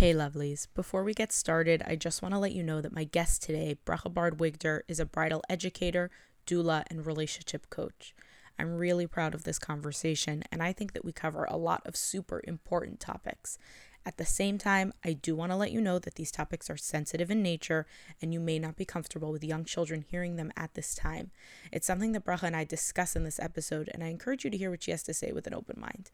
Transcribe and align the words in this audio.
Hey 0.00 0.14
lovelies, 0.14 0.66
before 0.74 1.04
we 1.04 1.12
get 1.12 1.30
started, 1.30 1.82
I 1.86 1.94
just 1.94 2.22
want 2.22 2.32
to 2.32 2.38
let 2.38 2.52
you 2.52 2.62
know 2.62 2.80
that 2.80 2.94
my 2.94 3.04
guest 3.04 3.42
today, 3.42 3.76
Bracha 3.84 4.10
Bard 4.10 4.40
Wigder, 4.40 4.82
is 4.88 4.98
a 4.98 5.04
bridal 5.04 5.42
educator, 5.50 6.10
doula, 6.46 6.84
and 6.88 7.04
relationship 7.04 7.68
coach. 7.68 8.14
I'm 8.58 8.78
really 8.78 9.06
proud 9.06 9.34
of 9.34 9.44
this 9.44 9.58
conversation, 9.58 10.42
and 10.50 10.62
I 10.62 10.72
think 10.72 10.94
that 10.94 11.04
we 11.04 11.12
cover 11.12 11.44
a 11.44 11.58
lot 11.58 11.82
of 11.84 11.96
super 11.96 12.40
important 12.44 12.98
topics. 12.98 13.58
At 14.06 14.16
the 14.16 14.24
same 14.24 14.56
time, 14.56 14.94
I 15.04 15.12
do 15.12 15.36
want 15.36 15.52
to 15.52 15.56
let 15.56 15.70
you 15.70 15.82
know 15.82 15.98
that 15.98 16.14
these 16.14 16.32
topics 16.32 16.70
are 16.70 16.78
sensitive 16.78 17.30
in 17.30 17.42
nature 17.42 17.84
and 18.22 18.32
you 18.32 18.40
may 18.40 18.58
not 18.58 18.76
be 18.76 18.86
comfortable 18.86 19.30
with 19.30 19.44
young 19.44 19.66
children 19.66 20.06
hearing 20.08 20.36
them 20.36 20.50
at 20.56 20.72
this 20.72 20.94
time. 20.94 21.30
It's 21.70 21.86
something 21.86 22.12
that 22.12 22.24
Bracha 22.24 22.44
and 22.44 22.56
I 22.56 22.64
discuss 22.64 23.16
in 23.16 23.24
this 23.24 23.38
episode, 23.38 23.90
and 23.92 24.02
I 24.02 24.06
encourage 24.06 24.44
you 24.44 24.50
to 24.50 24.56
hear 24.56 24.70
what 24.70 24.82
she 24.82 24.92
has 24.92 25.02
to 25.02 25.12
say 25.12 25.30
with 25.32 25.46
an 25.46 25.52
open 25.52 25.78
mind. 25.78 26.10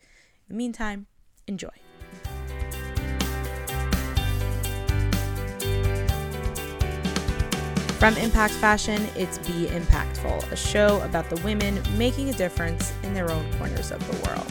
In 0.49 0.57
the 0.57 0.59
meantime, 0.59 1.07
enjoy. 1.47 1.69
From 7.99 8.15
Impact 8.19 8.53
Fashion, 8.53 9.09
it's 9.17 9.39
Be 9.39 9.69
Impactful, 9.69 10.53
a 10.53 10.57
show 10.57 11.01
about 11.01 11.31
the 11.31 11.37
women 11.37 11.83
making 11.97 12.29
a 12.29 12.35
difference 12.35 12.93
in 13.03 13.15
their 13.15 13.31
own 13.31 13.51
corners 13.55 13.91
of 13.91 14.07
the 14.07 14.29
world. 14.29 14.47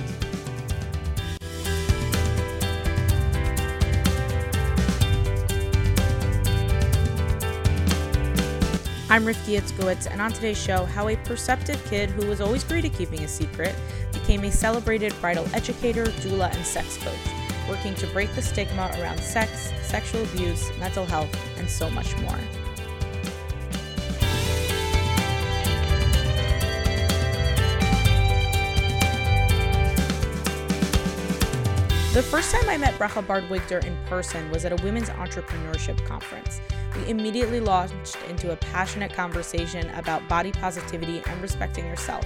I'm 9.12 9.24
Rifki 9.24 9.60
Itzkowitz, 9.60 10.08
and 10.10 10.20
on 10.20 10.32
today's 10.32 10.60
show, 10.60 10.84
how 10.84 11.08
a 11.10 11.16
perceptive 11.18 11.82
kid 11.86 12.10
who 12.10 12.26
was 12.26 12.42
always 12.42 12.64
great 12.64 12.84
at 12.86 12.94
keeping 12.94 13.24
a 13.24 13.28
secret 13.28 13.76
became 14.12 14.44
a 14.44 14.52
celebrated 14.52 15.14
bridal 15.22 15.48
educator, 15.54 16.06
doula, 16.06 16.52
and 16.52 16.66
sex 16.66 16.98
coach, 16.98 17.70
working 17.70 17.94
to 17.94 18.08
break 18.08 18.34
the 18.34 18.42
stigma 18.42 18.92
around 19.00 19.20
sex, 19.20 19.72
sexual 19.84 20.24
abuse, 20.24 20.68
mental 20.80 21.06
health, 21.06 21.30
and 21.60 21.70
so 21.70 21.92
much 21.92 22.18
more. 22.18 22.40
The 32.16 32.24
first 32.24 32.50
time 32.50 32.70
I 32.70 32.78
met 32.78 32.94
Bracha 32.94 33.28
Bard 33.28 33.50
Wigder 33.50 33.80
in 33.80 33.94
person 34.06 34.50
was 34.50 34.64
at 34.64 34.72
a 34.72 34.82
women's 34.86 35.10
entrepreneurship 35.10 36.02
conference. 36.06 36.62
We 36.96 37.10
immediately 37.10 37.60
launched 37.60 38.16
into 38.30 38.54
a 38.54 38.56
passionate 38.56 39.12
conversation 39.12 39.90
about 39.90 40.26
body 40.30 40.54
positivity 40.54 41.22
and 41.28 41.42
respecting 41.42 41.86
yourself. 41.86 42.26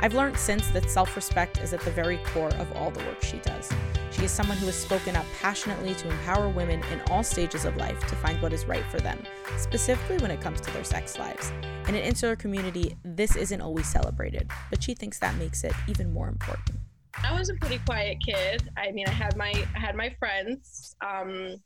I've 0.00 0.12
learned 0.12 0.36
since 0.36 0.68
that 0.72 0.90
self 0.90 1.16
respect 1.16 1.60
is 1.60 1.72
at 1.72 1.80
the 1.80 1.90
very 1.92 2.18
core 2.18 2.52
of 2.56 2.70
all 2.76 2.90
the 2.90 3.02
work 3.04 3.22
she 3.22 3.38
does. 3.38 3.72
She 4.10 4.26
is 4.26 4.30
someone 4.30 4.58
who 4.58 4.66
has 4.66 4.76
spoken 4.76 5.16
up 5.16 5.24
passionately 5.40 5.94
to 5.94 6.10
empower 6.10 6.50
women 6.50 6.82
in 6.92 7.00
all 7.08 7.22
stages 7.22 7.64
of 7.64 7.78
life 7.78 8.00
to 8.08 8.16
find 8.16 8.42
what 8.42 8.52
is 8.52 8.66
right 8.66 8.84
for 8.90 9.00
them, 9.00 9.18
specifically 9.56 10.18
when 10.18 10.30
it 10.30 10.42
comes 10.42 10.60
to 10.60 10.70
their 10.74 10.84
sex 10.84 11.18
lives. 11.18 11.50
In 11.88 11.94
an 11.94 12.02
insular 12.02 12.36
community, 12.36 12.98
this 13.02 13.34
isn't 13.36 13.62
always 13.62 13.86
celebrated, 13.86 14.50
but 14.68 14.82
she 14.82 14.92
thinks 14.92 15.18
that 15.20 15.36
makes 15.36 15.64
it 15.64 15.72
even 15.88 16.12
more 16.12 16.28
important. 16.28 16.81
I 17.24 17.38
was 17.38 17.48
a 17.48 17.54
pretty 17.54 17.78
quiet 17.78 18.18
kid. 18.24 18.68
I 18.76 18.90
mean, 18.92 19.06
I 19.06 19.12
had 19.12 19.36
my 19.36 19.52
I 19.74 19.78
had 19.78 19.94
my 19.94 20.14
friends, 20.18 20.96
um, 21.04 21.56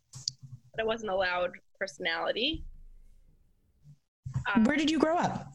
but 0.75 0.83
I 0.83 0.85
wasn't 0.85 1.11
allowed 1.11 1.51
personality. 1.79 2.65
Um, 4.55 4.65
Where 4.65 4.77
did 4.77 4.91
you 4.91 4.99
grow 4.99 5.17
up? 5.17 5.53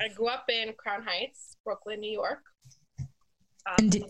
I 0.00 0.08
grew 0.08 0.28
up 0.28 0.44
in 0.48 0.72
Crown 0.76 1.02
Heights, 1.02 1.56
Brooklyn, 1.64 2.00
New 2.00 2.10
York. 2.10 2.40
Um, 2.98 3.76
and 3.78 3.92
did, 3.92 4.04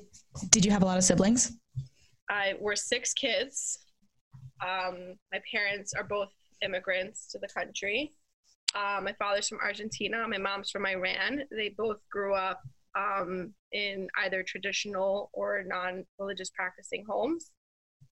did 0.51 0.65
you 0.65 0.71
have 0.71 0.83
a 0.83 0.87
lot 0.87 0.97
of 0.97 1.05
siblings? 1.05 1.53
I 2.31 2.55
we're 2.61 2.77
six 2.77 3.13
kids. 3.13 3.79
Um, 4.63 5.17
my 5.33 5.41
parents 5.53 5.93
are 5.95 6.05
both 6.05 6.31
immigrants 6.63 7.27
to 7.33 7.39
the 7.39 7.49
country. 7.49 8.13
Uh, 8.75 9.01
my 9.03 9.13
father's 9.19 9.49
from 9.49 9.59
Argentina. 9.59 10.27
My 10.29 10.39
mom's 10.39 10.71
from 10.71 10.87
Iran. 10.87 11.43
They 11.51 11.75
both 11.77 11.99
grew 12.11 12.35
up 12.35 12.61
um, 12.97 13.53
in 13.73 14.09
either 14.23 14.43
traditional 14.43 15.31
or 15.33 15.65
non-religious 15.67 16.51
practicing 16.51 17.05
homes. 17.09 17.51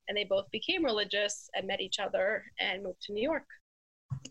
And 0.09 0.17
they 0.17 0.25
both 0.25 0.51
became 0.51 0.85
religious 0.85 1.49
and 1.55 1.67
met 1.67 1.81
each 1.81 1.99
other 1.99 2.45
and 2.59 2.83
moved 2.83 3.03
to 3.03 3.13
new 3.13 3.23
york. 3.23 3.47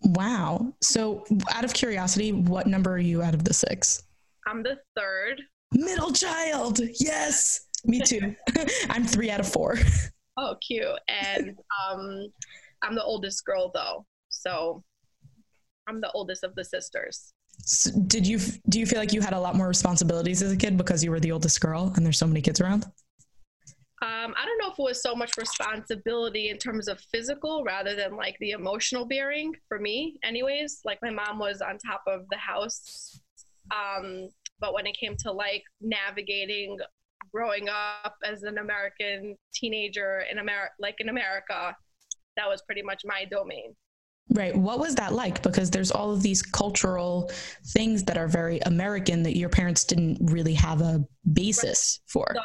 Wow. 0.03 0.73
So 0.81 1.23
out 1.53 1.63
of 1.63 1.73
curiosity 1.73 2.31
what 2.33 2.67
number 2.67 2.91
are 2.91 2.97
you 2.97 3.21
out 3.21 3.33
of 3.33 3.43
the 3.43 3.53
six? 3.53 4.03
I'm 4.45 4.63
the 4.63 4.77
third. 4.95 5.41
Middle 5.73 6.11
child. 6.11 6.79
Yes. 6.99 7.67
Me 7.85 8.01
too. 8.01 8.35
I'm 8.89 9.05
three 9.05 9.29
out 9.31 9.39
of 9.39 9.51
four. 9.51 9.77
Oh 10.41 10.55
cute. 10.65 10.85
And 11.09 11.49
um, 11.83 12.27
i'm 12.81 12.95
the 12.95 13.03
oldest 13.03 13.43
girl 13.43 13.71
though. 13.73 14.05
So 14.29 14.81
i'm 15.85 15.99
the 15.99 16.09
oldest 16.11 16.45
of 16.45 16.55
the 16.55 16.63
sisters 16.63 17.33
so 17.61 17.91
did 18.07 18.25
you 18.25 18.39
do 18.69 18.79
you 18.79 18.85
feel 18.85 18.99
like 18.99 19.13
you 19.13 19.21
had 19.21 19.33
a 19.33 19.39
lot 19.39 19.55
more 19.55 19.67
responsibilities 19.67 20.41
as 20.41 20.51
a 20.51 20.57
kid 20.57 20.77
because 20.77 21.03
you 21.03 21.11
were 21.11 21.19
the 21.19 21.31
oldest 21.31 21.59
girl 21.61 21.91
and 21.95 22.05
there's 22.05 22.17
so 22.17 22.27
many 22.27 22.41
kids 22.41 22.61
around? 22.61 22.85
Um, 24.01 24.33
I 24.37 24.45
don't 24.45 24.57
know 24.59 24.71
if 24.71 24.79
it 24.79 24.81
was 24.81 25.01
so 25.03 25.13
much 25.13 25.31
responsibility 25.37 26.49
in 26.49 26.57
terms 26.57 26.87
of 26.87 27.01
physical 27.01 27.65
rather 27.65 27.95
than 27.95 28.15
like 28.15 28.37
the 28.39 28.51
emotional 28.51 29.05
bearing 29.05 29.53
for 29.67 29.77
me, 29.77 30.17
anyways. 30.23 30.79
Like 30.85 30.99
my 31.01 31.09
mom 31.09 31.37
was 31.37 31.61
on 31.61 31.77
top 31.77 32.03
of 32.07 32.21
the 32.31 32.37
house. 32.37 33.19
Um, 33.71 34.29
but 34.61 34.73
when 34.73 34.87
it 34.87 34.95
came 34.97 35.17
to 35.25 35.31
like 35.31 35.63
navigating 35.81 36.77
growing 37.33 37.67
up 37.69 38.15
as 38.23 38.43
an 38.43 38.57
American 38.57 39.35
teenager 39.53 40.23
in 40.31 40.39
America, 40.39 40.73
like 40.79 40.95
in 40.99 41.09
America, 41.09 41.75
that 42.37 42.47
was 42.47 42.61
pretty 42.61 42.81
much 42.81 43.01
my 43.05 43.25
domain. 43.29 43.75
Right. 44.31 44.55
What 44.55 44.79
was 44.79 44.95
that 44.95 45.13
like? 45.13 45.41
Because 45.41 45.71
there's 45.71 45.91
all 45.91 46.11
of 46.11 46.21
these 46.21 46.41
cultural 46.43 47.31
things 47.67 48.03
that 48.03 48.17
are 48.17 48.27
very 48.27 48.59
American 48.59 49.23
that 49.23 49.35
your 49.35 49.49
parents 49.49 49.83
didn't 49.83 50.17
really 50.31 50.53
have 50.53 50.81
a 50.81 51.03
basis 51.33 51.99
right. 52.03 52.11
for. 52.11 52.35
So 52.35 52.41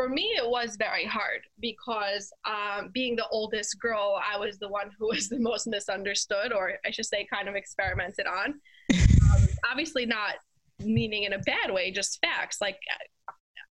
for 0.00 0.08
me, 0.08 0.32
it 0.36 0.48
was 0.48 0.76
very 0.76 1.04
hard 1.04 1.42
because 1.60 2.32
um, 2.48 2.90
being 2.94 3.16
the 3.16 3.26
oldest 3.30 3.78
girl, 3.80 4.18
I 4.24 4.38
was 4.38 4.58
the 4.58 4.68
one 4.68 4.90
who 4.98 5.08
was 5.12 5.28
the 5.28 5.38
most 5.38 5.66
misunderstood, 5.66 6.52
or 6.52 6.74
I 6.86 6.90
should 6.90 7.06
say, 7.06 7.26
kind 7.32 7.48
of 7.48 7.54
experimented 7.54 8.26
on. 8.26 8.54
um, 8.94 9.48
obviously, 9.70 10.06
not 10.06 10.36
meaning 10.78 11.24
in 11.24 11.34
a 11.34 11.38
bad 11.40 11.70
way, 11.70 11.90
just 11.90 12.18
facts. 12.24 12.62
Like 12.62 12.78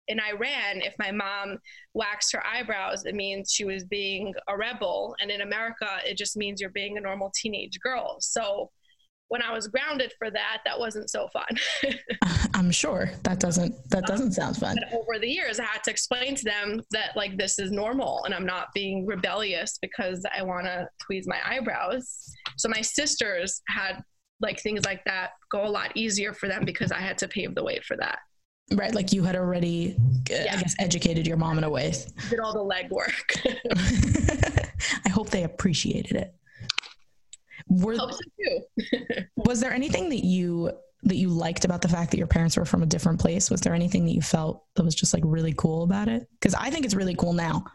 in 0.07 0.19
Iran, 0.19 0.81
if 0.81 0.93
my 0.99 1.11
mom 1.11 1.59
waxed 1.93 2.33
her 2.33 2.45
eyebrows, 2.45 3.05
it 3.05 3.15
means 3.15 3.51
she 3.51 3.65
was 3.65 3.83
being 3.85 4.33
a 4.47 4.57
rebel. 4.57 5.15
And 5.21 5.31
in 5.31 5.41
America, 5.41 5.87
it 6.05 6.17
just 6.17 6.35
means 6.35 6.59
you're 6.59 6.69
being 6.69 6.97
a 6.97 7.01
normal 7.01 7.31
teenage 7.35 7.79
girl. 7.79 8.17
So 8.19 8.69
when 9.29 9.41
I 9.41 9.51
was 9.51 9.67
grounded 9.67 10.13
for 10.19 10.29
that, 10.29 10.59
that 10.65 10.77
wasn't 10.77 11.09
so 11.09 11.27
fun. 11.29 11.47
I'm 12.53 12.69
sure 12.69 13.09
that 13.23 13.39
doesn't 13.39 13.73
that 13.89 14.05
doesn't 14.05 14.33
sound 14.33 14.57
fun. 14.57 14.77
over 14.93 15.17
the 15.19 15.27
years, 15.27 15.59
I 15.59 15.65
had 15.65 15.83
to 15.85 15.91
explain 15.91 16.35
to 16.35 16.43
them 16.43 16.81
that 16.91 17.15
like 17.15 17.37
this 17.37 17.57
is 17.57 17.71
normal, 17.71 18.25
and 18.25 18.33
I'm 18.33 18.45
not 18.45 18.67
being 18.75 19.07
rebellious 19.07 19.79
because 19.81 20.23
I 20.37 20.43
want 20.43 20.65
to 20.65 20.87
tweeze 21.03 21.23
my 21.25 21.39
eyebrows. 21.45 22.31
So 22.57 22.69
my 22.69 22.81
sisters 22.81 23.61
had 23.67 24.03
like 24.39 24.59
things 24.59 24.85
like 24.85 25.03
that 25.05 25.31
go 25.51 25.65
a 25.65 25.69
lot 25.69 25.95
easier 25.95 26.33
for 26.33 26.47
them 26.47 26.65
because 26.65 26.91
I 26.91 26.99
had 26.99 27.17
to 27.19 27.27
pave 27.27 27.55
the 27.55 27.63
way 27.63 27.79
for 27.87 27.97
that. 27.97 28.19
Right, 28.71 28.93
like 28.93 29.13
you 29.13 29.23
had 29.23 29.35
already, 29.35 29.95
uh, 30.31 30.35
yeah. 30.35 30.55
I 30.55 30.61
guess, 30.61 30.75
educated 30.79 31.27
your 31.27 31.37
mom 31.37 31.57
in 31.57 31.63
a 31.63 31.69
way. 31.69 31.93
Did 32.29 32.39
all 32.39 32.53
the 32.53 32.59
legwork. 32.59 33.37
I 35.05 35.09
hope 35.09 35.29
they 35.29 35.43
appreciated 35.43 36.15
it. 36.15 36.33
Were, 37.67 37.95
so 37.95 38.09
was 39.35 39.59
there 39.59 39.71
anything 39.71 40.09
that 40.09 40.23
you 40.23 40.71
that 41.03 41.15
you 41.15 41.29
liked 41.29 41.65
about 41.65 41.81
the 41.81 41.89
fact 41.89 42.11
that 42.11 42.17
your 42.17 42.27
parents 42.27 42.55
were 42.55 42.65
from 42.65 42.81
a 42.81 42.85
different 42.85 43.19
place? 43.19 43.51
Was 43.51 43.61
there 43.61 43.73
anything 43.73 44.05
that 44.05 44.13
you 44.13 44.21
felt 44.21 44.63
that 44.75 44.83
was 44.83 44.95
just 44.95 45.13
like 45.13 45.23
really 45.25 45.53
cool 45.53 45.83
about 45.83 46.07
it? 46.07 46.27
Because 46.39 46.53
I 46.53 46.69
think 46.69 46.85
it's 46.85 46.95
really 46.95 47.15
cool 47.15 47.33
now, 47.33 47.65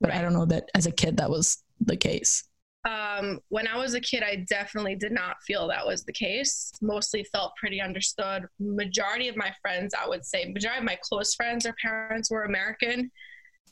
but 0.00 0.10
right. 0.10 0.18
I 0.18 0.22
don't 0.22 0.34
know 0.34 0.44
that 0.46 0.68
as 0.74 0.86
a 0.86 0.92
kid 0.92 1.16
that 1.16 1.30
was 1.30 1.62
the 1.80 1.96
case. 1.96 2.44
Um, 2.88 3.40
when 3.48 3.68
I 3.68 3.76
was 3.76 3.94
a 3.94 4.00
kid, 4.00 4.22
I 4.22 4.46
definitely 4.48 4.94
did 4.94 5.12
not 5.12 5.42
feel 5.46 5.68
that 5.68 5.86
was 5.86 6.04
the 6.04 6.12
case. 6.12 6.72
Mostly 6.80 7.22
felt 7.24 7.52
pretty 7.56 7.82
understood. 7.82 8.46
Majority 8.58 9.28
of 9.28 9.36
my 9.36 9.52
friends, 9.60 9.94
I 9.94 10.08
would 10.08 10.24
say, 10.24 10.46
majority 10.46 10.78
of 10.78 10.84
my 10.84 10.98
close 11.02 11.34
friends, 11.34 11.64
their 11.64 11.74
parents 11.82 12.30
were 12.30 12.44
American. 12.44 13.10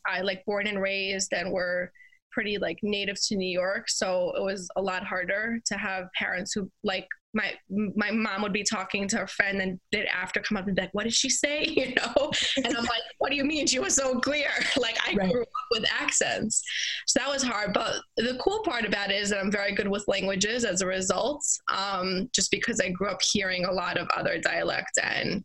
I 0.07 0.21
like 0.21 0.45
born 0.45 0.67
and 0.67 0.83
raised 0.83 1.33
and 1.33 1.51
were 1.51 1.91
pretty 2.31 2.59
like 2.59 2.79
native 2.83 3.17
to 3.29 3.37
New 3.37 3.49
York, 3.49 3.89
so 3.89 4.35
it 4.37 4.43
was 4.43 4.69
a 4.77 4.83
lot 4.83 5.05
harder 5.05 5.59
to 5.65 5.79
have 5.79 6.09
parents 6.19 6.53
who 6.53 6.71
like 6.85 7.09
my 7.37 7.53
my 7.69 8.11
mom 8.11 8.41
would 8.41 8.53
be 8.53 8.65
talking 8.65 9.07
to 9.07 9.19
her 9.19 9.27
friend 9.27 9.61
and 9.61 9.79
they'd 9.93 10.07
after 10.07 10.41
come 10.41 10.57
up 10.57 10.67
and 10.67 10.75
be 10.75 10.83
like, 10.83 10.95
"What 10.95 11.05
did 11.05 11.13
she 11.13 11.29
say?" 11.29 11.65
You 11.77 11.95
know, 11.95 12.33
and 12.57 12.75
I'm 12.75 12.85
like, 12.85 13.03
"What 13.19 13.31
do 13.31 13.37
you 13.37 13.45
mean? 13.45 13.67
She 13.67 13.79
was 13.79 13.95
so 13.95 14.19
clear." 14.19 14.49
Like 14.79 14.99
I 15.07 15.15
right. 15.15 15.33
grew 15.33 15.43
up 15.43 15.49
with 15.73 15.85
accents, 15.91 16.63
so 17.07 17.19
that 17.19 17.29
was 17.29 17.43
hard. 17.43 17.73
But 17.73 17.97
the 18.17 18.39
cool 18.41 18.63
part 18.63 18.85
about 18.85 19.11
it 19.11 19.21
is 19.21 19.31
that 19.31 19.41
I'm 19.41 19.51
very 19.51 19.75
good 19.75 19.89
with 19.89 20.05
languages 20.07 20.65
as 20.65 20.81
a 20.81 20.87
result, 20.87 21.45
um, 21.73 22.31
just 22.33 22.51
because 22.51 22.81
I 22.81 22.91
grew 22.91 23.09
up 23.09 23.21
hearing 23.21 23.65
a 23.65 23.73
lot 23.73 23.97
of 23.99 24.09
other 24.17 24.39
dialect 24.39 24.99
and 25.03 25.45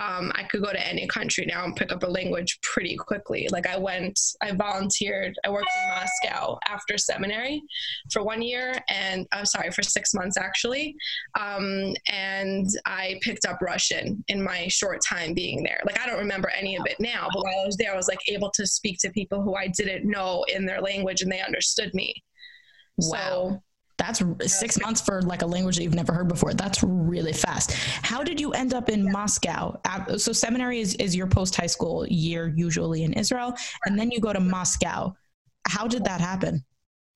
um, 0.00 0.32
I 0.34 0.44
could 0.44 0.62
go 0.62 0.72
to 0.72 0.88
any 0.88 1.06
country 1.06 1.44
now 1.46 1.64
and 1.64 1.76
pick 1.76 1.92
up 1.92 2.02
a 2.02 2.06
language 2.06 2.58
pretty 2.62 2.96
quickly. 2.96 3.46
Like 3.52 3.66
I 3.66 3.76
went, 3.76 4.18
I 4.40 4.52
volunteered, 4.52 5.36
I 5.44 5.50
worked 5.50 5.68
in 5.76 5.90
Moscow 5.90 6.58
after 6.66 6.96
seminary 6.96 7.62
for 8.10 8.22
one 8.22 8.40
year, 8.40 8.74
and 8.88 9.26
I'm 9.30 9.44
sorry, 9.44 9.70
for 9.70 9.82
six 9.82 10.14
months 10.14 10.38
actually. 10.38 10.96
Um, 11.38 11.94
and 12.08 12.66
I 12.86 13.20
picked 13.20 13.44
up 13.44 13.58
Russian 13.60 14.24
in 14.28 14.42
my 14.42 14.68
short 14.68 15.00
time 15.06 15.34
being 15.34 15.62
there. 15.62 15.82
Like 15.84 16.00
I 16.00 16.06
don't 16.06 16.18
remember 16.18 16.48
any 16.48 16.76
of 16.76 16.86
it 16.86 16.98
now, 16.98 17.28
but 17.34 17.44
while 17.44 17.60
I 17.62 17.66
was 17.66 17.76
there, 17.76 17.92
I 17.92 17.96
was 17.96 18.08
like 18.08 18.20
able 18.26 18.50
to 18.54 18.66
speak 18.66 18.98
to 19.00 19.10
people 19.10 19.42
who 19.42 19.54
I 19.54 19.68
didn't 19.68 20.10
know 20.10 20.44
in 20.48 20.64
their 20.64 20.80
language 20.80 21.20
and 21.20 21.30
they 21.30 21.42
understood 21.42 21.92
me. 21.92 22.14
Wow. 22.96 23.18
So, 23.18 23.62
that's 24.00 24.22
six 24.46 24.80
months 24.80 25.00
for 25.00 25.20
like 25.22 25.42
a 25.42 25.46
language 25.46 25.76
that 25.76 25.84
you've 25.84 25.94
never 25.94 26.12
heard 26.12 26.28
before. 26.28 26.54
That's 26.54 26.82
really 26.82 27.34
fast. 27.34 27.72
How 28.02 28.22
did 28.22 28.40
you 28.40 28.52
end 28.52 28.72
up 28.72 28.88
in 28.88 29.04
yeah. 29.04 29.10
Moscow? 29.12 29.78
So 30.16 30.32
seminary 30.32 30.80
is, 30.80 30.94
is 30.94 31.14
your 31.14 31.26
post 31.26 31.54
high 31.54 31.66
school 31.66 32.06
year 32.06 32.52
usually 32.56 33.04
in 33.04 33.12
Israel, 33.12 33.54
and 33.84 33.98
then 33.98 34.10
you 34.10 34.18
go 34.18 34.32
to 34.32 34.40
Moscow. 34.40 35.14
How 35.66 35.86
did 35.86 36.04
that 36.04 36.20
happen? 36.20 36.64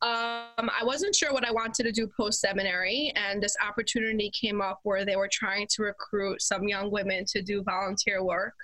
Um, 0.02 0.68
I 0.78 0.82
wasn't 0.82 1.14
sure 1.14 1.32
what 1.32 1.46
I 1.46 1.50
wanted 1.50 1.84
to 1.84 1.92
do 1.92 2.06
post 2.14 2.40
seminary, 2.40 3.12
and 3.16 3.42
this 3.42 3.56
opportunity 3.66 4.30
came 4.38 4.60
up 4.60 4.80
where 4.82 5.06
they 5.06 5.16
were 5.16 5.30
trying 5.32 5.66
to 5.70 5.82
recruit 5.82 6.42
some 6.42 6.68
young 6.68 6.90
women 6.90 7.24
to 7.28 7.40
do 7.40 7.62
volunteer 7.62 8.22
work 8.22 8.54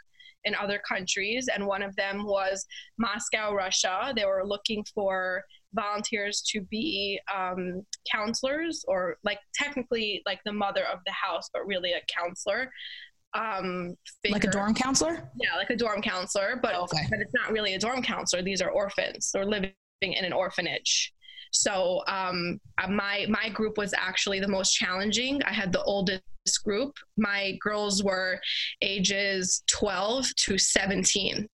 in 0.44 0.54
other 0.54 0.80
countries, 0.86 1.48
and 1.48 1.66
one 1.66 1.82
of 1.82 1.96
them 1.96 2.24
was 2.24 2.66
Moscow, 2.98 3.54
Russia. 3.54 4.12
They 4.14 4.26
were 4.26 4.46
looking 4.46 4.84
for 4.94 5.42
volunteers 5.74 6.42
to 6.52 6.60
be 6.62 7.20
um, 7.34 7.84
counselors 8.10 8.84
or 8.88 9.16
like 9.24 9.38
technically 9.54 10.22
like 10.26 10.40
the 10.44 10.52
mother 10.52 10.84
of 10.92 10.98
the 11.06 11.12
house 11.12 11.48
but 11.52 11.66
really 11.66 11.92
a 11.92 12.00
counselor. 12.12 12.70
Um 13.32 13.94
figure. 14.22 14.34
like 14.34 14.44
a 14.44 14.50
dorm 14.50 14.74
counselor? 14.74 15.30
Yeah 15.40 15.54
like 15.56 15.70
a 15.70 15.76
dorm 15.76 16.02
counselor 16.02 16.58
but, 16.60 16.74
okay. 16.74 17.06
but 17.10 17.20
it's 17.20 17.32
not 17.34 17.52
really 17.52 17.74
a 17.74 17.78
dorm 17.78 18.02
counselor. 18.02 18.42
These 18.42 18.60
are 18.60 18.70
orphans. 18.70 19.30
They're 19.32 19.46
living 19.46 19.72
in 20.02 20.24
an 20.24 20.32
orphanage. 20.32 21.12
So 21.52 22.02
um, 22.06 22.60
uh, 22.78 22.88
my 22.88 23.26
my 23.28 23.48
group 23.48 23.76
was 23.76 23.92
actually 23.96 24.40
the 24.40 24.48
most 24.48 24.72
challenging. 24.72 25.42
I 25.44 25.52
had 25.52 25.72
the 25.72 25.82
oldest 25.82 26.22
group. 26.64 26.96
My 27.16 27.56
girls 27.60 28.02
were 28.02 28.40
ages 28.82 29.62
12 29.70 30.26
to 30.46 30.58
17 30.58 31.46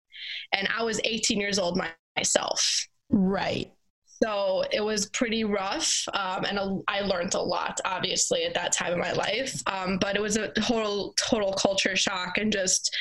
and 0.53 0.69
i 0.75 0.83
was 0.83 1.01
18 1.05 1.39
years 1.39 1.59
old 1.59 1.79
myself. 2.17 2.87
Right 3.11 3.71
so 4.23 4.65
it 4.73 4.81
was 4.81 5.11
pretty 5.11 5.45
rough, 5.45 6.05
um, 6.15 6.45
and 6.45 6.59
a, 6.59 6.81
I 6.89 7.01
learned 7.01 7.35
a 7.35 7.41
lot, 7.41 7.81
obviously, 7.85 8.45
at 8.45 8.55
that 8.55 8.73
time 8.73 8.93
of 8.93 8.99
my 8.99 9.13
life. 9.13 9.61
Um, 9.67 9.99
but 9.99 10.17
it 10.17 10.23
was 10.23 10.37
a 10.37 10.49
total, 10.49 11.15
total 11.19 11.53
culture 11.53 11.97
shock, 11.97 12.39
and 12.39 12.53
just 12.53 12.95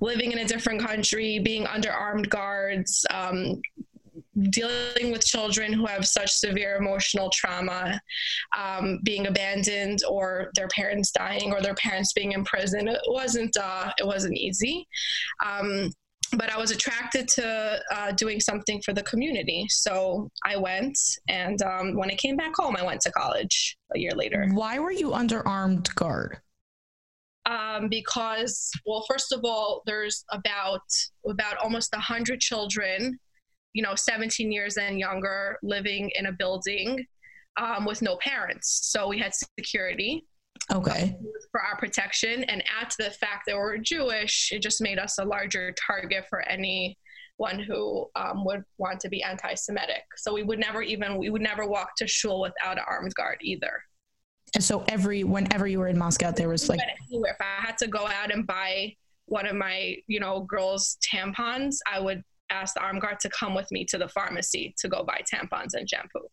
living 0.00 0.32
in 0.32 0.38
a 0.38 0.44
different 0.44 0.80
country, 0.80 1.38
being 1.38 1.66
under 1.66 1.90
armed 1.90 2.28
guards, 2.30 3.06
um, 3.10 3.60
dealing 4.50 5.10
with 5.12 5.24
children 5.24 5.72
who 5.72 5.86
have 5.86 6.06
such 6.06 6.30
severe 6.30 6.76
emotional 6.76 7.30
trauma, 7.30 8.00
um, 8.56 8.98
being 9.04 9.26
abandoned, 9.26 10.00
or 10.08 10.50
their 10.54 10.68
parents 10.68 11.10
dying, 11.10 11.52
or 11.52 11.60
their 11.60 11.74
parents 11.74 12.12
being 12.12 12.32
in 12.32 12.44
prison. 12.44 12.88
It 12.88 13.00
wasn't. 13.06 13.56
Uh, 13.56 13.92
it 13.98 14.06
wasn't 14.06 14.36
easy. 14.36 14.86
Um, 15.44 15.90
but 16.32 16.50
I 16.50 16.58
was 16.58 16.70
attracted 16.70 17.28
to 17.28 17.80
uh, 17.92 18.12
doing 18.12 18.40
something 18.40 18.80
for 18.84 18.92
the 18.92 19.02
community. 19.02 19.66
So 19.68 20.28
I 20.44 20.56
went, 20.56 20.98
and 21.28 21.60
um, 21.62 21.96
when 21.96 22.10
I 22.10 22.14
came 22.14 22.36
back 22.36 22.54
home, 22.56 22.76
I 22.76 22.84
went 22.84 23.00
to 23.02 23.12
college 23.12 23.76
a 23.94 23.98
year 23.98 24.12
later. 24.12 24.48
Why 24.52 24.78
were 24.78 24.90
you 24.90 25.14
under 25.14 25.46
armed 25.46 25.88
guard? 25.94 26.38
Um, 27.46 27.88
because, 27.88 28.70
well, 28.86 29.04
first 29.08 29.32
of 29.32 29.40
all, 29.44 29.82
there's 29.86 30.24
about 30.32 30.80
about 31.28 31.58
almost 31.58 31.94
hundred 31.94 32.40
children, 32.40 33.18
you 33.72 33.82
know, 33.82 33.94
17 33.94 34.50
years 34.50 34.76
and 34.76 34.98
younger, 34.98 35.58
living 35.62 36.10
in 36.18 36.26
a 36.26 36.32
building 36.32 37.04
um, 37.56 37.84
with 37.84 38.02
no 38.02 38.16
parents. 38.16 38.80
So 38.90 39.08
we 39.08 39.18
had 39.18 39.32
security. 39.58 40.26
Okay. 40.72 41.16
For 41.52 41.62
our 41.62 41.76
protection. 41.76 42.44
And 42.44 42.62
add 42.80 42.90
to 42.90 43.04
the 43.04 43.10
fact 43.10 43.44
that 43.46 43.56
we're 43.56 43.78
Jewish, 43.78 44.50
it 44.52 44.62
just 44.62 44.80
made 44.80 44.98
us 44.98 45.18
a 45.18 45.24
larger 45.24 45.74
target 45.86 46.24
for 46.28 46.42
anyone 46.42 47.60
who 47.66 48.06
um, 48.16 48.44
would 48.44 48.64
want 48.78 49.00
to 49.00 49.08
be 49.08 49.22
anti 49.22 49.54
Semitic. 49.54 50.02
So 50.16 50.32
we 50.34 50.42
would 50.42 50.58
never 50.58 50.82
even, 50.82 51.18
we 51.18 51.30
would 51.30 51.42
never 51.42 51.66
walk 51.66 51.90
to 51.98 52.06
shul 52.06 52.40
without 52.40 52.78
an 52.78 52.84
armed 52.88 53.14
guard 53.14 53.38
either. 53.42 53.82
And 54.54 54.62
so 54.62 54.84
every, 54.88 55.24
whenever 55.24 55.66
you 55.66 55.78
were 55.78 55.88
in 55.88 55.98
Moscow, 55.98 56.30
there 56.30 56.48
was 56.48 56.68
like. 56.68 56.80
Anywhere. 57.10 57.32
If 57.32 57.40
I 57.40 57.66
had 57.66 57.78
to 57.78 57.88
go 57.88 58.06
out 58.06 58.32
and 58.32 58.46
buy 58.46 58.94
one 59.26 59.46
of 59.46 59.56
my, 59.56 59.96
you 60.06 60.20
know, 60.20 60.40
girls' 60.40 60.98
tampons, 61.04 61.76
I 61.92 62.00
would 62.00 62.22
ask 62.50 62.74
the 62.74 62.80
armed 62.80 63.02
guard 63.02 63.18
to 63.20 63.28
come 63.30 63.54
with 63.54 63.70
me 63.72 63.84
to 63.86 63.98
the 63.98 64.08
pharmacy 64.08 64.74
to 64.78 64.88
go 64.88 65.04
buy 65.04 65.20
tampons 65.32 65.74
and 65.74 65.88
shampoo. 65.88 66.28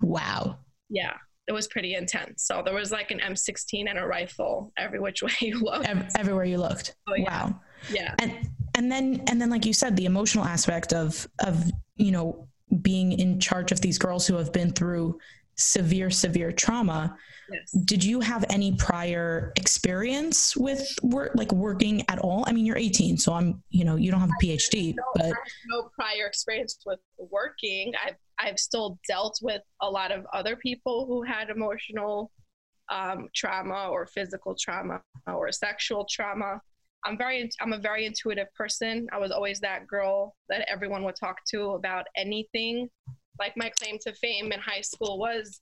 Wow. 0.00 0.58
Yeah 0.90 1.14
it 1.48 1.52
was 1.52 1.66
pretty 1.66 1.94
intense. 1.94 2.44
So 2.44 2.62
there 2.62 2.74
was 2.74 2.92
like 2.92 3.10
an 3.10 3.20
M16 3.20 3.88
and 3.88 3.98
a 3.98 4.06
rifle 4.06 4.70
every 4.76 5.00
which 5.00 5.22
way 5.24 5.32
you 5.40 5.58
looked. 5.58 5.88
everywhere 6.16 6.44
you 6.44 6.58
looked. 6.58 6.94
Oh, 7.08 7.14
yeah. 7.14 7.46
Wow. 7.46 7.60
Yeah. 7.90 8.14
And 8.18 8.48
and 8.74 8.92
then 8.92 9.22
and 9.28 9.40
then 9.40 9.50
like 9.50 9.64
you 9.64 9.72
said, 9.72 9.96
the 9.96 10.04
emotional 10.04 10.44
aspect 10.44 10.92
of 10.92 11.26
of 11.44 11.64
you 11.96 12.12
know 12.12 12.46
being 12.82 13.12
in 13.12 13.40
charge 13.40 13.72
of 13.72 13.80
these 13.80 13.98
girls 13.98 14.26
who 14.26 14.36
have 14.36 14.52
been 14.52 14.72
through 14.72 15.18
severe 15.56 16.10
severe 16.10 16.52
trauma. 16.52 17.16
Yes. 17.50 17.84
Did 17.84 18.04
you 18.04 18.20
have 18.20 18.44
any 18.50 18.72
prior 18.76 19.52
experience 19.56 20.54
with 20.54 20.86
work, 21.02 21.32
like 21.34 21.50
working 21.50 22.04
at 22.08 22.18
all? 22.18 22.44
I 22.46 22.52
mean, 22.52 22.66
you're 22.66 22.76
18, 22.76 23.16
so 23.16 23.32
I'm, 23.32 23.62
you 23.70 23.86
know, 23.86 23.96
you 23.96 24.10
don't 24.10 24.20
have 24.20 24.28
a 24.28 24.44
PhD, 24.44 24.94
no, 24.94 25.02
but 25.14 25.32
no 25.66 25.88
prior 25.94 26.26
experience 26.26 26.78
with 26.84 26.98
working. 27.16 27.94
I've 28.06 28.16
I've 28.38 28.58
still 28.58 28.98
dealt 29.06 29.38
with 29.42 29.62
a 29.82 29.90
lot 29.90 30.12
of 30.12 30.26
other 30.32 30.56
people 30.56 31.06
who 31.06 31.22
had 31.22 31.50
emotional 31.50 32.30
um, 32.90 33.28
trauma 33.34 33.88
or 33.90 34.06
physical 34.06 34.56
trauma 34.58 35.00
or 35.26 35.50
sexual 35.52 36.06
trauma. 36.10 36.60
I'm 37.04 37.16
very 37.16 37.50
I'm 37.60 37.72
a 37.72 37.78
very 37.78 38.06
intuitive 38.06 38.52
person. 38.54 39.06
I 39.12 39.18
was 39.18 39.30
always 39.30 39.60
that 39.60 39.86
girl 39.86 40.34
that 40.48 40.66
everyone 40.68 41.04
would 41.04 41.16
talk 41.16 41.36
to 41.50 41.70
about 41.70 42.06
anything. 42.16 42.88
Like 43.38 43.56
my 43.56 43.70
claim 43.70 43.98
to 44.02 44.12
fame 44.14 44.52
in 44.52 44.60
high 44.60 44.80
school 44.80 45.18
was 45.18 45.60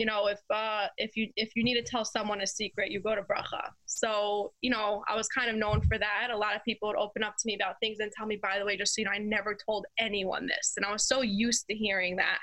you 0.00 0.06
know 0.06 0.28
if 0.28 0.40
uh, 0.48 0.86
if 0.96 1.14
you 1.14 1.28
if 1.36 1.50
you 1.54 1.62
need 1.62 1.74
to 1.74 1.82
tell 1.82 2.06
someone 2.06 2.40
a 2.40 2.46
secret 2.46 2.90
you 2.90 3.00
go 3.00 3.14
to 3.14 3.20
bracha. 3.20 3.60
So 3.84 4.52
you 4.62 4.70
know 4.70 5.04
i 5.08 5.14
was 5.14 5.28
kind 5.28 5.50
of 5.50 5.56
known 5.56 5.82
for 5.82 5.98
that. 5.98 6.28
A 6.32 6.36
lot 6.36 6.56
of 6.56 6.64
people 6.64 6.88
would 6.88 6.96
open 6.96 7.22
up 7.22 7.34
to 7.38 7.42
me 7.44 7.54
about 7.54 7.74
things 7.80 7.98
and 8.00 8.10
tell 8.10 8.26
me 8.26 8.36
by 8.42 8.58
the 8.58 8.64
way 8.64 8.78
just 8.78 8.94
so 8.94 9.00
you 9.00 9.04
know 9.04 9.12
i 9.12 9.18
never 9.18 9.54
told 9.54 9.84
anyone 9.98 10.46
this. 10.46 10.72
And 10.78 10.86
i 10.86 10.90
was 10.90 11.06
so 11.06 11.20
used 11.20 11.66
to 11.68 11.76
hearing 11.76 12.16
that. 12.16 12.38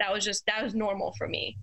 That 0.00 0.12
was 0.12 0.24
just 0.24 0.44
that 0.46 0.64
was 0.64 0.74
normal 0.74 1.14
for 1.16 1.28
me. 1.28 1.56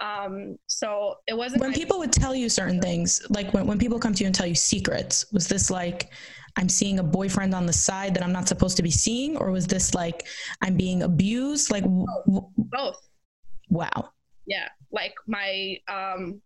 Um, 0.00 0.58
so 0.66 1.14
it 1.26 1.36
wasn't 1.36 1.62
when 1.62 1.72
people 1.72 1.98
would 1.98 2.12
tell 2.12 2.34
you 2.34 2.50
certain 2.50 2.80
things 2.80 3.26
like 3.30 3.52
when, 3.54 3.66
when 3.66 3.78
people 3.78 3.98
come 3.98 4.12
to 4.14 4.20
you 4.22 4.26
and 4.26 4.34
tell 4.34 4.46
you 4.46 4.54
secrets 4.54 5.26
was 5.32 5.48
this 5.48 5.72
like 5.72 6.12
i'm 6.56 6.68
seeing 6.68 7.00
a 7.00 7.02
boyfriend 7.02 7.52
on 7.52 7.66
the 7.66 7.72
side 7.72 8.14
that 8.14 8.22
i'm 8.22 8.30
not 8.30 8.46
supposed 8.46 8.76
to 8.76 8.84
be 8.84 8.92
seeing 8.92 9.36
or 9.36 9.50
was 9.50 9.66
this 9.66 9.96
like 9.96 10.28
i'm 10.62 10.76
being 10.76 11.02
abused? 11.02 11.72
Like 11.72 11.84
both, 11.84 12.52
both. 12.56 13.00
wow 13.70 14.12
yeah 14.48 14.68
like 14.90 15.14
my 15.28 15.76
um 15.88 16.40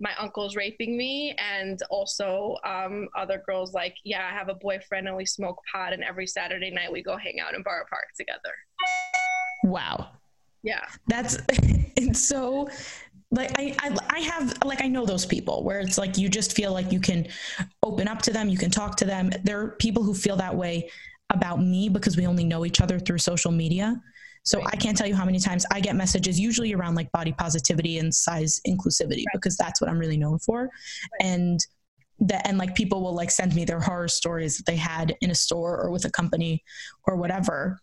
my 0.00 0.10
uncle's 0.18 0.56
raping 0.56 0.96
me 0.96 1.32
and 1.38 1.78
also 1.88 2.56
um, 2.64 3.08
other 3.16 3.40
girls 3.46 3.72
like 3.72 3.94
yeah 4.04 4.28
i 4.28 4.36
have 4.36 4.48
a 4.48 4.54
boyfriend 4.54 5.06
and 5.06 5.16
we 5.16 5.24
smoke 5.24 5.58
pot 5.72 5.92
and 5.92 6.02
every 6.02 6.26
saturday 6.26 6.70
night 6.70 6.90
we 6.90 7.02
go 7.02 7.16
hang 7.16 7.38
out 7.38 7.54
in 7.54 7.62
borough 7.62 7.84
park 7.88 8.06
together. 8.18 8.52
Wow. 9.64 10.08
Yeah. 10.64 10.84
That's 11.06 11.38
it's 11.48 12.26
so 12.26 12.68
like 13.30 13.52
I, 13.58 13.74
I 13.78 13.96
i 14.10 14.20
have 14.20 14.54
like 14.64 14.82
i 14.82 14.88
know 14.88 15.06
those 15.06 15.24
people 15.24 15.64
where 15.64 15.80
it's 15.80 15.96
like 15.96 16.18
you 16.18 16.28
just 16.28 16.54
feel 16.54 16.72
like 16.72 16.92
you 16.92 17.00
can 17.00 17.26
open 17.82 18.06
up 18.06 18.20
to 18.22 18.30
them 18.30 18.48
you 18.48 18.58
can 18.58 18.70
talk 18.70 18.96
to 18.96 19.04
them. 19.04 19.30
There 19.44 19.60
are 19.60 19.68
people 19.78 20.02
who 20.02 20.14
feel 20.14 20.36
that 20.36 20.54
way 20.54 20.90
about 21.30 21.60
me 21.60 21.88
because 21.88 22.16
we 22.16 22.26
only 22.26 22.44
know 22.44 22.66
each 22.66 22.80
other 22.80 22.98
through 22.98 23.18
social 23.18 23.52
media 23.52 24.00
so 24.44 24.58
right. 24.58 24.68
I 24.72 24.76
can't 24.76 24.96
tell 24.96 25.06
you 25.06 25.14
how 25.14 25.24
many 25.24 25.38
times 25.38 25.64
I 25.70 25.80
get 25.80 25.94
messages, 25.94 26.38
usually 26.38 26.74
around 26.74 26.94
like 26.94 27.10
body 27.12 27.32
positivity 27.32 27.98
and 27.98 28.12
size 28.14 28.60
inclusivity, 28.66 29.24
right. 29.26 29.26
because 29.34 29.56
that's 29.56 29.80
what 29.80 29.88
I'm 29.88 29.98
really 29.98 30.16
known 30.16 30.38
for. 30.38 30.62
Right. 30.62 30.70
And 31.20 31.60
that, 32.20 32.46
and 32.46 32.58
like 32.58 32.74
people 32.74 33.02
will 33.02 33.14
like 33.14 33.30
send 33.30 33.54
me 33.54 33.64
their 33.64 33.80
horror 33.80 34.08
stories 34.08 34.56
that 34.56 34.66
they 34.66 34.76
had 34.76 35.14
in 35.20 35.30
a 35.30 35.34
store 35.34 35.80
or 35.80 35.90
with 35.90 36.04
a 36.04 36.10
company 36.10 36.62
or 37.06 37.16
whatever, 37.16 37.78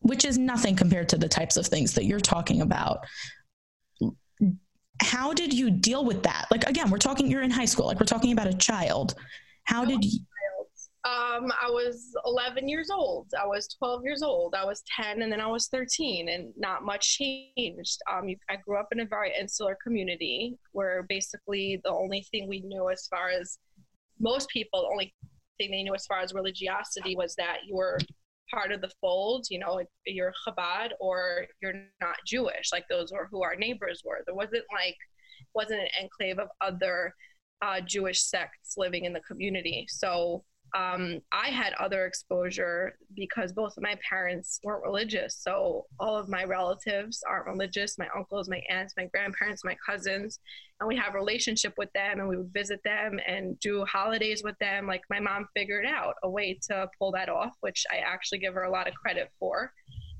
which 0.00 0.24
is 0.24 0.38
nothing 0.38 0.76
compared 0.76 1.08
to 1.10 1.18
the 1.18 1.28
types 1.28 1.56
of 1.56 1.66
things 1.66 1.94
that 1.94 2.04
you're 2.04 2.20
talking 2.20 2.60
about. 2.60 3.04
How 5.02 5.32
did 5.32 5.52
you 5.52 5.70
deal 5.70 6.04
with 6.04 6.24
that? 6.24 6.46
Like, 6.50 6.68
again, 6.68 6.90
we're 6.90 6.98
talking, 6.98 7.30
you're 7.30 7.42
in 7.42 7.50
high 7.50 7.66
school, 7.66 7.86
like, 7.86 8.00
we're 8.00 8.06
talking 8.06 8.32
about 8.32 8.48
a 8.48 8.54
child. 8.54 9.14
How 9.64 9.84
did 9.84 10.04
you? 10.04 10.20
Um, 11.18 11.52
I 11.60 11.68
was 11.68 12.14
11 12.24 12.68
years 12.68 12.90
old. 12.90 13.28
I 13.40 13.46
was 13.46 13.66
12 13.78 14.04
years 14.04 14.22
old. 14.22 14.54
I 14.54 14.64
was 14.64 14.82
10, 15.00 15.22
and 15.22 15.32
then 15.32 15.40
I 15.40 15.46
was 15.48 15.66
13, 15.68 16.28
and 16.28 16.52
not 16.56 16.84
much 16.84 17.16
changed. 17.16 17.98
Um, 18.12 18.28
I 18.48 18.56
grew 18.56 18.78
up 18.78 18.88
in 18.92 19.00
a 19.00 19.06
very 19.06 19.32
insular 19.38 19.76
community 19.82 20.56
where 20.72 21.04
basically 21.08 21.80
the 21.82 21.90
only 21.90 22.24
thing 22.30 22.46
we 22.46 22.60
knew 22.60 22.88
as 22.90 23.08
far 23.08 23.30
as 23.30 23.58
most 24.20 24.48
people, 24.50 24.82
the 24.82 24.92
only 24.92 25.12
thing 25.58 25.70
they 25.72 25.82
knew 25.82 25.94
as 25.94 26.06
far 26.06 26.20
as 26.20 26.34
religiosity 26.34 27.16
was 27.16 27.34
that 27.34 27.58
you 27.66 27.74
were 27.74 27.98
part 28.52 28.70
of 28.70 28.80
the 28.80 28.90
fold, 29.00 29.46
you 29.50 29.58
know, 29.58 29.82
you're 30.06 30.32
Chabad 30.46 30.90
or 31.00 31.46
you're 31.60 31.74
not 32.00 32.16
Jewish, 32.26 32.70
like 32.72 32.84
those 32.88 33.12
were 33.12 33.28
who 33.30 33.42
our 33.42 33.56
neighbors 33.56 34.02
were. 34.04 34.22
There 34.24 34.34
wasn't 34.34 34.64
like, 34.72 34.96
wasn't 35.54 35.80
an 35.80 35.88
enclave 36.00 36.38
of 36.38 36.48
other 36.60 37.14
uh, 37.60 37.80
Jewish 37.80 38.22
sects 38.22 38.74
living 38.76 39.04
in 39.04 39.12
the 39.12 39.20
community. 39.20 39.86
So 39.88 40.44
um, 40.74 41.20
I 41.32 41.48
had 41.48 41.72
other 41.74 42.06
exposure 42.06 42.96
because 43.14 43.52
both 43.52 43.76
of 43.76 43.82
my 43.82 43.96
parents 44.08 44.60
weren't 44.62 44.84
religious. 44.84 45.36
So 45.36 45.86
all 45.98 46.16
of 46.16 46.28
my 46.28 46.44
relatives 46.44 47.22
aren't 47.28 47.46
religious 47.46 47.98
my 47.98 48.08
uncles, 48.14 48.48
my 48.48 48.62
aunts, 48.70 48.94
my 48.96 49.06
grandparents, 49.06 49.64
my 49.64 49.76
cousins. 49.84 50.40
And 50.80 50.88
we 50.88 50.96
have 50.96 51.14
a 51.14 51.18
relationship 51.18 51.74
with 51.78 51.92
them 51.92 52.20
and 52.20 52.28
we 52.28 52.36
would 52.36 52.52
visit 52.52 52.82
them 52.84 53.18
and 53.26 53.58
do 53.60 53.84
holidays 53.84 54.42
with 54.44 54.58
them. 54.58 54.86
Like 54.86 55.02
my 55.10 55.20
mom 55.20 55.48
figured 55.56 55.86
out 55.86 56.14
a 56.22 56.30
way 56.30 56.58
to 56.68 56.88
pull 56.98 57.12
that 57.12 57.28
off, 57.28 57.54
which 57.60 57.84
I 57.90 57.98
actually 57.98 58.38
give 58.38 58.54
her 58.54 58.64
a 58.64 58.70
lot 58.70 58.88
of 58.88 58.94
credit 58.94 59.30
for 59.38 59.72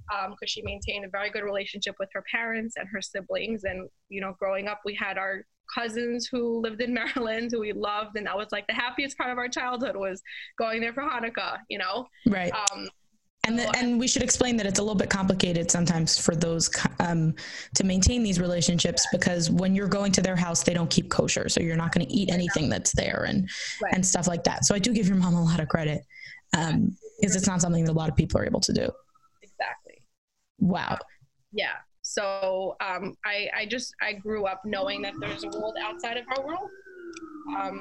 because 0.08 0.28
um, 0.30 0.46
she 0.46 0.62
maintained 0.62 1.04
a 1.04 1.08
very 1.08 1.30
good 1.30 1.44
relationship 1.44 1.96
with 1.98 2.08
her 2.12 2.24
parents 2.30 2.74
and 2.76 2.88
her 2.88 3.02
siblings. 3.02 3.64
And, 3.64 3.88
you 4.08 4.20
know, 4.20 4.34
growing 4.38 4.68
up, 4.68 4.80
we 4.84 4.94
had 4.94 5.18
our 5.18 5.44
cousins 5.74 6.28
who 6.30 6.60
lived 6.60 6.80
in 6.80 6.94
Maryland 7.14 7.50
who 7.52 7.60
we 7.60 7.72
loved, 7.72 8.16
and 8.16 8.26
that 8.26 8.36
was 8.36 8.48
like 8.52 8.66
the 8.66 8.74
happiest 8.74 9.16
part 9.18 9.30
of 9.30 9.38
our 9.38 9.48
childhood 9.48 9.96
was 9.96 10.22
going 10.58 10.80
there 10.80 10.92
for 10.92 11.02
Hanukkah. 11.02 11.58
You 11.68 11.78
know, 11.78 12.06
right. 12.26 12.52
Um, 12.52 12.88
and, 13.46 13.58
the, 13.58 13.76
and 13.78 13.98
we 13.98 14.06
should 14.08 14.22
explain 14.22 14.58
that 14.58 14.66
it's 14.66 14.78
a 14.78 14.82
little 14.82 14.94
bit 14.94 15.08
complicated 15.08 15.70
sometimes 15.70 16.18
for 16.18 16.34
those 16.34 16.68
um, 17.00 17.34
to 17.76 17.84
maintain 17.84 18.22
these 18.22 18.38
relationships 18.38 19.06
because 19.10 19.50
when 19.50 19.74
you're 19.74 19.88
going 19.88 20.12
to 20.12 20.20
their 20.20 20.36
house, 20.36 20.62
they 20.62 20.74
don't 20.74 20.90
keep 20.90 21.08
kosher, 21.08 21.48
so 21.48 21.60
you're 21.60 21.76
not 21.76 21.92
going 21.92 22.06
to 22.06 22.12
eat 22.12 22.30
anything 22.30 22.68
that's 22.68 22.92
there 22.92 23.24
and 23.26 23.48
right. 23.82 23.94
and 23.94 24.04
stuff 24.04 24.26
like 24.26 24.44
that. 24.44 24.66
So 24.66 24.74
I 24.74 24.78
do 24.78 24.92
give 24.92 25.08
your 25.08 25.16
mom 25.16 25.34
a 25.34 25.42
lot 25.42 25.60
of 25.60 25.68
credit 25.68 26.02
because 26.52 26.72
um, 26.74 26.96
it's 27.20 27.46
not 27.46 27.62
something 27.62 27.84
that 27.84 27.92
a 27.92 27.94
lot 27.94 28.10
of 28.10 28.16
people 28.16 28.40
are 28.40 28.44
able 28.44 28.60
to 28.60 28.72
do. 28.72 28.90
Wow. 30.58 30.98
Yeah. 31.52 31.76
So 32.02 32.76
um, 32.80 33.14
I, 33.24 33.48
I 33.54 33.66
just 33.66 33.94
I 34.00 34.14
grew 34.14 34.46
up 34.46 34.62
knowing 34.64 35.02
that 35.02 35.14
there's 35.20 35.44
a 35.44 35.48
world 35.48 35.76
outside 35.80 36.16
of 36.16 36.24
our 36.34 36.44
world, 36.44 36.70
um, 37.54 37.80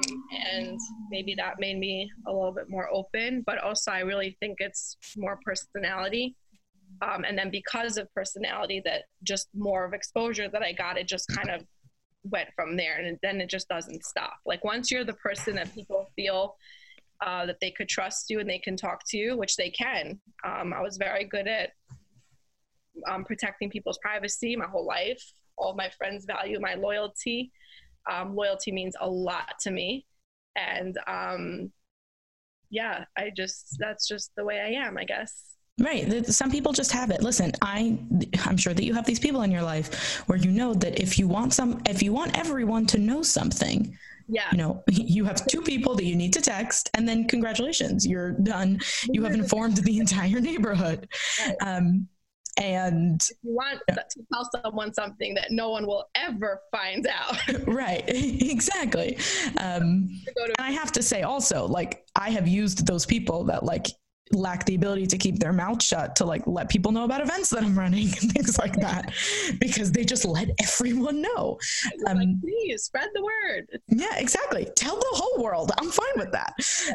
and 0.52 0.78
maybe 1.10 1.34
that 1.36 1.58
made 1.58 1.78
me 1.78 2.10
a 2.26 2.32
little 2.32 2.52
bit 2.52 2.68
more 2.68 2.88
open. 2.92 3.42
But 3.46 3.58
also, 3.58 3.90
I 3.90 4.00
really 4.00 4.36
think 4.38 4.58
it's 4.60 4.98
more 5.16 5.38
personality, 5.44 6.36
um, 7.00 7.24
and 7.24 7.38
then 7.38 7.50
because 7.50 7.96
of 7.96 8.12
personality, 8.14 8.82
that 8.84 9.04
just 9.22 9.48
more 9.54 9.86
of 9.86 9.94
exposure 9.94 10.48
that 10.50 10.62
I 10.62 10.72
got, 10.72 10.98
it 10.98 11.08
just 11.08 11.28
kind 11.28 11.48
of 11.48 11.62
went 12.24 12.50
from 12.54 12.76
there, 12.76 12.98
and 12.98 13.18
then 13.22 13.40
it 13.40 13.48
just 13.48 13.68
doesn't 13.68 14.04
stop. 14.04 14.34
Like 14.44 14.62
once 14.62 14.90
you're 14.90 15.04
the 15.04 15.14
person 15.14 15.54
that 15.54 15.74
people 15.74 16.10
feel 16.16 16.56
uh, 17.24 17.46
that 17.46 17.58
they 17.60 17.70
could 17.70 17.88
trust 17.88 18.30
you 18.30 18.40
and 18.40 18.48
they 18.48 18.58
can 18.58 18.76
talk 18.76 19.02
to 19.08 19.16
you, 19.16 19.36
which 19.36 19.56
they 19.56 19.70
can. 19.70 20.20
Um, 20.44 20.72
I 20.72 20.80
was 20.80 20.96
very 20.98 21.24
good 21.24 21.48
at 21.48 21.70
um, 23.06 23.24
protecting 23.24 23.70
people's 23.70 23.98
privacy 23.98 24.56
my 24.56 24.66
whole 24.66 24.86
life. 24.86 25.22
All 25.56 25.74
my 25.74 25.90
friends 25.96 26.24
value 26.24 26.60
my 26.60 26.74
loyalty. 26.74 27.52
Um, 28.10 28.34
loyalty 28.34 28.72
means 28.72 28.94
a 29.00 29.08
lot 29.08 29.58
to 29.60 29.70
me. 29.70 30.06
And 30.56 30.98
um, 31.06 31.72
yeah, 32.70 33.04
I 33.16 33.30
just, 33.36 33.76
that's 33.78 34.06
just 34.08 34.32
the 34.36 34.44
way 34.44 34.60
I 34.60 34.86
am, 34.86 34.98
I 34.98 35.04
guess. 35.04 35.44
Right. 35.80 36.26
Some 36.26 36.50
people 36.50 36.72
just 36.72 36.90
have 36.90 37.10
it. 37.10 37.22
Listen, 37.22 37.52
I 37.62 38.00
I'm 38.44 38.56
sure 38.56 38.74
that 38.74 38.82
you 38.82 38.94
have 38.94 39.06
these 39.06 39.20
people 39.20 39.42
in 39.42 39.52
your 39.52 39.62
life 39.62 40.18
where 40.26 40.36
you 40.36 40.50
know 40.50 40.74
that 40.74 40.98
if 41.00 41.20
you 41.20 41.28
want 41.28 41.54
some 41.54 41.80
if 41.88 42.02
you 42.02 42.12
want 42.12 42.36
everyone 42.36 42.84
to 42.86 42.98
know 42.98 43.22
something, 43.22 43.96
yeah. 44.28 44.48
You 44.52 44.58
know, 44.58 44.84
you 44.90 45.24
have 45.24 45.46
two 45.46 45.62
people 45.62 45.94
that 45.94 46.04
you 46.04 46.14
need 46.14 46.34
to 46.34 46.42
text 46.42 46.90
and 46.94 47.08
then 47.08 47.26
congratulations, 47.26 48.06
you're 48.06 48.32
done. 48.32 48.78
You 49.10 49.24
have 49.24 49.32
informed 49.42 49.78
the 49.78 49.98
entire 49.98 50.40
neighborhood. 50.40 51.08
Right. 51.40 51.56
Um 51.60 52.08
and 52.58 53.22
if 53.22 53.36
you 53.42 53.54
want 53.54 53.80
yeah. 53.88 53.94
to 53.94 54.04
tell 54.32 54.48
someone 54.62 54.92
something 54.92 55.34
that 55.34 55.48
no 55.50 55.70
one 55.70 55.86
will 55.86 56.04
ever 56.14 56.60
find 56.70 57.06
out. 57.06 57.36
Right 57.66 58.04
exactly. 58.08 59.18
Um, 59.58 60.08
and 60.26 60.54
i 60.58 60.70
have 60.70 60.90
to 60.92 61.02
say 61.02 61.22
also 61.22 61.66
like 61.66 62.06
i 62.16 62.30
have 62.30 62.48
used 62.48 62.86
those 62.86 63.04
people 63.04 63.44
that 63.44 63.64
like 63.64 63.86
lack 64.32 64.64
the 64.66 64.74
ability 64.74 65.06
to 65.06 65.18
keep 65.18 65.38
their 65.38 65.52
mouth 65.52 65.82
shut 65.82 66.14
to 66.16 66.24
like 66.24 66.46
let 66.46 66.68
people 66.68 66.92
know 66.92 67.04
about 67.04 67.20
events 67.20 67.48
that 67.50 67.62
i'm 67.62 67.78
running 67.78 68.06
and 68.20 68.32
things 68.32 68.58
like 68.58 68.74
that 68.74 69.12
because 69.60 69.92
they 69.92 70.04
just 70.04 70.24
let 70.24 70.48
everyone 70.62 71.22
know. 71.22 71.58
Um, 72.06 72.18
like, 72.18 72.40
please 72.40 72.84
spread 72.84 73.08
the 73.14 73.22
word. 73.22 73.80
Yeah 73.88 74.16
exactly. 74.16 74.66
Tell 74.76 74.96
the 74.96 75.12
whole 75.12 75.42
world. 75.42 75.72
I'm 75.78 75.90
fine 75.90 76.16
with 76.16 76.32
that. 76.32 76.54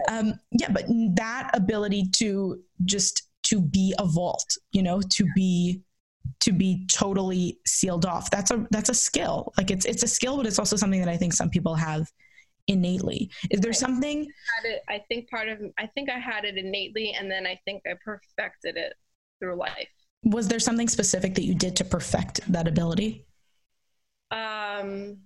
Um, 0.09 0.33
yeah 0.51 0.69
but 0.71 0.85
that 1.15 1.51
ability 1.53 2.09
to 2.13 2.61
just 2.85 3.29
to 3.53 3.61
be 3.61 3.93
a 3.99 4.05
vault, 4.05 4.57
you 4.71 4.81
know, 4.81 4.99
to 4.99 5.27
be 5.35 5.81
to 6.39 6.51
be 6.51 6.85
totally 6.91 7.59
sealed 7.67 8.05
off. 8.05 8.31
That's 8.31 8.49
a 8.49 8.65
that's 8.71 8.89
a 8.89 8.93
skill. 8.93 9.53
Like 9.57 9.69
it's 9.69 9.85
it's 9.85 10.01
a 10.01 10.07
skill, 10.07 10.37
but 10.37 10.47
it's 10.47 10.57
also 10.57 10.75
something 10.75 10.99
that 10.99 11.09
I 11.09 11.17
think 11.17 11.33
some 11.33 11.49
people 11.49 11.75
have 11.75 12.07
innately. 12.67 13.29
Is 13.51 13.59
there 13.59 13.73
something? 13.73 14.25
I, 14.25 14.67
it, 14.67 14.81
I 14.89 15.03
think 15.07 15.29
part 15.29 15.49
of 15.49 15.59
I 15.77 15.85
think 15.87 16.09
I 16.09 16.17
had 16.17 16.45
it 16.45 16.57
innately, 16.57 17.13
and 17.17 17.29
then 17.29 17.45
I 17.45 17.59
think 17.65 17.83
I 17.85 17.93
perfected 18.03 18.75
it 18.75 18.93
through 19.39 19.55
life. 19.55 19.89
Was 20.23 20.47
there 20.47 20.59
something 20.59 20.87
specific 20.87 21.35
that 21.35 21.43
you 21.43 21.53
did 21.53 21.75
to 21.75 21.83
perfect 21.83 22.39
that 22.51 22.67
ability? 22.67 23.27
Um, 24.31 25.17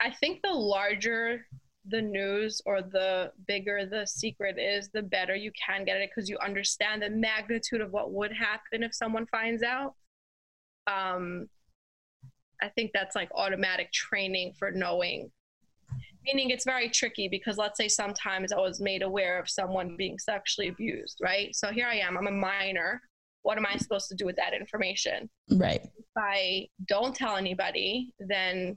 I 0.00 0.10
think 0.20 0.40
the 0.42 0.52
larger 0.52 1.46
the 1.90 2.02
news 2.02 2.60
or 2.66 2.82
the 2.82 3.32
bigger 3.46 3.86
the 3.86 4.06
secret 4.06 4.58
is, 4.58 4.88
the 4.92 5.02
better 5.02 5.34
you 5.34 5.52
can 5.52 5.84
get 5.84 5.96
it 5.96 6.10
because 6.14 6.28
you 6.28 6.38
understand 6.38 7.02
the 7.02 7.10
magnitude 7.10 7.80
of 7.80 7.92
what 7.92 8.12
would 8.12 8.32
happen 8.32 8.82
if 8.82 8.94
someone 8.94 9.26
finds 9.26 9.62
out. 9.62 9.94
Um, 10.86 11.48
I 12.62 12.68
think 12.68 12.90
that's 12.92 13.14
like 13.14 13.30
automatic 13.34 13.92
training 13.92 14.54
for 14.58 14.70
knowing. 14.70 15.30
Meaning 16.24 16.50
it's 16.50 16.64
very 16.64 16.88
tricky 16.90 17.28
because 17.28 17.56
let's 17.56 17.78
say 17.78 17.88
sometimes 17.88 18.52
I 18.52 18.58
was 18.58 18.80
made 18.80 19.02
aware 19.02 19.38
of 19.38 19.48
someone 19.48 19.96
being 19.96 20.18
sexually 20.18 20.68
abused, 20.68 21.18
right? 21.22 21.54
So 21.54 21.68
here 21.68 21.86
I 21.86 21.96
am, 21.96 22.18
I'm 22.18 22.26
a 22.26 22.32
minor. 22.32 23.00
What 23.42 23.56
am 23.56 23.66
I 23.66 23.76
supposed 23.76 24.08
to 24.08 24.14
do 24.14 24.26
with 24.26 24.36
that 24.36 24.52
information? 24.52 25.30
Right. 25.50 25.80
If 25.82 26.04
I 26.16 26.66
don't 26.86 27.14
tell 27.14 27.36
anybody, 27.36 28.12
then 28.18 28.76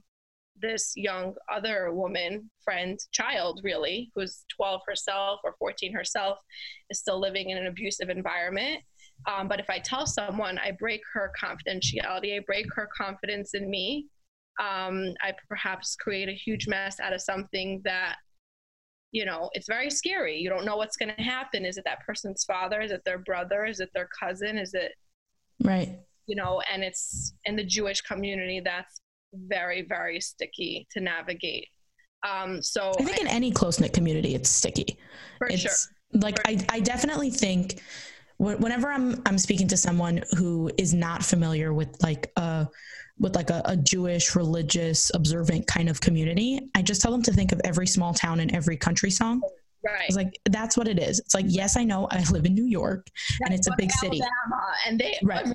this 0.62 0.92
young 0.96 1.34
other 1.52 1.92
woman, 1.92 2.50
friend, 2.64 2.98
child, 3.10 3.60
really, 3.62 4.10
who's 4.14 4.44
12 4.56 4.80
herself 4.86 5.40
or 5.44 5.54
14 5.58 5.92
herself, 5.92 6.38
is 6.88 7.00
still 7.00 7.20
living 7.20 7.50
in 7.50 7.58
an 7.58 7.66
abusive 7.66 8.08
environment. 8.08 8.80
Um, 9.26 9.48
but 9.48 9.60
if 9.60 9.68
I 9.68 9.78
tell 9.78 10.06
someone, 10.06 10.58
I 10.58 10.72
break 10.78 11.02
her 11.12 11.32
confidentiality, 11.40 12.36
I 12.36 12.40
break 12.46 12.66
her 12.74 12.88
confidence 12.96 13.54
in 13.54 13.70
me. 13.70 14.06
Um, 14.60 15.14
I 15.20 15.32
perhaps 15.48 15.96
create 15.96 16.28
a 16.28 16.32
huge 16.32 16.68
mess 16.68 17.00
out 17.00 17.12
of 17.12 17.20
something 17.20 17.80
that, 17.84 18.16
you 19.10 19.24
know, 19.24 19.50
it's 19.52 19.68
very 19.68 19.90
scary. 19.90 20.38
You 20.38 20.48
don't 20.48 20.64
know 20.64 20.76
what's 20.76 20.96
going 20.96 21.14
to 21.14 21.22
happen. 21.22 21.64
Is 21.64 21.76
it 21.76 21.84
that 21.84 22.04
person's 22.06 22.44
father? 22.44 22.80
Is 22.80 22.90
it 22.90 23.02
their 23.04 23.18
brother? 23.18 23.64
Is 23.64 23.80
it 23.80 23.90
their 23.94 24.08
cousin? 24.18 24.58
Is 24.58 24.74
it, 24.74 24.92
right? 25.62 25.98
You 26.26 26.36
know, 26.36 26.62
and 26.72 26.82
it's 26.82 27.34
in 27.44 27.56
the 27.56 27.64
Jewish 27.64 28.00
community 28.00 28.60
that's 28.64 29.01
very, 29.32 29.82
very 29.82 30.20
sticky 30.20 30.86
to 30.92 31.00
navigate. 31.00 31.68
Um, 32.28 32.62
so 32.62 32.92
I 32.98 33.04
think 33.04 33.18
I, 33.18 33.22
in 33.22 33.26
any 33.26 33.50
close 33.50 33.80
knit 33.80 33.92
community, 33.92 34.34
it's 34.34 34.48
sticky. 34.48 34.98
For 35.38 35.48
it's, 35.48 35.62
sure. 35.62 36.20
Like 36.20 36.36
for 36.36 36.48
I, 36.48 36.58
I 36.68 36.80
definitely 36.80 37.30
think 37.30 37.80
whenever 38.38 38.88
I'm 38.88 39.22
I'm 39.26 39.38
speaking 39.38 39.68
to 39.68 39.76
someone 39.76 40.22
who 40.36 40.70
is 40.78 40.94
not 40.94 41.24
familiar 41.24 41.72
with 41.72 41.96
like 42.02 42.30
a 42.36 42.68
with 43.18 43.34
like 43.36 43.50
a, 43.50 43.62
a, 43.66 43.76
Jewish 43.76 44.34
religious 44.34 45.10
observant 45.14 45.66
kind 45.66 45.88
of 45.88 46.00
community, 46.00 46.60
I 46.74 46.82
just 46.82 47.02
tell 47.02 47.12
them 47.12 47.22
to 47.22 47.32
think 47.32 47.52
of 47.52 47.60
every 47.62 47.86
small 47.86 48.14
town 48.14 48.40
and 48.40 48.52
every 48.54 48.76
country 48.76 49.10
song 49.10 49.42
Right. 49.84 50.04
It's 50.06 50.16
like 50.16 50.38
that's 50.48 50.76
what 50.76 50.86
it 50.86 50.98
is. 50.98 51.18
It's 51.18 51.34
like 51.34 51.46
yes, 51.48 51.76
I 51.76 51.84
know 51.84 52.06
I 52.10 52.22
live 52.30 52.44
in 52.46 52.54
New 52.54 52.66
York 52.66 53.08
and 53.44 53.52
it's 53.52 53.66
a 53.66 53.72
big 53.76 53.90
city. 53.90 54.20
And 54.86 54.98
they 54.98 55.18
right. 55.22 55.46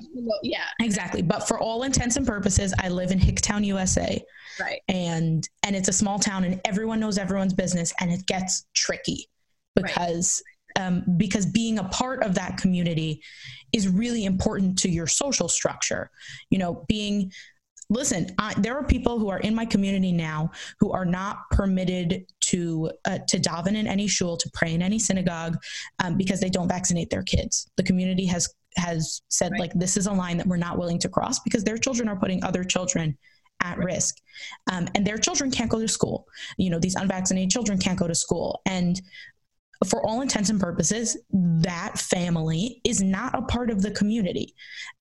Yeah. 0.42 0.64
Exactly. 0.80 1.22
But 1.22 1.48
for 1.48 1.58
all 1.58 1.84
intents 1.84 2.16
and 2.16 2.26
purposes, 2.26 2.74
I 2.78 2.88
live 2.88 3.10
in 3.10 3.18
Hicktown, 3.18 3.64
USA. 3.64 4.22
Right. 4.60 4.80
And 4.88 5.48
and 5.62 5.74
it's 5.74 5.88
a 5.88 5.92
small 5.92 6.18
town 6.18 6.44
and 6.44 6.60
everyone 6.64 7.00
knows 7.00 7.16
everyone's 7.16 7.54
business 7.54 7.92
and 8.00 8.10
it 8.10 8.26
gets 8.26 8.66
tricky 8.74 9.28
because 9.74 10.42
right. 10.76 10.86
um, 10.86 11.04
because 11.16 11.46
being 11.46 11.78
a 11.78 11.84
part 11.84 12.22
of 12.22 12.34
that 12.34 12.58
community 12.58 13.22
is 13.72 13.88
really 13.88 14.24
important 14.24 14.78
to 14.80 14.90
your 14.90 15.06
social 15.06 15.48
structure. 15.48 16.10
You 16.50 16.58
know, 16.58 16.84
being 16.88 17.32
listen, 17.90 18.26
I, 18.38 18.54
there 18.58 18.76
are 18.76 18.84
people 18.84 19.18
who 19.18 19.28
are 19.28 19.40
in 19.40 19.54
my 19.54 19.64
community 19.64 20.12
now 20.12 20.50
who 20.78 20.92
are 20.92 21.04
not 21.04 21.50
permitted 21.50 22.26
to 22.40 22.90
uh, 23.04 23.18
to 23.28 23.38
daven 23.38 23.76
in 23.76 23.86
any 23.86 24.08
shul, 24.08 24.36
to 24.36 24.50
pray 24.52 24.74
in 24.74 24.82
any 24.82 24.98
synagogue, 24.98 25.56
um, 26.02 26.16
because 26.16 26.40
they 26.40 26.50
don't 26.50 26.68
vaccinate 26.68 27.10
their 27.10 27.22
kids. 27.22 27.70
The 27.76 27.82
community 27.82 28.26
has 28.26 28.52
has 28.76 29.22
said 29.28 29.52
right. 29.52 29.60
like 29.60 29.72
this 29.74 29.96
is 29.96 30.06
a 30.06 30.12
line 30.12 30.36
that 30.36 30.46
we're 30.46 30.56
not 30.56 30.78
willing 30.78 30.98
to 31.00 31.08
cross 31.08 31.40
because 31.40 31.64
their 31.64 31.78
children 31.78 32.08
are 32.08 32.16
putting 32.16 32.44
other 32.44 32.62
children 32.64 33.16
at 33.60 33.78
risk. 33.78 34.16
Um, 34.70 34.86
and 34.94 35.04
their 35.04 35.18
children 35.18 35.50
can't 35.50 35.70
go 35.70 35.80
to 35.80 35.88
school. 35.88 36.26
You 36.58 36.70
know 36.70 36.78
these 36.78 36.94
unvaccinated 36.94 37.50
children 37.50 37.78
can't 37.78 37.98
go 37.98 38.06
to 38.06 38.14
school. 38.14 38.60
And 38.66 39.00
for 39.86 40.04
all 40.04 40.22
intents 40.22 40.50
and 40.50 40.60
purposes 40.60 41.16
that 41.30 41.98
family 41.98 42.80
is 42.84 43.00
not 43.00 43.38
a 43.38 43.42
part 43.42 43.70
of 43.70 43.80
the 43.80 43.92
community. 43.92 44.54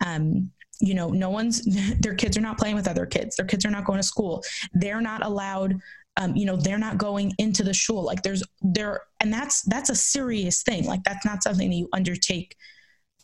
Um, 0.06 0.52
you 0.80 0.94
know 0.94 1.10
no 1.10 1.30
one's 1.30 1.64
their 2.00 2.16
kids 2.16 2.38
are 2.38 2.42
not 2.42 2.58
playing 2.58 2.76
with 2.76 2.88
other 2.88 3.06
kids. 3.06 3.36
Their 3.36 3.46
kids 3.46 3.66
are 3.66 3.72
not 3.72 3.86
going 3.86 4.00
to 4.00 4.04
school. 4.04 4.44
They're 4.74 5.02
not 5.02 5.26
allowed 5.26 5.80
um, 6.18 6.36
you 6.36 6.46
know 6.46 6.56
they're 6.56 6.80
not 6.80 6.98
going 6.98 7.34
into 7.38 7.64
the 7.64 7.74
shul 7.74 8.04
like 8.04 8.24
there's 8.24 8.44
there 8.62 9.02
and 9.20 9.32
that's 9.32 9.62
that's 9.64 9.90
a 9.90 9.96
serious 9.96 10.64
thing. 10.64 10.86
Like 10.86 11.04
that's 11.04 11.26
not 11.26 11.44
something 11.44 11.70
that 11.70 11.76
you 11.76 11.90
undertake 11.94 12.56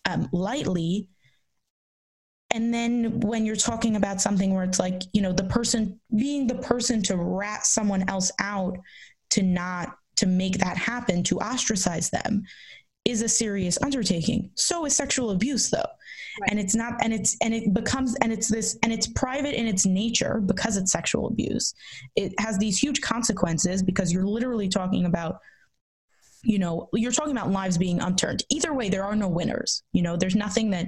um, 0.05 0.29
lightly. 0.31 1.09
And 2.51 2.71
then 2.71 3.19
when 3.21 3.47
you're 3.47 3.55
talking 3.55 3.95
about 3.95 4.21
something 4.21 4.53
where 4.53 4.63
it's 4.63 4.79
like 4.79 5.01
you 5.13 5.21
know 5.21 5.33
the 5.33 5.45
person 5.45 5.99
being 6.15 6.47
the 6.47 6.55
person 6.55 7.01
to 7.03 7.17
rat 7.17 7.65
someone 7.65 8.07
else 8.09 8.31
out 8.39 8.77
to 9.31 9.41
not 9.41 9.97
to 10.17 10.27
make 10.27 10.59
that 10.59 10.77
happen 10.77 11.23
to 11.23 11.39
ostracize 11.39 12.11
them 12.11 12.43
is 13.05 13.23
a 13.23 13.27
serious 13.27 13.81
undertaking. 13.81 14.51
So 14.53 14.85
is 14.85 14.95
sexual 14.95 15.31
abuse 15.31 15.69
though 15.71 15.89
right. 16.41 16.51
and 16.51 16.59
it's 16.59 16.75
not 16.75 16.93
and 17.01 17.13
it's 17.13 17.37
and 17.41 17.53
it 17.53 17.73
becomes 17.73 18.15
and 18.21 18.31
it's 18.31 18.49
this 18.49 18.77
and 18.83 18.91
it's 18.91 19.07
private 19.07 19.59
in 19.59 19.67
its 19.67 19.85
nature 19.85 20.41
because 20.45 20.77
it's 20.77 20.91
sexual 20.91 21.27
abuse. 21.27 21.73
It 22.15 22.33
has 22.39 22.57
these 22.57 22.77
huge 22.77 23.01
consequences 23.01 23.83
because 23.83 24.11
you're 24.11 24.27
literally 24.27 24.69
talking 24.69 25.05
about 25.05 25.37
you 26.43 26.59
know 26.59 26.89
you're 26.93 27.11
talking 27.11 27.31
about 27.31 27.51
lives 27.51 27.77
being 27.77 28.01
unturned. 28.01 28.43
Either 28.49 28.73
way 28.73 28.89
there 28.89 29.03
are 29.03 29.15
no 29.15 29.27
winners 29.27 29.83
you 29.93 30.01
know 30.01 30.17
there's 30.17 30.35
nothing 30.35 30.69
that 30.71 30.87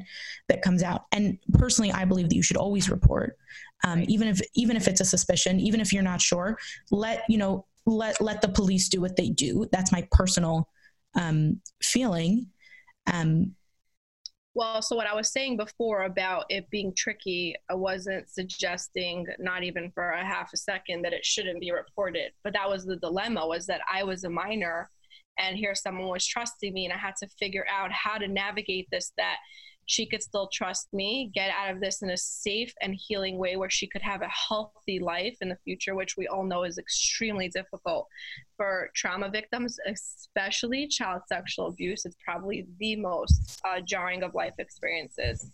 that 0.50 0.62
comes 0.62 0.84
out. 0.84 1.04
And 1.12 1.38
personally 1.54 1.92
i 1.92 2.06
believe 2.06 2.30
that 2.30 2.36
you 2.36 2.44
should 2.44 2.58
always 2.58 2.90
report 2.90 3.38
um, 3.84 4.04
even 4.08 4.28
if 4.28 4.42
even 4.56 4.76
if 4.76 4.88
it's 4.88 5.02
a 5.02 5.06
suspicion 5.06 5.60
even 5.60 5.80
if 5.80 5.94
you're 5.94 6.04
not 6.04 6.22
sure 6.22 6.58
let 6.92 7.24
you 7.30 7.38
know 7.38 7.66
let 7.86 8.20
let 8.22 8.42
the 8.42 8.50
police 8.50 8.90
do 8.90 9.02
what 9.02 9.16
they 9.16 9.30
do. 9.30 9.68
That's 9.72 9.92
my 9.92 10.08
personal 10.12 10.68
um, 11.16 11.62
feeling. 11.82 12.48
Um, 13.12 13.56
well, 14.56 14.82
so 14.82 14.96
what 14.96 15.08
I 15.08 15.14
was 15.14 15.32
saying 15.32 15.58
before 15.58 16.04
about 16.04 16.46
it 16.50 16.70
being 16.70 16.94
tricky, 16.96 17.56
I 17.70 17.76
wasn't 17.76 18.30
suggesting, 18.30 19.28
not 19.38 19.64
even 19.64 19.92
for 19.92 20.12
a 20.12 20.26
half 20.26 20.52
a 20.54 20.58
second, 20.58 21.04
that 21.04 21.14
it 21.14 21.26
shouldn't 21.26 21.60
be 21.60 21.72
reported. 21.72 22.32
But 22.44 22.54
that 22.54 22.70
was 22.70 22.86
the 22.86 22.96
dilemma 22.96 23.46
was 23.46 23.66
that 23.68 23.82
I 23.92 24.04
was 24.04 24.24
a 24.24 24.30
minor 24.30 24.90
and 25.38 25.58
here 25.58 25.76
someone 25.76 26.08
was 26.08 26.26
trusting 26.26 26.74
me 26.74 26.86
and 26.86 26.94
i 26.94 26.98
had 26.98 27.16
to 27.18 27.28
figure 27.40 27.66
out 27.70 27.92
how 27.92 28.18
to 28.18 28.28
navigate 28.28 28.88
this 28.92 29.12
that 29.18 29.38
she 29.86 30.06
could 30.06 30.24
still 30.24 30.50
trust 30.52 30.88
me 30.94 31.32
get 31.34 31.52
out 31.52 31.74
of 31.74 31.80
this 31.80 32.02
in 32.02 32.10
a 32.10 32.18
safe 32.18 32.74
and 32.82 32.96
healing 32.96 33.38
way 33.38 33.56
where 33.56 33.70
she 33.70 33.88
could 33.88 34.02
have 34.02 34.22
a 34.22 34.30
healthy 34.30 35.00
life 35.00 35.38
in 35.42 35.50
the 35.50 35.58
future 35.64 35.96
which 35.96 36.18
we 36.18 36.28
all 36.28 36.44
know 36.44 36.64
is 36.64 36.78
extremely 36.78 37.48
difficult 37.50 38.08
for 38.58 38.90
trauma 38.96 39.30
victims 39.30 39.78
especially 39.88 40.88
child 40.88 41.22
sexual 41.28 41.68
abuse. 41.68 42.06
It's 42.06 42.18
probably 42.24 42.68
the 42.80 42.96
most 42.96 43.62
uh, 43.66 43.82
jarring 43.82 44.24
of 44.24 44.34
life 44.34 44.54
experiences. 44.60 45.50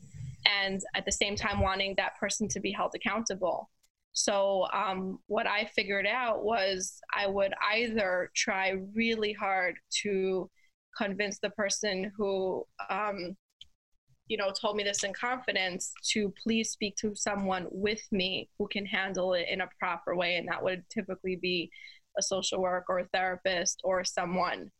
And 0.45 0.81
at 0.95 1.05
the 1.05 1.11
same 1.11 1.35
time 1.35 1.61
wanting 1.61 1.93
that 1.97 2.17
person 2.19 2.47
to 2.49 2.59
be 2.59 2.71
held 2.71 2.93
accountable. 2.95 3.69
So 4.13 4.67
um, 4.73 5.19
what 5.27 5.47
I 5.47 5.65
figured 5.65 6.07
out 6.07 6.43
was 6.43 6.99
I 7.13 7.27
would 7.27 7.53
either 7.73 8.31
try 8.35 8.75
really 8.93 9.33
hard 9.33 9.75
to 10.01 10.49
convince 10.97 11.39
the 11.39 11.51
person 11.51 12.11
who, 12.17 12.65
um, 12.89 13.37
you 14.31 14.37
know, 14.37 14.49
told 14.49 14.77
me 14.77 14.83
this 14.83 15.03
in 15.03 15.11
confidence 15.11 15.91
to 16.11 16.33
please 16.41 16.69
speak 16.69 16.95
to 16.95 17.13
someone 17.13 17.67
with 17.69 18.01
me 18.13 18.47
who 18.57 18.65
can 18.69 18.85
handle 18.85 19.33
it 19.33 19.45
in 19.51 19.59
a 19.59 19.69
proper 19.77 20.15
way, 20.15 20.37
and 20.37 20.47
that 20.47 20.63
would 20.63 20.85
typically 20.89 21.35
be 21.35 21.69
a 22.17 22.21
social 22.21 22.61
worker 22.61 22.93
or 22.93 22.99
a 22.99 23.07
therapist 23.13 23.81
or 23.83 24.05
someone 24.05 24.71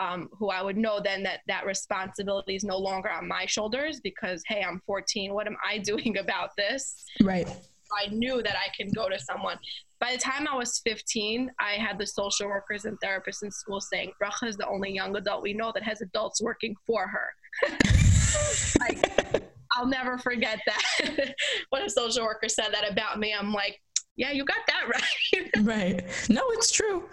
um, 0.00 0.28
who 0.36 0.50
I 0.50 0.60
would 0.60 0.76
know 0.76 0.98
then 1.00 1.22
that 1.22 1.40
that 1.46 1.66
responsibility 1.66 2.56
is 2.56 2.64
no 2.64 2.78
longer 2.78 3.08
on 3.08 3.28
my 3.28 3.46
shoulders 3.46 4.00
because 4.00 4.42
hey, 4.48 4.64
I'm 4.66 4.82
14. 4.86 5.32
What 5.32 5.46
am 5.46 5.56
I 5.64 5.78
doing 5.90 6.18
about 6.18 6.50
this? 6.58 7.04
Right 7.22 7.48
I 7.92 8.08
knew 8.08 8.42
that 8.42 8.56
I 8.56 8.74
can 8.76 8.90
go 8.92 9.08
to 9.08 9.18
someone. 9.18 9.58
By 10.00 10.12
the 10.12 10.18
time 10.18 10.46
I 10.48 10.56
was 10.56 10.80
15, 10.84 11.50
I 11.58 11.72
had 11.72 11.98
the 11.98 12.06
social 12.06 12.48
workers 12.48 12.84
and 12.84 12.98
therapists 13.00 13.42
in 13.42 13.50
school 13.50 13.80
saying, 13.80 14.12
Bracha 14.22 14.46
is 14.46 14.56
the 14.56 14.68
only 14.68 14.92
young 14.92 15.16
adult 15.16 15.42
we 15.42 15.54
know 15.54 15.72
that 15.72 15.82
has 15.82 16.00
adults 16.00 16.42
working 16.42 16.74
for 16.86 17.06
her. 17.06 17.28
like, 18.80 19.42
I'll 19.72 19.86
never 19.86 20.18
forget 20.18 20.60
that. 20.66 21.34
when 21.70 21.82
a 21.82 21.90
social 21.90 22.24
worker 22.24 22.48
said 22.48 22.68
that 22.72 22.90
about 22.90 23.18
me, 23.18 23.34
I'm 23.38 23.52
like, 23.52 23.80
yeah, 24.16 24.32
you 24.32 24.44
got 24.44 24.58
that 24.66 24.88
right. 25.64 25.66
right. 25.66 26.28
No, 26.30 26.42
it's 26.50 26.70
true. 26.70 27.08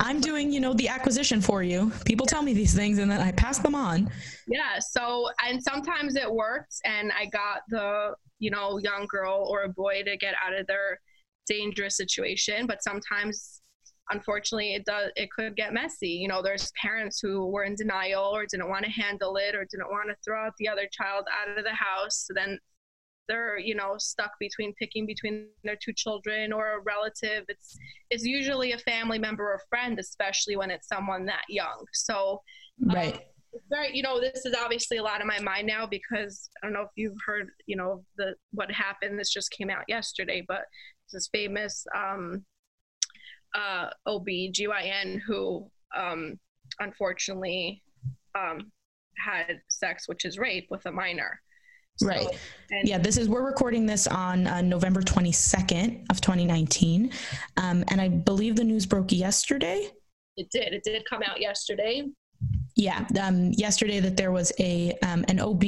I'm 0.00 0.20
doing, 0.22 0.50
you 0.50 0.60
know, 0.60 0.72
the 0.72 0.88
acquisition 0.88 1.42
for 1.42 1.62
you. 1.62 1.92
People 2.06 2.24
tell 2.24 2.42
me 2.42 2.54
these 2.54 2.74
things 2.74 2.98
and 2.98 3.10
then 3.10 3.20
I 3.20 3.32
pass 3.32 3.58
them 3.58 3.74
on. 3.74 4.10
Yeah. 4.48 4.78
So, 4.78 5.28
and 5.46 5.62
sometimes 5.62 6.16
it 6.16 6.32
works 6.32 6.80
and 6.86 7.12
I 7.12 7.26
got 7.26 7.60
the 7.68 8.14
you 8.40 8.50
know, 8.50 8.78
young 8.78 9.06
girl 9.08 9.46
or 9.48 9.62
a 9.62 9.68
boy 9.68 10.02
to 10.02 10.16
get 10.16 10.34
out 10.44 10.58
of 10.58 10.66
their 10.66 10.98
dangerous 11.46 11.96
situation. 11.96 12.66
But 12.66 12.82
sometimes, 12.82 13.59
unfortunately, 14.10 14.74
it 14.74 14.84
does 14.84 15.10
it 15.16 15.30
could 15.30 15.56
get 15.56 15.72
messy. 15.72 16.08
You 16.08 16.28
know, 16.28 16.42
there's 16.42 16.72
parents 16.80 17.20
who 17.20 17.46
were 17.46 17.64
in 17.64 17.74
denial 17.74 18.24
or 18.24 18.46
didn't 18.46 18.68
want 18.68 18.84
to 18.84 18.90
handle 18.90 19.36
it 19.36 19.54
or 19.54 19.66
didn't 19.70 19.90
want 19.90 20.08
to 20.08 20.16
throw 20.24 20.46
out 20.46 20.52
the 20.58 20.68
other 20.68 20.88
child 20.90 21.24
out 21.30 21.58
of 21.58 21.64
the 21.64 21.74
house. 21.74 22.26
So 22.26 22.34
then 22.34 22.58
they're 23.30 23.58
you 23.58 23.74
know 23.74 23.94
stuck 23.98 24.32
between 24.40 24.74
picking 24.74 25.06
between 25.06 25.46
their 25.62 25.76
two 25.76 25.92
children 25.92 26.52
or 26.52 26.72
a 26.72 26.80
relative 26.80 27.44
it's 27.48 27.78
it's 28.10 28.24
usually 28.24 28.72
a 28.72 28.78
family 28.78 29.18
member 29.18 29.44
or 29.44 29.60
friend 29.68 29.98
especially 30.00 30.56
when 30.56 30.70
it's 30.70 30.88
someone 30.88 31.24
that 31.24 31.44
young 31.48 31.84
so 31.92 32.40
right 32.86 33.14
um, 33.14 33.20
very 33.70 33.96
you 33.96 34.02
know 34.02 34.20
this 34.20 34.44
is 34.44 34.54
obviously 34.54 34.96
a 34.96 35.02
lot 35.02 35.20
of 35.20 35.26
my 35.26 35.38
mind 35.40 35.66
now 35.66 35.86
because 35.86 36.50
i 36.60 36.66
don't 36.66 36.72
know 36.72 36.82
if 36.82 36.90
you've 36.96 37.16
heard 37.24 37.50
you 37.66 37.76
know 37.76 38.02
the 38.16 38.34
what 38.52 38.70
happened 38.70 39.18
this 39.18 39.30
just 39.30 39.50
came 39.52 39.70
out 39.70 39.84
yesterday 39.86 40.44
but 40.48 40.62
this 41.12 41.28
famous 41.32 41.86
um 41.96 42.44
uh 43.54 43.88
ob-gyn 44.06 45.20
who 45.26 45.68
um 45.96 46.38
unfortunately 46.80 47.82
um 48.38 48.70
had 49.16 49.60
sex 49.68 50.08
which 50.08 50.24
is 50.24 50.38
rape 50.38 50.66
with 50.70 50.84
a 50.86 50.92
minor 50.92 51.40
so, 51.96 52.06
right. 52.06 52.28
Yeah, 52.82 52.96
this 52.96 53.18
is, 53.18 53.28
we're 53.28 53.44
recording 53.44 53.84
this 53.84 54.06
on 54.06 54.46
uh, 54.46 54.62
November 54.62 55.02
22nd 55.02 56.06
of 56.08 56.18
2019. 56.22 57.12
Um, 57.58 57.84
and 57.88 58.00
I 58.00 58.08
believe 58.08 58.56
the 58.56 58.64
news 58.64 58.86
broke 58.86 59.12
yesterday. 59.12 59.86
It 60.38 60.48
did. 60.50 60.72
It 60.72 60.82
did 60.82 61.04
come 61.04 61.22
out 61.22 61.42
yesterday 61.42 62.06
yeah, 62.76 63.04
um, 63.20 63.50
yesterday 63.52 64.00
that 64.00 64.16
there 64.16 64.32
was 64.32 64.52
a 64.58 64.96
um, 65.02 65.24
an 65.28 65.40
OB 65.40 65.64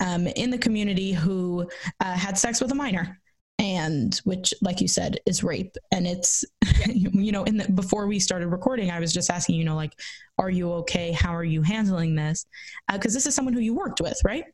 um, 0.00 0.26
in 0.26 0.50
the 0.50 0.58
community 0.58 1.12
who 1.12 1.68
uh, 2.00 2.16
had 2.16 2.36
sex 2.36 2.60
with 2.60 2.72
a 2.72 2.74
minor, 2.74 3.20
and 3.64 4.20
which, 4.24 4.52
like 4.60 4.82
you 4.82 4.88
said, 4.88 5.18
is 5.24 5.42
rape. 5.42 5.74
And 5.90 6.06
it's 6.06 6.44
you 6.86 7.32
know, 7.32 7.44
in 7.44 7.56
the, 7.56 7.72
before 7.72 8.06
we 8.06 8.18
started 8.18 8.48
recording, 8.48 8.90
I 8.90 9.00
was 9.00 9.12
just 9.12 9.30
asking, 9.30 9.56
you 9.56 9.64
know, 9.64 9.74
like, 9.74 9.94
are 10.38 10.50
you 10.50 10.70
okay? 10.72 11.12
How 11.12 11.34
are 11.34 11.44
you 11.44 11.62
handling 11.62 12.14
this? 12.14 12.44
Because 12.92 13.14
uh, 13.14 13.16
this 13.16 13.26
is 13.26 13.34
someone 13.34 13.54
who 13.54 13.60
you 13.60 13.74
worked 13.74 14.02
with, 14.02 14.20
right? 14.22 14.44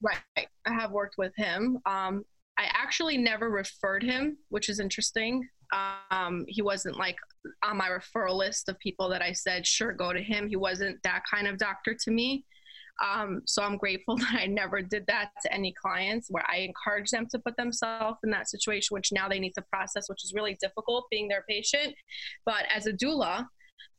Right. 0.00 0.48
I 0.66 0.72
have 0.72 0.92
worked 0.92 1.16
with 1.18 1.32
him. 1.36 1.78
Um, 1.84 2.24
I 2.56 2.66
actually 2.72 3.18
never 3.18 3.50
referred 3.50 4.02
him, 4.02 4.38
which 4.48 4.70
is 4.70 4.80
interesting. 4.80 5.46
Um, 6.10 6.46
he 6.48 6.62
wasn't 6.62 6.96
like 6.96 7.16
on 7.62 7.76
my 7.76 7.88
referral 7.88 8.36
list 8.36 8.68
of 8.70 8.78
people 8.78 9.10
that 9.10 9.20
I 9.20 9.32
said, 9.32 9.66
sure, 9.66 9.92
go 9.92 10.12
to 10.12 10.22
him. 10.22 10.48
He 10.48 10.56
wasn't 10.56 11.02
that 11.02 11.22
kind 11.30 11.46
of 11.46 11.58
doctor 11.58 11.94
to 12.04 12.10
me. 12.10 12.46
Um, 13.02 13.42
so 13.46 13.62
I'm 13.62 13.76
grateful 13.76 14.16
that 14.18 14.34
I 14.34 14.46
never 14.46 14.82
did 14.82 15.04
that 15.06 15.30
to 15.42 15.52
any 15.52 15.74
clients 15.80 16.28
where 16.30 16.44
I 16.48 16.58
encourage 16.58 17.10
them 17.10 17.26
to 17.30 17.38
put 17.38 17.56
themselves 17.56 18.18
in 18.24 18.30
that 18.30 18.48
situation, 18.48 18.94
which 18.94 19.12
now 19.12 19.28
they 19.28 19.38
need 19.38 19.54
to 19.54 19.62
process, 19.72 20.08
which 20.08 20.24
is 20.24 20.32
really 20.34 20.56
difficult 20.60 21.06
being 21.10 21.28
their 21.28 21.44
patient. 21.48 21.94
But 22.44 22.64
as 22.74 22.86
a 22.86 22.92
doula, 22.92 23.46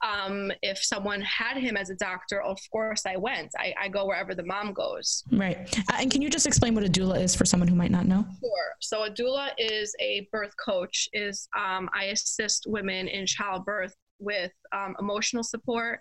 um, 0.02 0.52
if 0.62 0.84
someone 0.84 1.22
had 1.22 1.58
him 1.58 1.78
as 1.78 1.90
a 1.90 1.96
doctor, 1.96 2.42
of 2.42 2.58
course 2.72 3.04
I 3.06 3.18
went. 3.18 3.52
I, 3.58 3.74
I 3.80 3.88
go 3.88 4.06
wherever 4.06 4.36
the 4.36 4.44
mom 4.44 4.74
goes. 4.74 5.24
Right. 5.32 5.58
Uh, 5.90 5.98
and 6.00 6.12
can 6.12 6.22
you 6.22 6.30
just 6.30 6.46
explain 6.46 6.76
what 6.76 6.84
a 6.84 6.90
doula 6.90 7.20
is 7.20 7.36
for 7.36 7.46
someone 7.46 7.68
who 7.68 7.76
might 7.76 7.92
not 7.92 8.06
know? 8.06 8.26
Sure. 8.42 8.72
So 8.82 9.04
a 9.04 9.10
doula 9.10 9.50
is 9.58 9.96
a 10.00 10.28
birth 10.32 10.54
coach. 10.64 11.10
Is 11.14 11.48
um, 11.58 11.90
I 11.94 12.06
assist 12.06 12.66
women 12.68 13.08
in 13.08 13.26
childbirth 13.26 13.96
with 14.20 14.52
um, 14.72 14.96
emotional 15.00 15.44
support, 15.44 16.00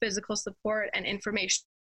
physical 0.00 0.36
support, 0.36 0.90
and 0.94 1.06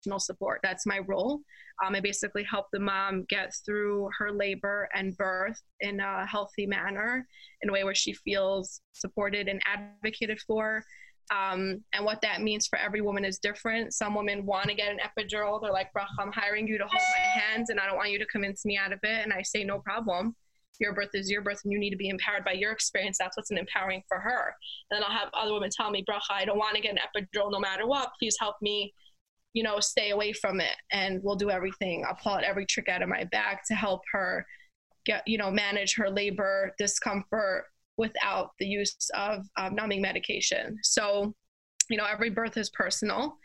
informational 0.05 0.19
support. 0.19 0.61
That's 0.63 0.87
my 0.87 1.01
role. 1.01 1.41
Um, 1.85 1.95
I 1.95 2.01
basically 2.01 2.45
help 2.45 2.67
the 2.73 2.81
mom 2.81 3.25
get 3.29 3.53
through 3.65 4.09
her 4.19 4.31
labor 4.33 4.89
and 4.95 5.17
birth 5.17 5.61
in 5.81 6.01
a 6.01 6.27
healthy 6.27 6.67
manner, 6.67 7.27
in 7.63 7.69
a 7.69 7.73
way 7.73 7.85
where 7.85 7.95
she 7.95 8.13
feels 8.13 8.81
supported 8.93 9.49
and 9.49 9.61
advocated 9.67 10.41
for 10.47 10.83
um, 11.31 11.83
and 11.95 12.05
what 12.05 12.21
that 12.21 12.43
means 12.43 12.67
for 12.67 12.79
every 12.79 13.01
woman 13.01 13.25
is 13.25 13.39
different. 13.39 13.95
Some 13.95 14.15
women 14.15 14.45
want 14.45 14.69
to 14.69 14.75
get 14.75 14.93
an 14.93 14.99
epidural. 14.99 15.59
They're 15.61 15.73
like, 15.73 15.91
Brach, 15.95 16.07
I'm 16.19 16.31
hiring 16.31 16.69
you 16.69 16.77
to 16.77 16.85
hold 16.85 17.01
my 17.17 17.41
hands 17.41 17.71
and 17.71 17.81
I 17.81 17.87
don't 17.87 17.97
want 17.97 18.11
you 18.11 18.19
to 18.19 18.27
convince 18.27 18.67
me 18.67 18.77
out 18.77 18.93
of 18.93 18.99
it. 19.03 19.25
And 19.25 19.33
I 19.33 19.41
say, 19.41 19.65
no 19.65 19.79
problem. 19.79 20.37
your 20.81 20.93
birth 20.93 21.11
is 21.15 21.31
your 21.31 21.41
birth 21.41 21.61
and 21.65 21.73
you 21.73 21.79
need 21.79 21.91
to 21.91 21.97
be 21.97 22.11
empowered 22.11 22.45
by 22.45 22.53
your 22.53 22.73
experience. 22.73 23.17
That's 23.19 23.39
what's 23.39 23.51
empowering 23.51 24.03
for 24.07 24.19
her. 24.19 24.55
And 24.91 24.99
then 24.99 25.03
I'll 25.03 25.17
have 25.17 25.31
other 25.33 25.55
women 25.55 25.71
tell 25.75 25.91
me, 25.91 26.05
Bracha, 26.09 26.31
I 26.31 26.45
don't 26.45 26.59
want 26.59 26.77
to 26.77 26.83
get 26.83 26.93
an 26.93 26.99
epidural 26.99 27.51
no 27.51 27.59
matter 27.59 27.87
what. 27.87 28.11
Please 28.19 28.37
help 28.39 28.57
me, 28.61 28.93
you 29.55 29.63
know, 29.63 29.81
stay 29.81 30.11
away 30.11 30.33
from 30.33 30.61
it. 30.61 30.77
And 30.93 31.21
we'll 31.23 31.37
do 31.37 31.51
everything. 31.51 32.05
I'll 32.07 32.17
pull 32.17 32.33
out 32.33 32.45
every 32.45 32.67
trick 32.67 32.89
out 32.89 33.03
of 33.03 33.09
my 33.09 33.25
bag 33.25 33.59
to 33.69 33.75
help 33.75 34.03
her 34.13 34.45
get, 35.07 35.27
you 35.27 35.39
know, 35.39 35.51
manage 35.51 35.95
her 35.95 36.11
labor 36.11 36.75
discomfort 36.77 37.65
without 37.97 38.51
the 38.59 38.67
use 38.67 38.97
of 39.15 39.47
um, 39.57 39.75
numbing 39.77 40.03
medication. 40.03 40.77
So, 40.83 41.35
you 41.89 41.97
know, 41.97 42.05
every 42.05 42.31
birth 42.31 42.57
is 42.57 42.69
personal. 42.71 43.39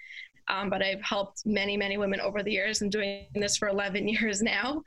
Um, 0.47 0.71
but 0.71 0.81
I've 0.81 1.03
helped 1.03 1.43
many, 1.45 1.77
many 1.77 1.97
women 1.97 2.19
over 2.19 2.41
the 2.41 2.51
years. 2.51 2.81
I'm 2.81 2.89
doing 2.89 3.27
this 3.35 3.57
for 3.57 3.67
11 3.67 4.07
years 4.07 4.41
now. 4.41 4.81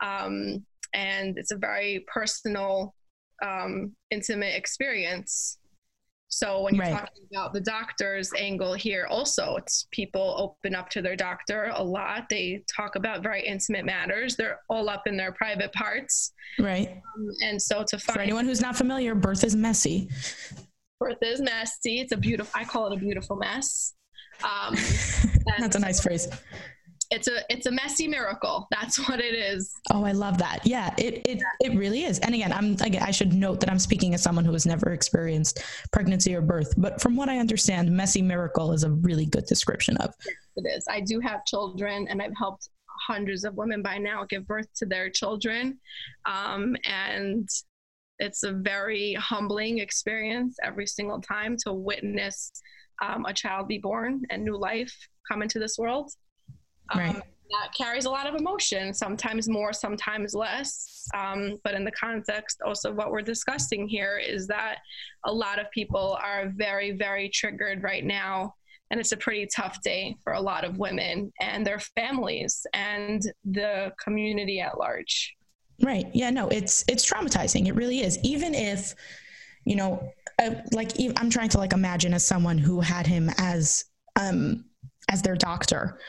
Um, 0.00 0.64
and 0.92 1.38
it's 1.38 1.52
a 1.52 1.56
very 1.56 2.04
personal, 2.06 2.94
um, 3.42 3.96
intimate 4.10 4.54
experience. 4.54 5.58
So 6.36 6.60
when 6.60 6.74
you're 6.74 6.84
Right. 6.84 6.92
talking 6.92 7.24
about 7.32 7.54
the 7.54 7.62
doctor's 7.62 8.30
angle 8.34 8.74
here, 8.74 9.06
also 9.08 9.56
it's 9.56 9.86
people 9.90 10.34
open 10.36 10.74
up 10.74 10.90
to 10.90 11.00
their 11.00 11.16
doctor 11.16 11.70
a 11.74 11.82
lot. 11.82 12.28
They 12.28 12.62
talk 12.76 12.94
about 12.94 13.22
very 13.22 13.40
intimate 13.46 13.86
matters. 13.86 14.36
They're 14.36 14.60
all 14.68 14.90
up 14.90 15.06
in 15.06 15.16
their 15.16 15.32
private 15.32 15.72
parts, 15.72 16.34
Right. 16.58 16.88
um, 16.90 17.26
and 17.42 17.60
so 17.60 17.84
to 17.84 17.98
For 17.98 18.12
find 18.12 18.20
anyone 18.20 18.44
who's 18.44 18.60
not 18.60 18.76
familiar, 18.76 19.14
birth 19.14 19.44
is 19.44 19.56
messy. 19.56 20.10
birth 21.00 21.16
is 21.22 21.40
messy. 21.40 22.00
It's 22.00 22.12
a 22.12 22.18
beautiful. 22.18 22.52
I 22.54 22.64
call 22.64 22.92
it 22.92 22.96
a 22.96 23.00
beautiful 23.00 23.36
mess. 23.36 23.94
Um, 24.44 24.74
That's 25.58 25.76
a 25.76 25.78
nice 25.78 26.02
phrase. 26.02 26.28
It's 27.10 27.28
a 27.28 27.40
it's 27.48 27.66
a 27.66 27.70
messy 27.70 28.08
miracle. 28.08 28.66
That's 28.70 29.08
what 29.08 29.20
it 29.20 29.34
is. 29.34 29.72
Oh, 29.92 30.04
I 30.04 30.12
love 30.12 30.38
that. 30.38 30.60
Yeah, 30.64 30.94
it 30.98 31.26
it 31.26 31.42
it 31.60 31.74
really 31.74 32.04
is. 32.04 32.18
And 32.20 32.34
again, 32.34 32.52
I'm 32.52 32.72
again, 32.80 33.02
I 33.02 33.10
should 33.10 33.32
note 33.32 33.60
that 33.60 33.70
I'm 33.70 33.78
speaking 33.78 34.14
as 34.14 34.22
someone 34.22 34.44
who 34.44 34.52
has 34.52 34.66
never 34.66 34.92
experienced 34.92 35.62
pregnancy 35.92 36.34
or 36.34 36.40
birth, 36.40 36.74
but 36.76 37.00
from 37.00 37.16
what 37.16 37.28
I 37.28 37.38
understand, 37.38 37.90
messy 37.90 38.22
miracle 38.22 38.72
is 38.72 38.84
a 38.84 38.90
really 38.90 39.26
good 39.26 39.46
description 39.46 39.96
of. 39.98 40.14
It 40.56 40.66
is. 40.66 40.86
I 40.88 41.00
do 41.00 41.20
have 41.20 41.44
children, 41.44 42.06
and 42.08 42.20
I've 42.20 42.36
helped 42.36 42.70
hundreds 43.06 43.44
of 43.44 43.54
women 43.54 43.82
by 43.82 43.98
now 43.98 44.24
give 44.24 44.46
birth 44.46 44.68
to 44.76 44.86
their 44.86 45.10
children, 45.10 45.78
um, 46.24 46.76
and 46.84 47.48
it's 48.18 48.42
a 48.42 48.52
very 48.52 49.14
humbling 49.14 49.78
experience 49.78 50.56
every 50.62 50.86
single 50.86 51.20
time 51.20 51.56
to 51.64 51.72
witness 51.72 52.50
um, 53.02 53.26
a 53.26 53.34
child 53.34 53.68
be 53.68 53.78
born 53.78 54.22
and 54.30 54.42
new 54.42 54.56
life 54.56 54.94
come 55.28 55.42
into 55.42 55.58
this 55.58 55.76
world. 55.78 56.10
Um, 56.90 57.00
Right. 57.00 57.22
That 57.50 57.72
carries 57.78 58.06
a 58.06 58.10
lot 58.10 58.26
of 58.26 58.34
emotion, 58.34 58.92
sometimes 58.92 59.48
more, 59.48 59.72
sometimes 59.72 60.34
less. 60.34 61.06
Um, 61.14 61.56
but 61.62 61.74
in 61.74 61.84
the 61.84 61.92
context 61.92 62.60
also 62.66 62.92
what 62.92 63.12
we're 63.12 63.22
discussing 63.22 63.86
here 63.86 64.18
is 64.18 64.48
that 64.48 64.78
a 65.24 65.32
lot 65.32 65.60
of 65.60 65.70
people 65.70 66.18
are 66.20 66.52
very, 66.56 66.90
very 66.90 67.28
triggered 67.28 67.84
right 67.84 68.04
now. 68.04 68.54
And 68.90 68.98
it's 68.98 69.12
a 69.12 69.16
pretty 69.16 69.46
tough 69.46 69.80
day 69.82 70.16
for 70.24 70.32
a 70.32 70.40
lot 70.40 70.64
of 70.64 70.78
women 70.78 71.32
and 71.40 71.64
their 71.64 71.78
families 71.78 72.66
and 72.72 73.22
the 73.44 73.92
community 74.02 74.60
at 74.60 74.78
large. 74.78 75.36
Right. 75.82 76.06
Yeah, 76.14 76.30
no, 76.30 76.48
it's 76.48 76.84
it's 76.88 77.08
traumatizing. 77.08 77.66
It 77.68 77.74
really 77.74 78.00
is. 78.00 78.18
Even 78.24 78.54
if, 78.54 78.94
you 79.64 79.76
know, 79.76 80.08
uh, 80.40 80.54
like 80.72 80.92
I'm 81.16 81.30
trying 81.30 81.48
to 81.50 81.58
like 81.58 81.72
imagine 81.72 82.14
as 82.14 82.26
someone 82.26 82.58
who 82.58 82.80
had 82.80 83.06
him 83.06 83.30
as 83.38 83.84
um 84.18 84.64
as 85.10 85.22
their 85.22 85.36
doctor 85.36 86.00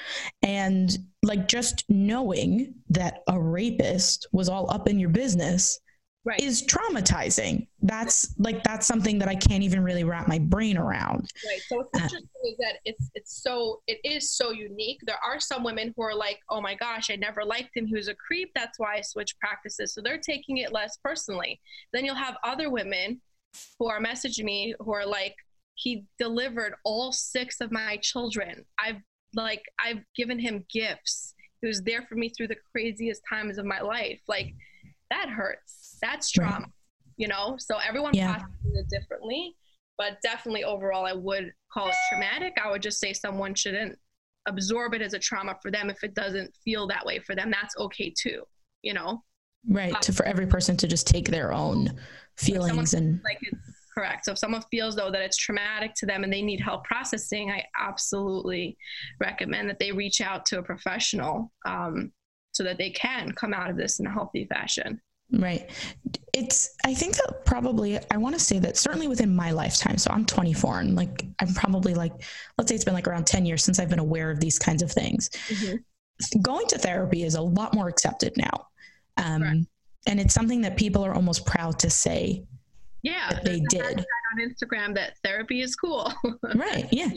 and 0.42 0.98
like 1.24 1.48
just 1.48 1.84
knowing 1.90 2.74
that 2.90 3.20
a 3.28 3.40
rapist 3.40 4.28
was 4.32 4.50
all 4.50 4.72
up 4.72 4.88
in 4.88 5.00
your 5.00 5.10
business 5.10 5.80
Right. 6.26 6.42
is 6.42 6.66
traumatizing. 6.68 7.68
That's 7.82 8.36
like 8.38 8.62
that's 8.64 8.86
something 8.86 9.18
that 9.20 9.30
I 9.30 9.36
can't 9.36 9.64
even 9.64 9.82
really 9.82 10.04
wrap 10.04 10.28
my 10.28 10.40
brain 10.40 10.78
around. 10.78 11.32
Right. 11.48 11.62
So 11.70 11.78
what's 11.78 11.90
Uh, 11.96 12.04
interesting 12.04 12.28
is 12.44 12.58
that 12.58 12.80
it's 12.84 13.10
it's 13.14 13.42
so 13.42 13.82
it 13.88 14.00
is 14.04 14.32
so 14.32 14.52
unique. 14.52 15.00
There 15.06 15.24
are 15.26 15.40
some 15.40 15.64
women 15.64 15.94
who 15.96 16.02
are 16.04 16.14
like, 16.14 16.40
oh 16.50 16.60
my 16.60 16.76
gosh, 16.76 17.10
I 17.10 17.16
never 17.16 17.46
liked 17.46 17.78
him. 17.78 17.86
He 17.86 17.96
was 17.96 18.10
a 18.10 18.16
creep. 18.16 18.52
That's 18.56 18.78
why 18.78 18.96
I 18.96 19.02
switched 19.02 19.40
practices. 19.40 19.94
So 19.94 20.02
they're 20.02 20.18
taking 20.18 20.58
it 20.58 20.74
less 20.74 20.98
personally. 21.02 21.62
Then 21.94 22.04
you'll 22.04 22.16
have 22.16 22.36
other 22.44 22.70
women 22.70 23.22
who 23.80 23.88
are 23.88 24.02
messaging 24.02 24.44
me 24.44 24.76
who 24.80 24.92
are 24.94 25.06
like, 25.06 25.36
he 25.78 26.06
delivered 26.20 26.74
all 26.84 27.12
six 27.12 27.62
of 27.62 27.72
my 27.72 27.98
children. 28.02 28.66
I've 28.80 29.02
like 29.34 29.64
I've 29.80 30.04
given 30.16 30.40
him 30.40 30.66
gifts. 30.72 31.34
He 31.62 31.68
was 31.68 31.82
there 31.82 32.02
for 32.04 32.16
me 32.16 32.30
through 32.30 32.50
the 32.50 32.58
craziest 32.72 33.22
times 33.30 33.58
of 33.58 33.66
my 33.66 33.80
life. 33.82 34.20
Like 34.28 34.54
that 35.10 35.30
hurts. 35.30 35.98
That's 36.02 36.38
Right. 36.38 36.48
trauma. 36.50 36.68
You 37.18 37.28
know? 37.28 37.56
So 37.60 37.78
everyone 37.78 38.14
Yeah. 38.14 38.34
processes 38.34 38.76
it 38.76 38.90
differently 38.90 39.56
but 39.98 40.22
definitely 40.22 40.64
overall 40.64 41.08
i 41.08 41.12
would 41.14 41.52
call 41.74 41.88
it 41.90 41.96
traumatic 42.08 42.54
i 42.64 42.70
would 42.70 42.84
just 42.84 43.00
say 43.00 43.12
someone 43.14 43.56
shouldn't 43.56 43.98
absorb 44.48 44.94
it 44.94 45.02
as 45.02 45.14
a 45.14 45.20
trauma 45.20 45.56
for 45.60 45.72
them 45.72 45.90
if 45.90 46.04
it 46.04 46.14
doesn't 46.14 46.56
feel 46.64 46.86
that 46.86 47.04
way 47.04 47.18
for 47.18 47.34
them 47.34 47.50
that's 47.50 47.76
okay 47.78 48.14
too 48.16 48.44
you 48.84 48.94
know 48.94 49.24
Right. 49.68 49.96
Uh, 49.96 50.00
to 50.02 50.14
for 50.14 50.24
every 50.28 50.46
person 50.46 50.78
to 50.78 50.88
just 50.88 51.08
take 51.08 51.30
their 51.30 51.52
own 51.52 52.00
feelings 52.38 52.94
and 52.94 53.20
like 53.24 53.40
it's 53.42 53.58
correct 53.98 54.26
so 54.26 54.32
if 54.32 54.38
someone 54.38 54.62
feels 54.70 54.96
though 54.96 55.10
that 55.10 55.22
it's 55.22 55.38
traumatic 55.38 55.94
to 55.96 56.06
them 56.06 56.24
and 56.24 56.32
they 56.32 56.42
need 56.42 56.60
help 56.60 56.84
processing 56.84 57.50
i 57.50 57.64
absolutely 57.80 58.78
recommend 59.20 59.68
that 59.68 59.80
they 59.80 59.92
reach 59.92 60.22
out 60.22 60.46
to 60.46 60.60
a 60.60 60.64
professional 60.64 61.52
um, 61.66 62.12
so 62.52 62.64
that 62.64 62.78
they 62.78 62.92
can 62.92 63.32
come 63.32 63.54
out 63.54 63.70
of 63.70 63.78
this 63.78 64.00
in 64.00 64.06
a 64.06 64.12
healthy 64.12 64.46
fashion 64.46 65.02
Right. 65.32 65.70
It's, 66.34 66.76
I 66.86 66.94
think 66.94 67.16
that 67.16 67.46
probably, 67.46 68.00
I 68.12 68.18
want 68.18 68.36
to 68.36 68.40
say 68.40 68.60
that 68.60 68.78
certainly 68.78 69.08
within 69.08 69.36
my 69.36 69.52
lifetime. 69.52 69.98
So 69.98 70.10
I'm 70.12 70.26
24 70.26 70.80
and 70.80 70.96
like, 70.96 71.26
I'm 71.42 71.54
probably 71.54 71.94
like, 71.94 72.14
let's 72.58 72.70
say 72.70 72.76
it's 72.76 72.86
been 72.86 72.94
like 72.94 73.08
around 73.08 73.28
10 73.28 73.46
years 73.46 73.64
since 73.64 73.80
I've 73.80 73.90
been 73.90 74.00
aware 74.00 74.32
of 74.32 74.40
these 74.40 74.58
kinds 74.58 74.82
of 74.82 74.92
things. 74.92 75.30
Going 76.42 76.66
to 76.68 76.78
therapy 76.78 77.24
is 77.24 77.36
a 77.36 77.42
lot 77.42 77.74
more 77.74 77.90
accepted 77.90 78.38
now. 78.38 78.68
Um, 79.18 79.68
and 80.08 80.20
it's 80.20 80.34
something 80.34 80.62
that 80.62 80.78
people 80.78 81.06
are 81.06 81.14
almost 81.14 81.46
proud 81.46 81.78
to 81.80 81.90
say 81.90 82.46
yeah 83.04 83.40
they 83.44 83.60
did. 83.70 83.82
on 84.00 84.40
instagram 84.40 84.94
that 84.94 85.18
therapy 85.24 85.62
is 85.62 85.76
cool 85.76 86.12
Right. 86.56 86.88
Yeah. 86.92 87.10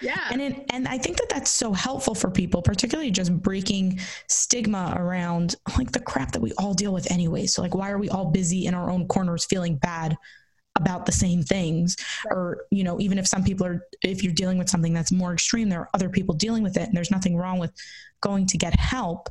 yeah 0.00 0.28
And 0.30 0.40
it, 0.40 0.64
and 0.70 0.88
I 0.88 0.98
think 0.98 1.16
that 1.18 1.28
that's 1.28 1.50
so 1.50 1.72
helpful 1.72 2.14
for 2.14 2.30
people, 2.30 2.62
particularly 2.62 3.10
just 3.10 3.32
breaking 3.40 4.00
stigma 4.28 4.94
around 4.96 5.56
like 5.78 5.92
the 5.92 6.00
crap 6.00 6.32
that 6.32 6.40
we 6.42 6.52
all 6.58 6.74
deal 6.74 6.92
with 6.92 7.10
anyway. 7.10 7.46
So 7.46 7.62
like, 7.62 7.74
why 7.74 7.90
are 7.90 7.98
we 7.98 8.08
all 8.08 8.26
busy 8.30 8.66
in 8.66 8.74
our 8.74 8.90
own 8.90 9.06
corners 9.06 9.44
feeling 9.44 9.76
bad 9.76 10.16
about 10.76 11.06
the 11.06 11.12
same 11.12 11.42
things? 11.42 11.96
Or 12.30 12.64
you 12.70 12.84
know, 12.84 13.00
even 13.00 13.18
if 13.18 13.26
some 13.26 13.44
people 13.44 13.66
are, 13.66 13.86
if 14.02 14.22
you're 14.22 14.32
dealing 14.32 14.58
with 14.58 14.68
something 14.68 14.92
that's 14.92 15.12
more 15.12 15.32
extreme, 15.32 15.68
there 15.68 15.80
are 15.80 15.90
other 15.94 16.08
people 16.08 16.34
dealing 16.34 16.62
with 16.62 16.76
it, 16.76 16.88
and 16.88 16.96
there's 16.96 17.10
nothing 17.10 17.36
wrong 17.36 17.58
with 17.58 17.72
going 18.20 18.46
to 18.46 18.58
get 18.58 18.74
help. 18.78 19.28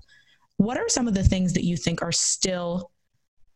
What 0.58 0.78
are 0.78 0.90
some 0.90 1.08
of 1.08 1.14
the 1.14 1.24
things 1.24 1.54
that 1.54 1.64
you 1.64 1.76
think 1.76 2.02
are 2.02 2.12
still 2.12 2.92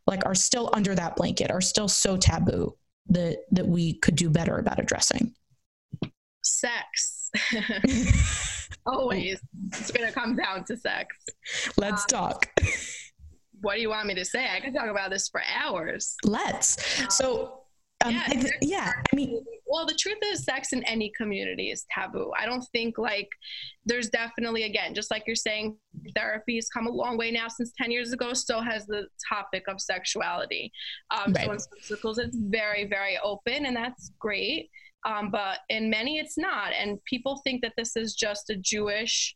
like 0.07 0.25
are 0.25 0.35
still 0.35 0.69
under 0.73 0.95
that 0.95 1.15
blanket, 1.15 1.51
are 1.51 1.61
still 1.61 1.87
so 1.87 2.17
taboo 2.17 2.75
that 3.07 3.39
that 3.51 3.67
we 3.67 3.93
could 3.93 4.15
do 4.15 4.29
better 4.29 4.57
about 4.57 4.79
addressing? 4.79 5.33
sex. 6.45 7.31
Always. 8.85 9.41
It's 9.67 9.91
going 9.91 10.07
to 10.07 10.13
come 10.13 10.35
down 10.35 10.63
to 10.65 10.77
sex. 10.77 11.15
Let's 11.77 12.03
um, 12.03 12.07
talk. 12.07 12.51
What 13.61 13.75
do 13.75 13.81
you 13.81 13.89
want 13.89 14.07
me 14.07 14.15
to 14.15 14.25
say? 14.25 14.47
I 14.49 14.59
could 14.59 14.73
talk 14.73 14.87
about 14.87 15.09
this 15.09 15.27
for 15.27 15.41
hours. 15.57 16.15
Let's. 16.23 16.77
So, 17.13 17.61
um, 18.03 18.11
yeah, 18.13 18.23
I 18.27 18.33
th- 18.33 18.53
yeah, 18.61 18.91
I 19.11 19.15
mean, 19.15 19.43
Well, 19.65 19.85
the 19.85 19.95
truth 19.95 20.17
is, 20.25 20.43
sex 20.43 20.73
in 20.73 20.83
any 20.83 21.11
community 21.17 21.71
is 21.71 21.85
taboo. 21.89 22.31
I 22.37 22.45
don't 22.45 22.63
think 22.71 22.97
like 22.97 23.29
there's 23.85 24.09
definitely, 24.09 24.63
again, 24.63 24.93
just 24.93 25.09
like 25.11 25.23
you're 25.25 25.35
saying, 25.35 25.77
therapy 26.15 26.55
has 26.55 26.67
come 26.69 26.87
a 26.87 26.91
long 26.91 27.17
way 27.17 27.31
now 27.31 27.47
since 27.47 27.71
10 27.77 27.91
years 27.91 28.11
ago, 28.11 28.33
still 28.33 28.61
has 28.61 28.85
the 28.85 29.07
topic 29.27 29.63
of 29.67 29.79
sexuality. 29.81 30.71
Um, 31.11 31.33
Right. 31.33 31.45
So 31.45 31.51
in 31.53 31.59
some 31.59 31.79
circles, 31.81 32.17
it's 32.17 32.37
very, 32.37 32.85
very 32.85 33.17
open, 33.23 33.65
and 33.65 33.75
that's 33.75 34.11
great. 34.19 34.69
Um, 35.05 35.29
but 35.31 35.59
in 35.69 35.89
many, 35.89 36.17
it's 36.17 36.37
not. 36.37 36.73
And 36.73 36.99
people 37.05 37.41
think 37.43 37.61
that 37.61 37.73
this 37.77 37.95
is 37.95 38.15
just 38.15 38.49
a 38.49 38.55
Jewish 38.57 39.35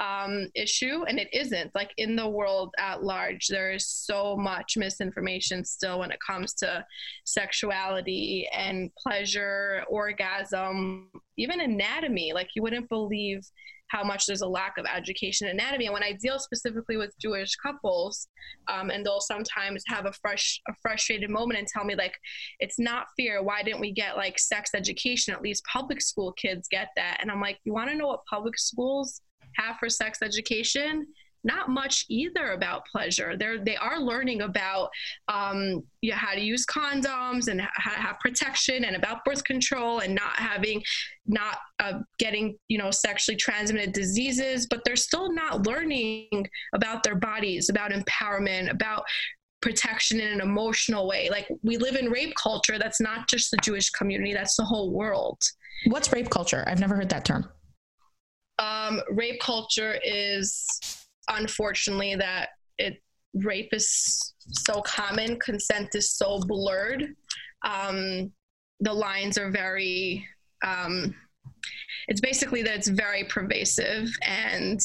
um, 0.00 0.48
issue, 0.54 1.04
and 1.06 1.18
it 1.18 1.28
isn't. 1.32 1.70
Like 1.74 1.92
in 1.98 2.16
the 2.16 2.28
world 2.28 2.72
at 2.78 3.04
large, 3.04 3.46
there 3.48 3.70
is 3.70 3.86
so 3.86 4.34
much 4.36 4.76
misinformation 4.76 5.64
still 5.64 6.00
when 6.00 6.10
it 6.10 6.18
comes 6.26 6.54
to 6.54 6.84
sexuality 7.24 8.48
and 8.52 8.90
pleasure, 8.96 9.84
orgasm, 9.88 11.10
even 11.36 11.60
anatomy. 11.60 12.32
Like 12.32 12.48
you 12.56 12.62
wouldn't 12.62 12.88
believe 12.88 13.42
how 13.88 14.04
much 14.04 14.24
there's 14.24 14.40
a 14.40 14.48
lack 14.48 14.78
of 14.78 14.86
education 14.86 15.48
in 15.48 15.54
anatomy. 15.54 15.86
And 15.86 15.92
when 15.92 16.04
I 16.04 16.12
deal 16.12 16.38
specifically 16.38 16.96
with 16.96 17.12
Jewish 17.20 17.56
couples, 17.56 18.28
um, 18.68 18.88
and 18.88 19.04
they'll 19.04 19.20
sometimes 19.20 19.82
have 19.88 20.06
a 20.06 20.12
fresh, 20.12 20.60
a 20.68 20.72
frustrated 20.80 21.28
moment 21.28 21.58
and 21.58 21.66
tell 21.66 21.84
me 21.84 21.96
like, 21.96 22.14
it's 22.60 22.78
not 22.78 23.08
fair. 23.18 23.42
Why 23.42 23.62
didn't 23.64 23.80
we 23.80 23.92
get 23.92 24.16
like 24.16 24.38
sex 24.38 24.70
education? 24.74 25.34
At 25.34 25.42
least 25.42 25.64
public 25.70 26.00
school 26.00 26.32
kids 26.32 26.68
get 26.70 26.90
that. 26.96 27.18
And 27.20 27.32
I'm 27.32 27.40
like, 27.40 27.58
you 27.64 27.74
want 27.74 27.90
to 27.90 27.96
know 27.96 28.06
what 28.06 28.20
public 28.30 28.56
schools 28.58 29.20
have 29.56 29.76
for 29.78 29.88
sex 29.88 30.18
education? 30.22 31.06
not 31.44 31.68
much 31.68 32.04
either 32.08 32.52
about 32.52 32.86
pleasure. 32.86 33.36
They're 33.36 33.62
they 33.62 33.76
are 33.76 33.98
learning 33.98 34.42
about 34.42 34.90
um, 35.28 35.82
you 36.02 36.10
know, 36.10 36.16
how 36.16 36.34
to 36.34 36.40
use 36.40 36.66
condoms 36.66 37.48
and 37.48 37.60
how 37.60 37.92
to 37.92 37.98
have 37.98 38.18
protection 38.20 38.84
and 38.84 38.96
about 38.96 39.24
birth 39.24 39.44
control 39.44 40.00
and 40.00 40.14
not 40.14 40.36
having 40.36 40.82
not 41.26 41.58
uh, 41.78 42.00
getting 42.18 42.56
you 42.68 42.78
know 42.78 42.90
sexually 42.90 43.36
transmitted 43.36 43.92
diseases. 43.92 44.66
But 44.68 44.82
they're 44.84 44.96
still 44.96 45.32
not 45.32 45.66
learning 45.66 46.46
about 46.74 47.02
their 47.02 47.16
bodies, 47.16 47.68
about 47.68 47.92
empowerment, 47.92 48.70
about 48.70 49.04
protection 49.62 50.20
in 50.20 50.32
an 50.32 50.40
emotional 50.40 51.06
way. 51.06 51.28
Like 51.30 51.46
we 51.62 51.76
live 51.76 51.96
in 51.96 52.10
rape 52.10 52.34
culture. 52.34 52.78
That's 52.78 53.00
not 53.00 53.28
just 53.28 53.50
the 53.50 53.58
Jewish 53.58 53.90
community. 53.90 54.32
That's 54.32 54.56
the 54.56 54.64
whole 54.64 54.90
world. 54.90 55.42
What's 55.86 56.12
rape 56.12 56.28
culture? 56.28 56.64
I've 56.66 56.80
never 56.80 56.96
heard 56.96 57.08
that 57.10 57.24
term. 57.24 57.48
Um, 58.60 59.00
rape 59.10 59.40
culture 59.40 59.98
is 60.04 60.66
unfortunately 61.28 62.14
that 62.16 62.50
it 62.78 63.02
rape 63.34 63.72
is 63.72 64.34
so 64.50 64.82
common, 64.82 65.38
consent 65.40 65.94
is 65.94 66.12
so 66.12 66.40
blurred. 66.46 67.14
Um, 67.64 68.32
the 68.80 68.92
lines 68.92 69.38
are 69.38 69.50
very. 69.50 70.26
Um, 70.64 71.14
it's 72.08 72.20
basically 72.20 72.62
that 72.62 72.76
it's 72.76 72.88
very 72.88 73.24
pervasive 73.24 74.10
and 74.26 74.80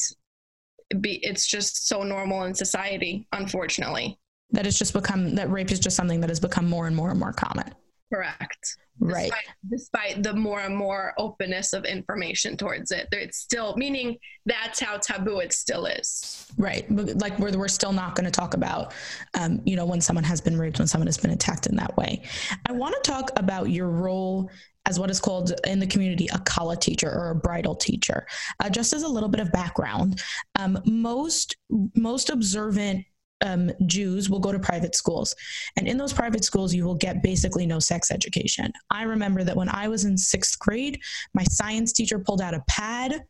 be, 1.00 1.18
it's 1.22 1.46
just 1.46 1.88
so 1.88 2.02
normal 2.02 2.44
in 2.44 2.54
society, 2.54 3.26
unfortunately 3.32 4.18
that 4.50 4.66
it's 4.66 4.78
just 4.78 4.92
become 4.92 5.34
that 5.34 5.50
rape 5.50 5.70
is 5.70 5.80
just 5.80 5.96
something 5.96 6.20
that 6.20 6.30
has 6.30 6.40
become 6.40 6.68
more 6.68 6.86
and 6.86 6.94
more 6.94 7.10
and 7.10 7.18
more 7.18 7.32
common 7.32 7.74
correct 8.12 8.76
right. 9.00 9.30
Despite, 9.68 10.16
despite, 10.16 10.22
the 10.22 10.34
more 10.34 10.60
and 10.60 10.76
more 10.76 11.14
openness 11.18 11.72
of 11.72 11.84
information 11.84 12.56
towards 12.56 12.90
it 12.90 13.08
it's 13.12 13.38
still 13.38 13.74
meaning 13.76 14.16
that's 14.44 14.80
how 14.80 14.96
taboo 14.98 15.40
it 15.40 15.52
still 15.52 15.86
is. 15.86 16.46
Right. 16.56 16.86
Like 16.90 17.38
we're, 17.38 17.56
we're 17.56 17.68
still 17.68 17.92
not 17.92 18.14
going 18.14 18.24
to 18.24 18.30
talk 18.30 18.54
about 18.54 18.94
um, 19.34 19.60
you 19.64 19.76
know 19.76 19.84
when 19.84 20.00
someone 20.00 20.24
has 20.24 20.40
been 20.40 20.56
raped 20.56 20.78
when 20.78 20.88
someone 20.88 21.06
has 21.06 21.18
been 21.18 21.32
attacked 21.32 21.66
in 21.66 21.76
that 21.76 21.96
way. 21.96 22.22
I 22.68 22.72
want 22.72 22.94
to 23.02 23.10
talk 23.10 23.30
about 23.36 23.70
your 23.70 23.88
role 23.88 24.50
as 24.86 25.00
what 25.00 25.10
is 25.10 25.20
called 25.20 25.52
in 25.66 25.80
the 25.80 25.86
community 25.86 26.28
a 26.32 26.38
kala 26.40 26.76
teacher 26.76 27.10
or 27.10 27.30
a 27.30 27.34
bridal 27.34 27.74
teacher. 27.74 28.26
Uh, 28.60 28.70
just 28.70 28.92
as 28.92 29.02
a 29.02 29.08
little 29.08 29.28
bit 29.28 29.40
of 29.40 29.50
background, 29.52 30.22
um, 30.58 30.78
most 30.84 31.56
most 31.94 32.30
observant 32.30 33.04
um, 33.44 33.70
Jews 33.86 34.30
will 34.30 34.40
go 34.40 34.52
to 34.52 34.58
private 34.58 34.94
schools. 34.94 35.34
And 35.76 35.86
in 35.86 35.98
those 35.98 36.12
private 36.12 36.44
schools, 36.44 36.74
you 36.74 36.84
will 36.84 36.94
get 36.94 37.22
basically 37.22 37.66
no 37.66 37.78
sex 37.78 38.10
education. 38.10 38.72
I 38.90 39.02
remember 39.02 39.44
that 39.44 39.56
when 39.56 39.68
I 39.68 39.88
was 39.88 40.04
in 40.04 40.16
sixth 40.16 40.58
grade, 40.58 41.00
my 41.34 41.44
science 41.44 41.92
teacher 41.92 42.18
pulled 42.18 42.40
out 42.40 42.54
a 42.54 42.62
pad 42.68 43.22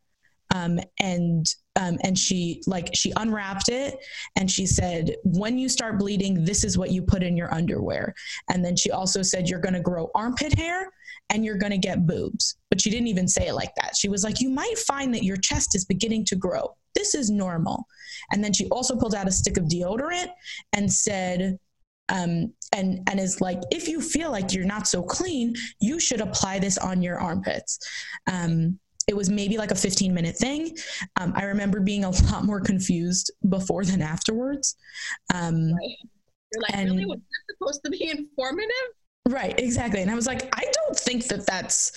um, 0.55 0.79
and 1.01 1.47
um, 1.75 1.99
and 2.03 2.19
she 2.19 2.63
like 2.67 2.89
she 2.95 3.13
unwrapped 3.17 3.69
it 3.69 3.97
and 4.37 4.51
she 4.51 4.65
said 4.65 5.15
when 5.25 5.59
you 5.59 5.69
start 5.69 5.99
bleeding 5.99 6.45
this 6.45 6.65
is 6.65 6.79
what 6.79 6.91
you 6.91 7.03
put 7.03 7.23
in 7.23 7.37
your 7.37 7.53
underwear 7.53 8.15
and 8.51 8.65
then 8.65 8.77
she 8.77 8.91
also 8.91 9.23
said 9.23 9.49
you're 9.49 9.61
going 9.61 9.75
to 9.75 9.81
grow 9.81 10.11
armpit 10.15 10.57
hair 10.57 10.91
and 11.31 11.45
you're 11.45 11.59
going 11.59 11.73
to 11.73 11.79
get 11.79 12.07
boobs 12.07 12.57
but 12.71 12.81
she 12.81 12.91
didn't 12.91 13.09
even 13.09 13.29
say 13.29 13.49
it 13.49 13.55
like 13.55 13.75
that 13.77 13.97
she 13.97 14.09
was 14.09 14.25
like 14.25 14.41
you 14.41 14.49
might 14.49 14.79
find 14.79 15.13
that 15.13 15.25
your 15.25 15.37
chest 15.37 15.75
is 15.75 15.85
beginning 15.85 16.25
to 16.25 16.37
grow 16.37 16.75
this 16.97 17.15
is 17.15 17.31
normal. 17.31 17.87
And 18.33 18.43
then 18.43 18.53
she 18.53 18.69
also 18.71 18.97
pulled 18.97 19.15
out 19.15 19.29
a 19.29 19.33
stick 19.33 19.57
of 19.57 19.65
deodorant 19.65 20.31
and 20.73 20.93
said, 20.93 21.59
um, 22.09 22.53
and 22.73 23.01
and 23.09 23.21
is 23.21 23.41
like, 23.41 23.61
if 23.71 23.89
you 23.89 24.01
feel 24.01 24.31
like 24.31 24.53
you're 24.53 24.65
not 24.65 24.87
so 24.89 25.03
clean, 25.03 25.55
you 25.81 26.01
should 26.01 26.21
apply 26.21 26.59
this 26.59 26.79
on 26.79 27.03
your 27.03 27.19
armpits. 27.19 27.79
Um, 28.27 28.79
it 29.09 29.17
was 29.17 29.31
maybe 29.31 29.57
like 29.57 29.71
a 29.71 29.77
15 29.77 30.13
minute 30.13 30.37
thing. 30.37 30.77
Um, 31.21 31.33
I 31.37 31.45
remember 31.45 31.81
being 31.81 32.05
a 32.05 32.11
lot 32.33 32.45
more 32.45 32.61
confused 32.61 33.31
before 33.49 33.85
than 33.85 34.03
afterwards. 34.03 34.77
Um, 35.33 35.73
right. 35.73 35.97
You're 36.53 36.63
like, 36.63 36.75
and, 36.75 36.91
really? 36.91 37.07
Was 37.07 37.19
that 37.19 37.55
supposed 37.55 37.85
to 37.85 37.91
be 37.91 38.09
informative? 38.09 38.71
Right, 39.27 39.59
exactly. 39.59 40.03
And 40.03 40.11
I 40.11 40.15
was 40.15 40.27
like, 40.27 40.49
I 40.53 40.65
don't 40.73 40.97
think 40.97 41.27
that 41.27 41.47
that's 41.47 41.93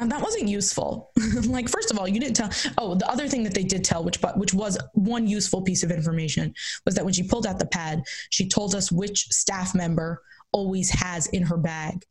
um, 0.00 0.08
that 0.08 0.20
wasn't 0.20 0.48
useful. 0.48 1.10
like, 1.46 1.68
first 1.68 1.90
of 1.90 1.98
all, 1.98 2.08
you 2.08 2.18
didn't 2.18 2.36
tell. 2.36 2.50
Oh, 2.78 2.94
the 2.94 3.08
other 3.08 3.28
thing 3.28 3.42
that 3.44 3.54
they 3.54 3.64
did 3.64 3.84
tell, 3.84 4.02
which 4.02 4.20
but 4.20 4.38
which 4.38 4.54
was 4.54 4.78
one 4.94 5.26
useful 5.26 5.62
piece 5.62 5.82
of 5.82 5.90
information, 5.90 6.54
was 6.86 6.94
that 6.94 7.04
when 7.04 7.12
she 7.12 7.22
pulled 7.22 7.46
out 7.46 7.58
the 7.58 7.66
pad, 7.66 8.02
she 8.30 8.48
told 8.48 8.74
us 8.74 8.90
which 8.90 9.26
staff 9.26 9.74
member 9.74 10.22
always 10.52 10.90
has 10.90 11.26
in 11.28 11.42
her 11.42 11.56
bag 11.56 12.04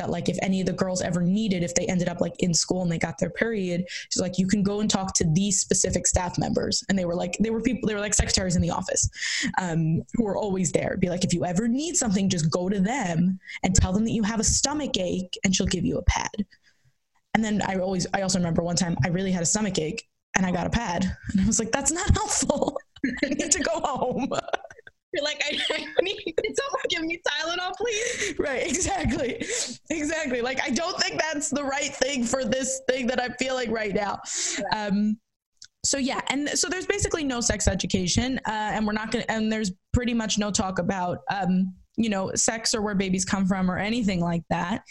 that 0.00 0.10
like 0.10 0.28
if 0.28 0.38
any 0.42 0.60
of 0.60 0.66
the 0.66 0.72
girls 0.72 1.02
ever 1.02 1.22
needed 1.22 1.62
if 1.62 1.74
they 1.74 1.86
ended 1.86 2.08
up 2.08 2.20
like 2.20 2.34
in 2.40 2.52
school 2.54 2.82
and 2.82 2.90
they 2.90 2.98
got 2.98 3.18
their 3.18 3.30
period 3.30 3.84
she's 4.08 4.20
like 4.20 4.38
you 4.38 4.46
can 4.46 4.62
go 4.62 4.80
and 4.80 4.90
talk 4.90 5.14
to 5.14 5.24
these 5.32 5.60
specific 5.60 6.06
staff 6.06 6.38
members. 6.38 6.84
And 6.88 6.98
they 6.98 7.04
were 7.04 7.14
like 7.14 7.36
they 7.40 7.50
were 7.50 7.60
people 7.60 7.86
they 7.86 7.94
were 7.94 8.00
like 8.00 8.14
secretaries 8.14 8.56
in 8.56 8.62
the 8.62 8.70
office 8.70 9.08
um, 9.60 10.02
who 10.14 10.24
were 10.24 10.36
always 10.36 10.72
there. 10.72 10.96
Be 10.98 11.08
like 11.08 11.24
if 11.24 11.32
you 11.32 11.44
ever 11.44 11.68
need 11.68 11.96
something 11.96 12.28
just 12.28 12.50
go 12.50 12.68
to 12.68 12.80
them 12.80 13.38
and 13.62 13.74
tell 13.74 13.92
them 13.92 14.04
that 14.04 14.12
you 14.12 14.22
have 14.22 14.40
a 14.40 14.44
stomach 14.44 14.96
ache 14.98 15.36
and 15.44 15.54
she'll 15.54 15.66
give 15.66 15.84
you 15.84 15.98
a 15.98 16.02
pad. 16.02 16.46
And 17.34 17.44
then 17.44 17.62
i 17.62 17.76
always 17.76 18.06
i 18.14 18.22
also 18.22 18.38
remember 18.38 18.62
one 18.62 18.76
time 18.76 18.96
i 19.04 19.08
really 19.08 19.32
had 19.32 19.42
a 19.42 19.46
stomach 19.46 19.78
ache 19.78 20.08
and 20.36 20.44
i 20.44 20.50
got 20.50 20.66
a 20.66 20.70
pad. 20.70 21.04
And 21.32 21.40
i 21.40 21.46
was 21.46 21.58
like 21.58 21.72
that's 21.72 21.92
not 21.92 22.10
helpful. 22.14 22.78
I 23.24 23.28
need 23.28 23.50
to 23.52 23.62
go 23.62 23.80
home 23.80 24.28
you're 25.12 25.24
like, 25.24 25.42
I, 25.44 25.58
I 25.98 26.02
need 26.02 26.34
someone 26.36 26.82
give 26.88 27.02
me 27.02 27.20
Tylenol, 27.26 27.72
please. 27.76 28.34
Right, 28.38 28.66
exactly. 28.66 29.42
Exactly. 29.90 30.40
Like, 30.40 30.60
I 30.62 30.70
don't 30.70 30.98
think 31.00 31.20
that's 31.20 31.50
the 31.50 31.64
right 31.64 31.94
thing 31.94 32.24
for 32.24 32.44
this 32.44 32.80
thing 32.88 33.06
that 33.08 33.20
I'm 33.20 33.34
feeling 33.38 33.70
right 33.70 33.94
now. 33.94 34.20
Um, 34.74 35.18
so 35.84 35.96
yeah, 35.96 36.20
and 36.28 36.48
so 36.50 36.68
there's 36.68 36.86
basically 36.86 37.24
no 37.24 37.40
sex 37.40 37.66
education, 37.66 38.38
uh, 38.46 38.50
and 38.50 38.86
we're 38.86 38.92
not 38.92 39.10
gonna, 39.10 39.24
and 39.28 39.50
there's 39.50 39.72
pretty 39.92 40.12
much 40.12 40.38
no 40.38 40.50
talk 40.50 40.78
about, 40.78 41.18
um, 41.30 41.74
you 41.96 42.08
know, 42.08 42.30
sex 42.34 42.74
or 42.74 42.82
where 42.82 42.94
babies 42.94 43.24
come 43.24 43.46
from 43.46 43.70
or 43.70 43.76
anything 43.76 44.20
like 44.20 44.42
that. 44.48 44.82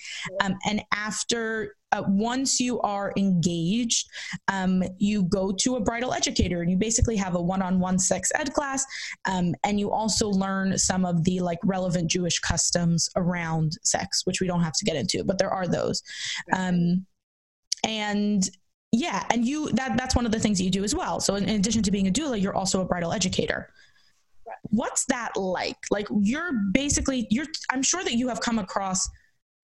Um, 0.43 0.55
and 0.65 0.81
after 0.93 1.75
uh, 1.91 2.03
once 2.07 2.59
you 2.59 2.79
are 2.81 3.13
engaged, 3.17 4.07
um, 4.47 4.83
you 4.97 5.23
go 5.23 5.51
to 5.59 5.77
a 5.77 5.81
bridal 5.81 6.13
educator 6.13 6.62
and 6.62 6.69
you 6.69 6.77
basically 6.77 7.15
have 7.15 7.35
a 7.35 7.41
one-on-one 7.41 7.97
sex 7.97 8.31
ed 8.35 8.53
class, 8.53 8.85
um, 9.25 9.55
and 9.63 9.79
you 9.79 9.91
also 9.91 10.29
learn 10.29 10.77
some 10.77 11.05
of 11.05 11.23
the 11.23 11.39
like 11.39 11.59
relevant 11.63 12.12
Jewish 12.12 12.39
customs 12.39 13.09
around 13.15 13.73
sex, 13.83 14.21
which 14.25 14.39
we 14.39 14.47
don't 14.47 14.62
have 14.62 14.73
to 14.73 14.85
get 14.85 14.95
into, 14.95 15.23
but 15.23 15.39
there 15.39 15.49
are 15.49 15.67
those. 15.67 16.03
Um, 16.53 17.05
and 17.83 18.47
yeah, 18.91 19.25
and 19.31 19.45
you 19.45 19.71
that 19.71 19.97
that's 19.97 20.15
one 20.15 20.25
of 20.25 20.31
the 20.31 20.39
things 20.39 20.57
that 20.57 20.63
you 20.63 20.71
do 20.71 20.83
as 20.83 20.93
well. 20.93 21.19
So 21.19 21.35
in, 21.35 21.45
in 21.45 21.55
addition 21.55 21.81
to 21.83 21.91
being 21.91 22.07
a 22.07 22.12
doula, 22.12 22.41
you're 22.41 22.55
also 22.55 22.81
a 22.81 22.85
bridal 22.85 23.13
educator 23.13 23.71
what's 24.63 25.06
that 25.06 25.36
like? 25.36 25.78
Like 25.91 26.08
you're 26.22 26.52
basically 26.72 27.28
you're 27.30 27.45
i'm 27.72 27.82
sure 27.82 28.04
that 28.04 28.13
you 28.13 28.28
have 28.28 28.41
come 28.41 28.60
across 28.60 29.08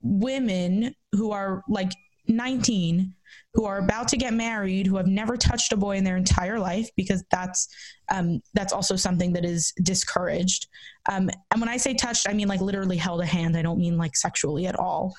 women 0.02 0.94
who 1.14 1.32
are 1.32 1.64
like 1.68 1.92
19 2.28 3.14
who 3.54 3.66
are 3.66 3.80
about 3.80 4.08
to 4.10 4.18
get 4.18 4.34
married 4.34 4.88
who 4.88 4.98
have 4.98 5.08
never 5.08 5.38
touched 5.38 5.72
a 5.72 5.78
boy 5.78 5.96
in 5.96 6.04
their 6.04 6.18
entire 6.18 6.60
life 6.60 6.90
because 6.96 7.24
that's 7.32 7.68
um, 8.10 8.42
that's 8.54 8.74
also 8.74 8.96
something 8.96 9.34
that 9.34 9.44
is 9.46 9.74
discouraged. 9.82 10.68
Um, 11.12 11.30
and 11.52 11.62
when 11.62 11.70
i 11.70 11.78
say 11.78 11.94
touched 11.94 12.28
i 12.30 12.34
mean 12.34 12.48
like 12.48 12.62
literally 12.62 12.98
held 12.98 13.22
a 13.22 13.26
hand. 13.26 13.58
I 13.58 13.62
don't 13.62 13.80
mean 13.80 13.98
like 13.98 14.16
sexually 14.16 14.68
at 14.68 14.80
all. 14.80 15.16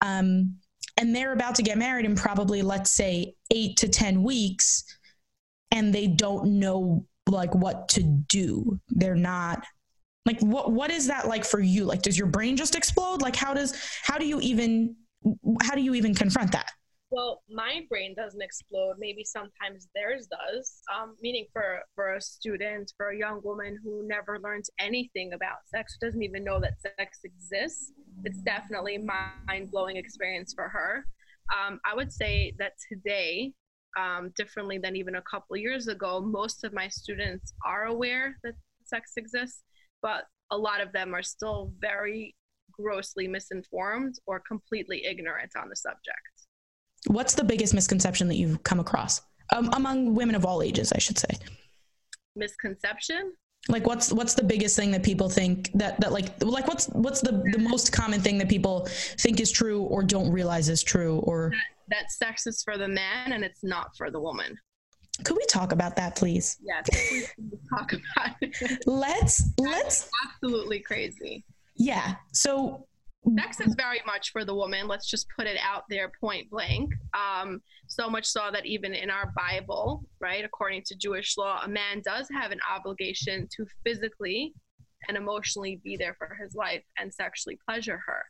Um, 0.00 0.56
and 0.96 1.14
they're 1.14 1.32
about 1.32 1.54
to 1.56 1.62
get 1.62 1.78
married 1.78 2.06
in 2.06 2.16
probably 2.16 2.62
let's 2.62 2.90
say 2.90 3.34
eight 3.50 3.76
to 3.78 3.88
ten 3.88 4.22
weeks 4.22 4.84
and 5.70 5.94
they 5.94 6.06
don't 6.06 6.58
know 6.58 7.04
like 7.28 7.54
what 7.54 7.88
to 7.88 8.02
do 8.02 8.78
they're 8.88 9.14
not 9.14 9.64
like 10.26 10.40
what 10.40 10.72
what 10.72 10.90
is 10.90 11.06
that 11.06 11.26
like 11.26 11.44
for 11.44 11.60
you 11.60 11.84
like 11.84 12.02
does 12.02 12.18
your 12.18 12.26
brain 12.26 12.56
just 12.56 12.74
explode 12.74 13.22
like 13.22 13.36
how 13.36 13.54
does 13.54 13.74
how 14.02 14.18
do 14.18 14.26
you 14.26 14.40
even 14.40 14.94
how 15.62 15.74
do 15.74 15.82
you 15.82 15.94
even 15.94 16.14
confront 16.14 16.52
that? 16.52 16.70
Well, 17.10 17.42
my 17.48 17.80
brain 17.88 18.14
doesn't 18.14 18.42
explode. 18.42 18.96
Maybe 18.98 19.24
sometimes 19.24 19.88
theirs 19.94 20.28
does. 20.30 20.82
Um, 20.94 21.14
meaning 21.22 21.46
for 21.52 21.80
for 21.94 22.14
a 22.14 22.20
student, 22.20 22.92
for 22.96 23.10
a 23.10 23.18
young 23.18 23.40
woman 23.42 23.78
who 23.82 24.06
never 24.06 24.38
learns 24.38 24.68
anything 24.78 25.32
about 25.32 25.58
sex, 25.66 25.96
doesn't 26.00 26.22
even 26.22 26.44
know 26.44 26.60
that 26.60 26.80
sex 26.80 27.20
exists. 27.24 27.92
It's 28.24 28.38
definitely 28.38 28.98
mind 28.98 29.70
blowing 29.70 29.96
experience 29.96 30.52
for 30.52 30.68
her. 30.68 31.06
Um, 31.56 31.80
I 31.90 31.94
would 31.94 32.12
say 32.12 32.52
that 32.58 32.72
today, 32.92 33.52
um, 33.96 34.32
differently 34.36 34.78
than 34.78 34.96
even 34.96 35.16
a 35.16 35.22
couple 35.22 35.56
years 35.56 35.88
ago, 35.88 36.20
most 36.20 36.64
of 36.64 36.72
my 36.72 36.88
students 36.88 37.52
are 37.64 37.84
aware 37.86 38.36
that 38.42 38.54
sex 38.84 39.12
exists, 39.16 39.62
but 40.02 40.24
a 40.50 40.56
lot 40.56 40.80
of 40.80 40.92
them 40.92 41.14
are 41.14 41.22
still 41.22 41.72
very 41.78 42.34
grossly 42.72 43.26
misinformed 43.26 44.16
or 44.26 44.40
completely 44.40 45.04
ignorant 45.04 45.52
on 45.56 45.68
the 45.68 45.76
subject. 45.76 46.18
What's 47.06 47.34
the 47.34 47.44
biggest 47.44 47.74
misconception 47.74 48.28
that 48.28 48.36
you've 48.36 48.62
come 48.62 48.80
across 48.80 49.22
um, 49.54 49.70
among 49.74 50.14
women 50.14 50.34
of 50.34 50.44
all 50.44 50.62
ages, 50.62 50.92
I 50.92 50.98
should 50.98 51.18
say? 51.18 51.30
Misconception? 52.36 53.32
Like 53.68 53.86
what's 53.86 54.12
what's 54.12 54.34
the 54.34 54.44
biggest 54.44 54.76
thing 54.76 54.92
that 54.92 55.02
people 55.02 55.28
think 55.28 55.70
that 55.74 56.00
that 56.00 56.12
like 56.12 56.42
like 56.42 56.66
what's 56.68 56.86
what's 56.90 57.20
the 57.20 57.42
the 57.52 57.58
most 57.58 57.92
common 57.92 58.20
thing 58.20 58.38
that 58.38 58.48
people 58.48 58.86
think 59.18 59.40
is 59.40 59.50
true 59.50 59.82
or 59.82 60.02
don't 60.02 60.30
realize 60.30 60.68
is 60.68 60.82
true 60.82 61.18
or 61.18 61.50
that, 61.50 61.77
that 61.90 62.10
sex 62.10 62.46
is 62.46 62.62
for 62.62 62.78
the 62.78 62.88
man 62.88 63.32
and 63.32 63.44
it's 63.44 63.64
not 63.64 63.96
for 63.96 64.10
the 64.10 64.20
woman. 64.20 64.56
Could 65.24 65.36
we 65.36 65.44
talk 65.46 65.72
about 65.72 65.96
that, 65.96 66.16
please? 66.16 66.56
Yes, 66.62 66.88
talk 67.70 67.92
about 67.92 68.36
it. 68.40 68.86
Let's 68.86 69.50
let's 69.58 70.08
Absolutely 70.26 70.80
crazy. 70.80 71.44
yeah. 71.76 72.16
So 72.32 72.86
Sex 73.36 73.60
is 73.60 73.74
very 73.74 74.00
much 74.06 74.30
for 74.30 74.44
the 74.44 74.54
woman. 74.54 74.86
Let's 74.86 75.08
just 75.10 75.26
put 75.36 75.46
it 75.46 75.58
out 75.62 75.82
there 75.90 76.12
point 76.20 76.48
blank. 76.50 76.90
Um, 77.14 77.60
so 77.86 78.08
much 78.08 78.24
so 78.24 78.48
that 78.52 78.64
even 78.64 78.94
in 78.94 79.10
our 79.10 79.32
Bible, 79.36 80.04
right, 80.20 80.44
according 80.44 80.82
to 80.86 80.96
Jewish 80.96 81.36
law, 81.36 81.60
a 81.62 81.68
man 81.68 82.00
does 82.04 82.28
have 82.32 82.52
an 82.52 82.60
obligation 82.72 83.48
to 83.56 83.66
physically 83.84 84.54
and 85.08 85.16
emotionally 85.16 85.80
be 85.84 85.96
there 85.96 86.14
for 86.14 86.36
his 86.40 86.54
wife 86.54 86.82
and 86.98 87.12
sexually 87.12 87.58
pleasure 87.68 88.00
her. 88.06 88.24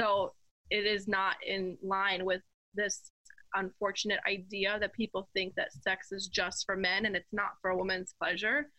So 0.00 0.32
it 0.70 0.86
is 0.86 1.08
not 1.08 1.36
in 1.46 1.76
line 1.82 2.24
with 2.24 2.42
this 2.74 3.10
unfortunate 3.54 4.20
idea 4.28 4.78
that 4.78 4.92
people 4.92 5.28
think 5.34 5.54
that 5.56 5.72
sex 5.72 6.12
is 6.12 6.28
just 6.28 6.64
for 6.64 6.76
men 6.76 7.06
and 7.06 7.16
it's 7.16 7.32
not 7.32 7.50
for 7.60 7.70
a 7.70 7.76
woman's 7.76 8.14
pleasure. 8.20 8.70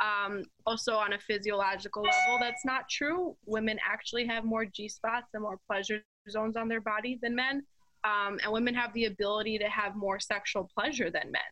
Um, 0.00 0.44
also, 0.64 0.94
on 0.94 1.12
a 1.12 1.18
physiological 1.18 2.02
level, 2.02 2.38
that's 2.40 2.64
not 2.64 2.88
true. 2.88 3.36
Women 3.44 3.78
actually 3.86 4.26
have 4.26 4.44
more 4.44 4.64
G 4.64 4.88
spots 4.88 5.28
and 5.34 5.42
more 5.42 5.58
pleasure 5.66 6.02
zones 6.30 6.56
on 6.56 6.68
their 6.68 6.80
body 6.80 7.18
than 7.20 7.34
men. 7.34 7.62
Um, 8.04 8.38
and 8.42 8.50
women 8.50 8.74
have 8.74 8.94
the 8.94 9.06
ability 9.06 9.58
to 9.58 9.68
have 9.68 9.94
more 9.94 10.18
sexual 10.18 10.70
pleasure 10.74 11.10
than 11.10 11.30
men. 11.30 11.42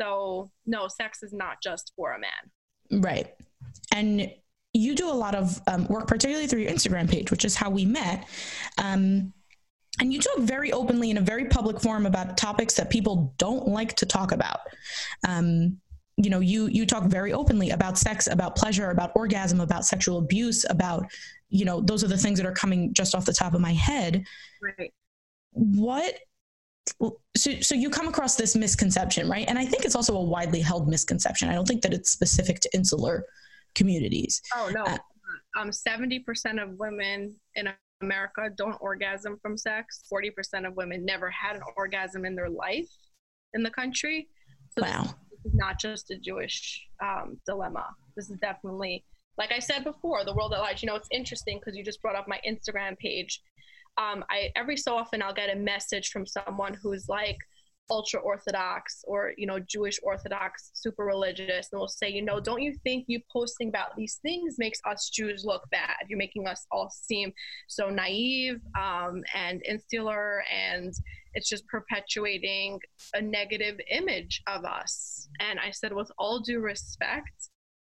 So, 0.00 0.50
no, 0.64 0.88
sex 0.88 1.22
is 1.22 1.34
not 1.34 1.58
just 1.62 1.92
for 1.94 2.14
a 2.14 2.18
man. 2.18 3.02
Right. 3.02 3.34
And 3.94 4.32
you 4.72 4.94
do 4.94 5.08
a 5.08 5.12
lot 5.12 5.34
of 5.34 5.60
um, 5.66 5.86
work, 5.88 6.08
particularly 6.08 6.46
through 6.46 6.60
your 6.60 6.72
Instagram 6.72 7.10
page, 7.10 7.30
which 7.30 7.44
is 7.44 7.54
how 7.54 7.68
we 7.68 7.84
met. 7.84 8.26
Um, 8.78 9.34
and 10.00 10.12
you 10.12 10.20
talk 10.20 10.38
very 10.38 10.72
openly 10.72 11.10
in 11.10 11.18
a 11.18 11.20
very 11.20 11.46
public 11.46 11.80
forum 11.80 12.06
about 12.06 12.36
topics 12.36 12.74
that 12.74 12.90
people 12.90 13.34
don't 13.38 13.68
like 13.68 13.94
to 13.96 14.06
talk 14.06 14.32
about. 14.32 14.60
Um, 15.26 15.78
you 16.16 16.30
know, 16.30 16.40
you 16.40 16.66
you 16.66 16.86
talk 16.86 17.04
very 17.04 17.32
openly 17.32 17.70
about 17.70 17.98
sex, 17.98 18.26
about 18.26 18.56
pleasure, 18.56 18.90
about 18.90 19.12
orgasm, 19.14 19.60
about 19.60 19.84
sexual 19.84 20.18
abuse, 20.18 20.64
about 20.68 21.10
you 21.48 21.64
know, 21.64 21.80
those 21.80 22.02
are 22.02 22.08
the 22.08 22.16
things 22.16 22.38
that 22.38 22.46
are 22.46 22.52
coming 22.52 22.94
just 22.94 23.14
off 23.14 23.26
the 23.26 23.32
top 23.32 23.54
of 23.54 23.60
my 23.60 23.72
head. 23.72 24.24
Right. 24.60 24.92
What 25.52 26.14
so 27.36 27.60
so 27.60 27.74
you 27.74 27.90
come 27.90 28.08
across 28.08 28.36
this 28.36 28.56
misconception, 28.56 29.28
right? 29.28 29.46
And 29.48 29.58
I 29.58 29.64
think 29.64 29.84
it's 29.84 29.94
also 29.94 30.16
a 30.16 30.22
widely 30.22 30.60
held 30.60 30.88
misconception. 30.88 31.48
I 31.48 31.54
don't 31.54 31.66
think 31.66 31.82
that 31.82 31.92
it's 31.92 32.10
specific 32.10 32.60
to 32.60 32.70
insular 32.74 33.24
communities. 33.74 34.42
Oh, 34.54 34.70
no. 34.72 34.84
Uh, 34.84 34.98
um, 35.58 35.70
70% 35.70 36.62
of 36.62 36.78
women 36.78 37.34
in 37.54 37.68
America 38.02 38.48
don't 38.56 38.76
orgasm 38.80 39.38
from 39.40 39.56
sex. 39.56 40.02
40% 40.12 40.66
of 40.66 40.76
women 40.76 41.04
never 41.04 41.30
had 41.30 41.56
an 41.56 41.62
orgasm 41.76 42.24
in 42.24 42.34
their 42.34 42.50
life 42.50 42.88
in 43.54 43.62
the 43.62 43.70
country. 43.70 44.28
So 44.78 44.84
Wow. 44.84 45.02
this 45.30 45.40
is 45.44 45.54
not 45.54 45.78
just 45.78 46.10
a 46.10 46.18
Jewish 46.18 46.86
um, 47.02 47.38
dilemma. 47.46 47.86
This 48.16 48.30
is 48.30 48.38
definitely, 48.38 49.04
like 49.38 49.52
I 49.52 49.58
said 49.58 49.84
before, 49.84 50.24
the 50.24 50.34
world 50.34 50.52
at 50.52 50.60
large. 50.60 50.82
You 50.82 50.88
know, 50.88 50.96
it's 50.96 51.08
interesting 51.10 51.58
because 51.58 51.76
you 51.76 51.84
just 51.84 52.00
brought 52.02 52.16
up 52.16 52.28
my 52.28 52.40
Instagram 52.46 52.98
page. 52.98 53.40
Um, 53.98 54.24
I 54.30 54.50
every 54.56 54.76
so 54.76 54.96
often 54.96 55.22
I'll 55.22 55.34
get 55.34 55.54
a 55.54 55.56
message 55.56 56.08
from 56.10 56.26
someone 56.26 56.74
who's 56.82 57.08
like 57.08 57.36
ultra 57.90 58.20
orthodox 58.20 59.04
or 59.06 59.32
you 59.36 59.46
know 59.46 59.58
Jewish 59.58 59.98
orthodox, 60.02 60.70
super 60.74 61.04
religious, 61.04 61.68
and 61.72 61.80
will 61.80 61.88
say, 61.88 62.08
you 62.08 62.22
know, 62.22 62.40
don't 62.40 62.62
you 62.62 62.74
think 62.84 63.04
you 63.08 63.20
posting 63.32 63.68
about 63.68 63.96
these 63.96 64.18
things 64.22 64.56
makes 64.58 64.80
us 64.88 65.10
Jews 65.10 65.44
look 65.44 65.68
bad? 65.70 65.96
You're 66.08 66.18
making 66.18 66.46
us 66.46 66.66
all 66.70 66.90
seem 66.90 67.32
so 67.68 67.90
naive 67.90 68.60
um, 68.78 69.22
and 69.34 69.62
insular 69.66 70.42
and 70.52 70.94
it's 71.34 71.48
just 71.48 71.66
perpetuating 71.66 72.78
a 73.14 73.22
negative 73.22 73.78
image 73.90 74.42
of 74.46 74.64
us. 74.64 75.28
And 75.40 75.58
I 75.58 75.70
said, 75.70 75.92
with 75.92 76.10
all 76.18 76.40
due 76.40 76.60
respect, 76.60 77.50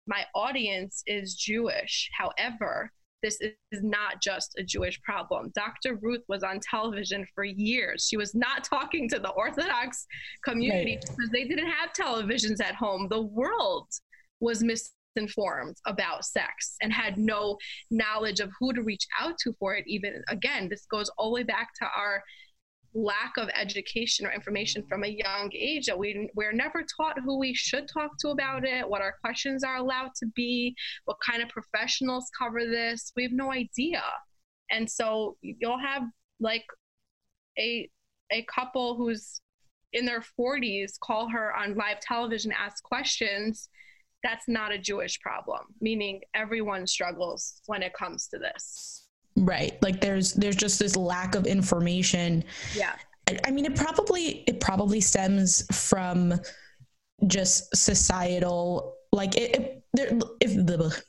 my 0.07 0.25
audience 0.35 1.03
is 1.07 1.35
Jewish. 1.35 2.11
However, 2.17 2.91
this 3.23 3.41
is 3.41 3.83
not 3.83 4.21
just 4.23 4.55
a 4.59 4.63
Jewish 4.63 5.01
problem. 5.03 5.51
Dr. 5.55 5.97
Ruth 5.97 6.23
was 6.29 6.43
on 6.43 6.61
television 6.61 7.27
for 7.35 7.45
years. 7.45 8.07
She 8.09 8.17
was 8.17 8.35
not 8.35 8.65
talking 8.65 9.09
to 9.11 9.19
the 9.19 9.31
Orthodox 9.31 10.07
community 10.45 10.95
Right. 10.97 11.01
because 11.17 11.31
they 11.31 11.45
didn't 11.45 11.67
have 11.71 11.93
televisions 11.93 12.61
at 12.63 12.75
home. 12.75 13.09
The 13.09 13.23
world 13.23 13.89
was 14.41 14.63
misinformed 14.63 15.77
about 15.87 16.25
sex 16.25 16.77
and 16.81 16.93
had 16.93 17.19
no 17.19 17.59
knowledge 17.91 18.39
of 18.41 18.53
who 18.59 18.73
to 18.73 18.83
reach 18.83 19.07
out 19.21 19.37
to 19.39 19.53
for 19.59 19.75
it. 19.75 19.85
Even 19.89 20.23
again, 20.29 20.69
this 20.69 20.87
goes 20.87 21.09
all 21.19 21.31
the 21.31 21.35
way 21.35 21.43
back 21.43 21.71
to 21.81 21.87
our 21.87 22.23
lack 22.95 23.37
of 23.37 23.49
education 23.55 24.27
or 24.27 24.33
information 24.33 24.83
from 24.89 25.05
a 25.05 25.09
young 25.09 25.51
age 25.55 25.87
that 25.87 25.99
we 25.99 26.29
we're 26.35 26.53
never 26.53 26.85
taught 26.97 27.21
who 27.23 27.39
we 27.39 27.55
should 27.55 27.87
talk 27.89 28.11
to 28.19 28.29
about 28.29 28.65
it 28.65 28.89
what 28.89 29.03
our 29.03 29.15
questions 29.23 29.63
are 29.63 29.77
allowed 29.77 30.11
to 30.17 30.27
be 30.35 30.75
what 31.05 31.19
kind 31.25 31.43
of 31.43 31.49
professionals 31.49 32.31
cover 32.39 32.61
this. 32.61 33.13
We 33.17 33.23
have 33.25 33.33
no 33.33 33.53
idea. 33.53 34.03
And 34.71 34.91
so 34.91 35.37
you'll 35.43 35.79
have 35.79 36.03
like 36.41 36.65
a 37.59 37.89
a 38.31 38.45
couple 38.55 38.97
who's 38.97 39.41
in 39.93 40.05
their 40.05 40.23
40s 40.39 40.99
call 41.01 41.29
her 41.31 41.55
on 41.55 41.75
live 41.75 42.01
television 42.01 42.53
ask 42.53 42.83
questions. 42.83 43.69
That's 44.23 44.49
not 44.49 44.73
a 44.73 44.79
jewish 44.79 45.21
problem 45.21 45.61
meaning 45.81 46.23
everyone 46.35 46.87
struggles 46.87 47.61
when 47.67 47.83
it 47.83 47.93
comes 47.95 48.27
to 48.29 48.39
this 48.39 49.08
Right. 49.39 49.81
Like 49.83 50.01
there's 50.01 50.33
there's 50.35 50.57
just 50.57 50.79
this 50.79 50.97
lack 50.97 51.35
of 51.35 51.47
information. 51.47 52.45
yeah 52.75 52.95
I, 53.29 53.39
I 53.47 53.51
mean 53.51 53.65
it 53.65 53.77
probably 53.77 54.45
it 54.47 54.61
probably 54.61 55.01
stems 55.01 55.65
from 55.73 56.35
just 57.27 57.75
societal 57.77 58.95
like 59.13 59.37
it, 59.37 59.55
it 59.55 59.83
there 59.93 60.19
if 60.41 60.55
the 60.55 61.03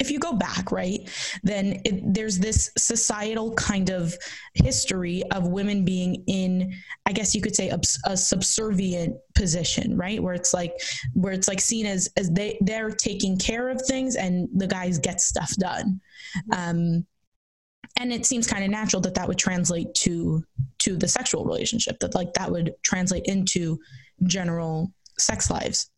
if 0.00 0.10
you 0.10 0.18
go 0.18 0.32
back 0.32 0.72
right 0.72 1.08
then 1.42 1.80
it, 1.84 2.02
there's 2.12 2.38
this 2.38 2.70
societal 2.76 3.54
kind 3.54 3.90
of 3.90 4.14
history 4.54 5.22
of 5.30 5.48
women 5.48 5.84
being 5.84 6.22
in 6.26 6.72
i 7.06 7.12
guess 7.12 7.34
you 7.34 7.40
could 7.40 7.54
say 7.54 7.70
a, 7.70 7.80
a 8.06 8.16
subservient 8.16 9.16
position 9.34 9.96
right 9.96 10.22
where 10.22 10.34
it's 10.34 10.52
like 10.52 10.72
where 11.14 11.32
it's 11.32 11.48
like 11.48 11.60
seen 11.60 11.86
as 11.86 12.08
as 12.16 12.30
they 12.30 12.58
they're 12.62 12.90
taking 12.90 13.38
care 13.38 13.68
of 13.68 13.80
things 13.82 14.16
and 14.16 14.48
the 14.54 14.66
guys 14.66 14.98
get 14.98 15.20
stuff 15.20 15.54
done 15.56 16.00
um 16.52 17.06
and 17.98 18.12
it 18.12 18.26
seems 18.26 18.46
kind 18.46 18.64
of 18.64 18.70
natural 18.70 19.00
that 19.02 19.14
that 19.14 19.26
would 19.28 19.38
translate 19.38 19.92
to 19.94 20.44
to 20.78 20.96
the 20.96 21.08
sexual 21.08 21.44
relationship 21.44 21.98
that 22.00 22.14
like 22.14 22.32
that 22.34 22.50
would 22.50 22.74
translate 22.82 23.24
into 23.26 23.78
general 24.24 24.92
sex 25.18 25.50
lives 25.50 25.90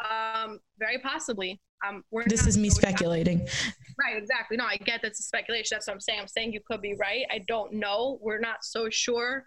Um, 0.00 0.60
very 0.78 0.98
possibly. 0.98 1.60
Um, 1.86 2.04
we're 2.10 2.24
this 2.24 2.46
is 2.46 2.56
me 2.58 2.70
speculating 2.70 3.46
Right, 4.00 4.16
exactly. 4.16 4.56
No, 4.56 4.64
I 4.64 4.76
get 4.76 5.00
that's 5.02 5.20
a 5.20 5.22
speculation. 5.22 5.76
That's 5.76 5.86
what 5.86 5.94
I'm 5.94 6.00
saying. 6.00 6.20
I'm 6.20 6.28
saying 6.28 6.52
you 6.52 6.60
could 6.66 6.80
be 6.80 6.94
right. 6.98 7.24
I 7.30 7.44
don't 7.46 7.74
know. 7.74 8.18
We're 8.22 8.38
not 8.38 8.64
so 8.64 8.88
sure 8.88 9.44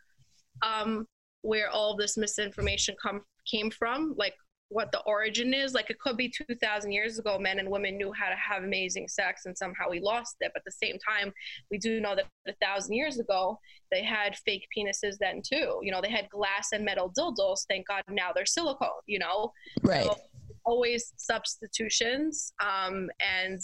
um, 0.61 1.07
where 1.41 1.69
all 1.69 1.95
this 1.95 2.17
misinformation 2.17 2.95
come 3.01 3.21
came 3.49 3.71
from, 3.71 4.13
like 4.17 4.35
what 4.73 4.91
the 4.91 4.99
origin 5.01 5.53
is. 5.53 5.73
Like 5.73 5.89
it 5.89 5.99
could 5.99 6.17
be 6.17 6.29
2,000 6.29 6.91
years 6.91 7.19
ago, 7.19 7.37
men 7.39 7.59
and 7.59 7.69
women 7.69 7.97
knew 7.97 8.11
how 8.11 8.29
to 8.29 8.35
have 8.35 8.63
amazing 8.63 9.07
sex, 9.07 9.45
and 9.45 9.57
somehow 9.57 9.89
we 9.89 9.99
lost 9.99 10.35
it. 10.41 10.51
But 10.53 10.61
at 10.61 10.65
the 10.65 10.71
same 10.71 10.97
time, 10.99 11.31
we 11.71 11.77
do 11.77 12.01
know 12.01 12.15
that 12.15 12.25
a 12.47 12.53
thousand 12.63 12.95
years 12.95 13.19
ago 13.19 13.59
they 13.91 14.03
had 14.03 14.35
fake 14.45 14.67
penises 14.75 15.17
then 15.19 15.41
too. 15.41 15.79
You 15.81 15.91
know, 15.91 16.01
they 16.01 16.09
had 16.09 16.29
glass 16.29 16.69
and 16.73 16.83
metal 16.83 17.11
dildos. 17.17 17.59
Thank 17.69 17.87
God 17.87 18.01
now 18.09 18.31
they're 18.35 18.45
silicone. 18.45 18.89
You 19.05 19.19
know, 19.19 19.51
right 19.83 20.05
so 20.05 20.17
always 20.65 21.13
substitutions 21.17 22.53
um, 22.61 23.09
and 23.19 23.59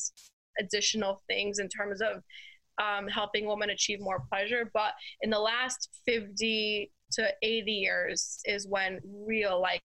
additional 0.60 1.24
things 1.28 1.60
in 1.60 1.70
terms 1.70 2.02
of 2.02 2.24
um, 2.82 3.08
helping 3.08 3.46
women 3.46 3.70
achieve 3.72 4.00
more 4.00 4.24
pleasure. 4.32 4.70
But 4.74 4.94
in 5.22 5.30
the 5.30 5.40
last 5.40 5.90
50 6.06 6.92
to 7.14 7.28
80 7.42 7.72
years 7.72 8.40
is 8.46 8.68
when 8.68 9.00
real 9.06 9.62
like 9.62 9.82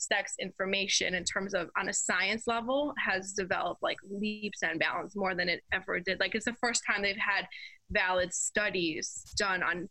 sex 0.00 0.34
information 0.40 1.14
in 1.14 1.24
terms 1.24 1.54
of 1.54 1.70
on 1.76 1.88
a 1.88 1.92
science 1.92 2.46
level 2.46 2.94
has 2.98 3.32
developed 3.32 3.82
like 3.82 3.98
leaps 4.10 4.62
and 4.62 4.80
bounds 4.80 5.14
more 5.14 5.34
than 5.34 5.48
it 5.48 5.62
ever 5.72 6.00
did. 6.00 6.18
Like 6.20 6.34
it's 6.34 6.46
the 6.46 6.54
first 6.54 6.82
time 6.86 7.02
they've 7.02 7.16
had 7.16 7.46
valid 7.90 8.32
studies 8.32 9.22
done 9.36 9.62
on 9.62 9.88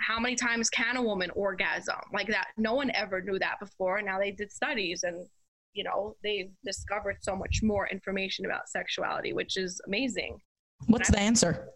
how 0.00 0.18
many 0.18 0.34
times 0.34 0.70
can 0.70 0.96
a 0.96 1.02
woman 1.02 1.30
orgasm. 1.30 1.96
Like 2.12 2.28
that 2.28 2.48
no 2.56 2.74
one 2.74 2.90
ever 2.94 3.22
knew 3.22 3.38
that 3.38 3.60
before 3.60 3.96
and 3.98 4.06
now 4.06 4.18
they 4.18 4.30
did 4.30 4.52
studies 4.52 5.02
and 5.02 5.26
you 5.72 5.84
know 5.84 6.16
they 6.22 6.50
discovered 6.64 7.18
so 7.20 7.36
much 7.36 7.60
more 7.62 7.88
information 7.88 8.44
about 8.44 8.68
sexuality 8.68 9.32
which 9.32 9.56
is 9.56 9.80
amazing. 9.86 10.38
What's 10.86 11.10
the 11.10 11.20
answer 11.20 11.70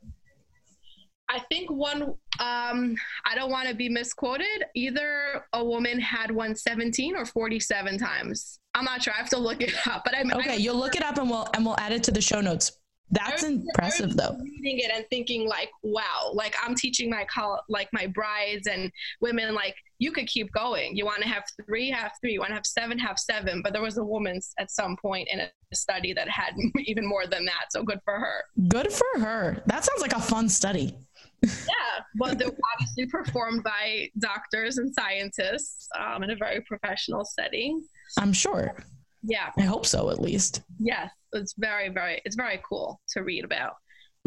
i 1.28 1.38
think 1.50 1.70
one 1.70 2.02
um 2.40 2.96
i 3.24 3.34
don't 3.34 3.50
want 3.50 3.68
to 3.68 3.74
be 3.74 3.88
misquoted 3.88 4.64
either 4.74 5.44
a 5.52 5.64
woman 5.64 6.00
had 6.00 6.30
one 6.30 6.54
17 6.54 7.16
or 7.16 7.24
47 7.24 7.98
times 7.98 8.60
i'm 8.74 8.84
not 8.84 9.02
sure 9.02 9.12
i 9.12 9.16
have 9.16 9.30
to 9.30 9.38
look 9.38 9.60
it 9.60 9.74
up 9.86 10.02
but 10.04 10.16
i'm 10.16 10.32
okay 10.32 10.56
you'll 10.56 10.76
look 10.76 10.96
it 10.96 11.02
up 11.02 11.18
and 11.18 11.28
we'll 11.30 11.48
and 11.54 11.64
we'll 11.64 11.78
add 11.78 11.92
it 11.92 12.02
to 12.04 12.10
the 12.10 12.20
show 12.20 12.40
notes 12.40 12.78
That's 13.10 13.44
impressive, 13.44 14.16
though. 14.16 14.36
Reading 14.40 14.78
it 14.78 14.90
and 14.92 15.04
thinking 15.10 15.46
like, 15.46 15.70
wow, 15.82 16.32
like 16.32 16.56
I'm 16.62 16.74
teaching 16.74 17.10
my 17.10 17.24
call, 17.26 17.60
like 17.68 17.88
my 17.92 18.06
brides 18.06 18.66
and 18.66 18.90
women, 19.20 19.54
like 19.54 19.76
you 19.98 20.10
could 20.10 20.26
keep 20.26 20.50
going. 20.52 20.96
You 20.96 21.04
want 21.04 21.22
to 21.22 21.28
have 21.28 21.44
three, 21.64 21.90
have 21.90 22.12
three. 22.20 22.32
You 22.32 22.40
want 22.40 22.50
to 22.50 22.54
have 22.54 22.66
seven, 22.66 22.98
have 22.98 23.18
seven. 23.18 23.60
But 23.62 23.72
there 23.72 23.82
was 23.82 23.98
a 23.98 24.04
woman 24.04 24.40
at 24.58 24.70
some 24.70 24.96
point 24.96 25.28
in 25.30 25.40
a 25.40 25.48
study 25.72 26.12
that 26.14 26.28
had 26.28 26.54
even 26.86 27.06
more 27.06 27.26
than 27.26 27.44
that. 27.44 27.66
So 27.70 27.82
good 27.82 28.00
for 28.04 28.18
her. 28.18 28.44
Good 28.68 28.90
for 28.90 29.20
her. 29.20 29.62
That 29.66 29.84
sounds 29.84 30.00
like 30.00 30.14
a 30.14 30.20
fun 30.20 30.48
study. 30.48 30.96
Yeah, 31.44 32.02
but 32.16 32.38
they're 32.38 32.48
obviously 32.74 33.06
performed 33.06 33.62
by 33.62 34.10
doctors 34.18 34.78
and 34.78 34.92
scientists 34.94 35.88
um, 35.98 36.22
in 36.22 36.30
a 36.30 36.36
very 36.36 36.60
professional 36.62 37.24
setting. 37.24 37.82
I'm 38.18 38.32
sure. 38.32 38.76
Yeah. 39.22 39.50
I 39.58 39.62
hope 39.62 39.86
so, 39.86 40.10
at 40.10 40.20
least. 40.20 40.62
Yes, 40.78 41.10
it's 41.32 41.54
very, 41.56 41.88
very, 41.88 42.20
it's 42.24 42.36
very 42.36 42.60
cool 42.68 43.00
to 43.10 43.22
read 43.22 43.44
about. 43.44 43.74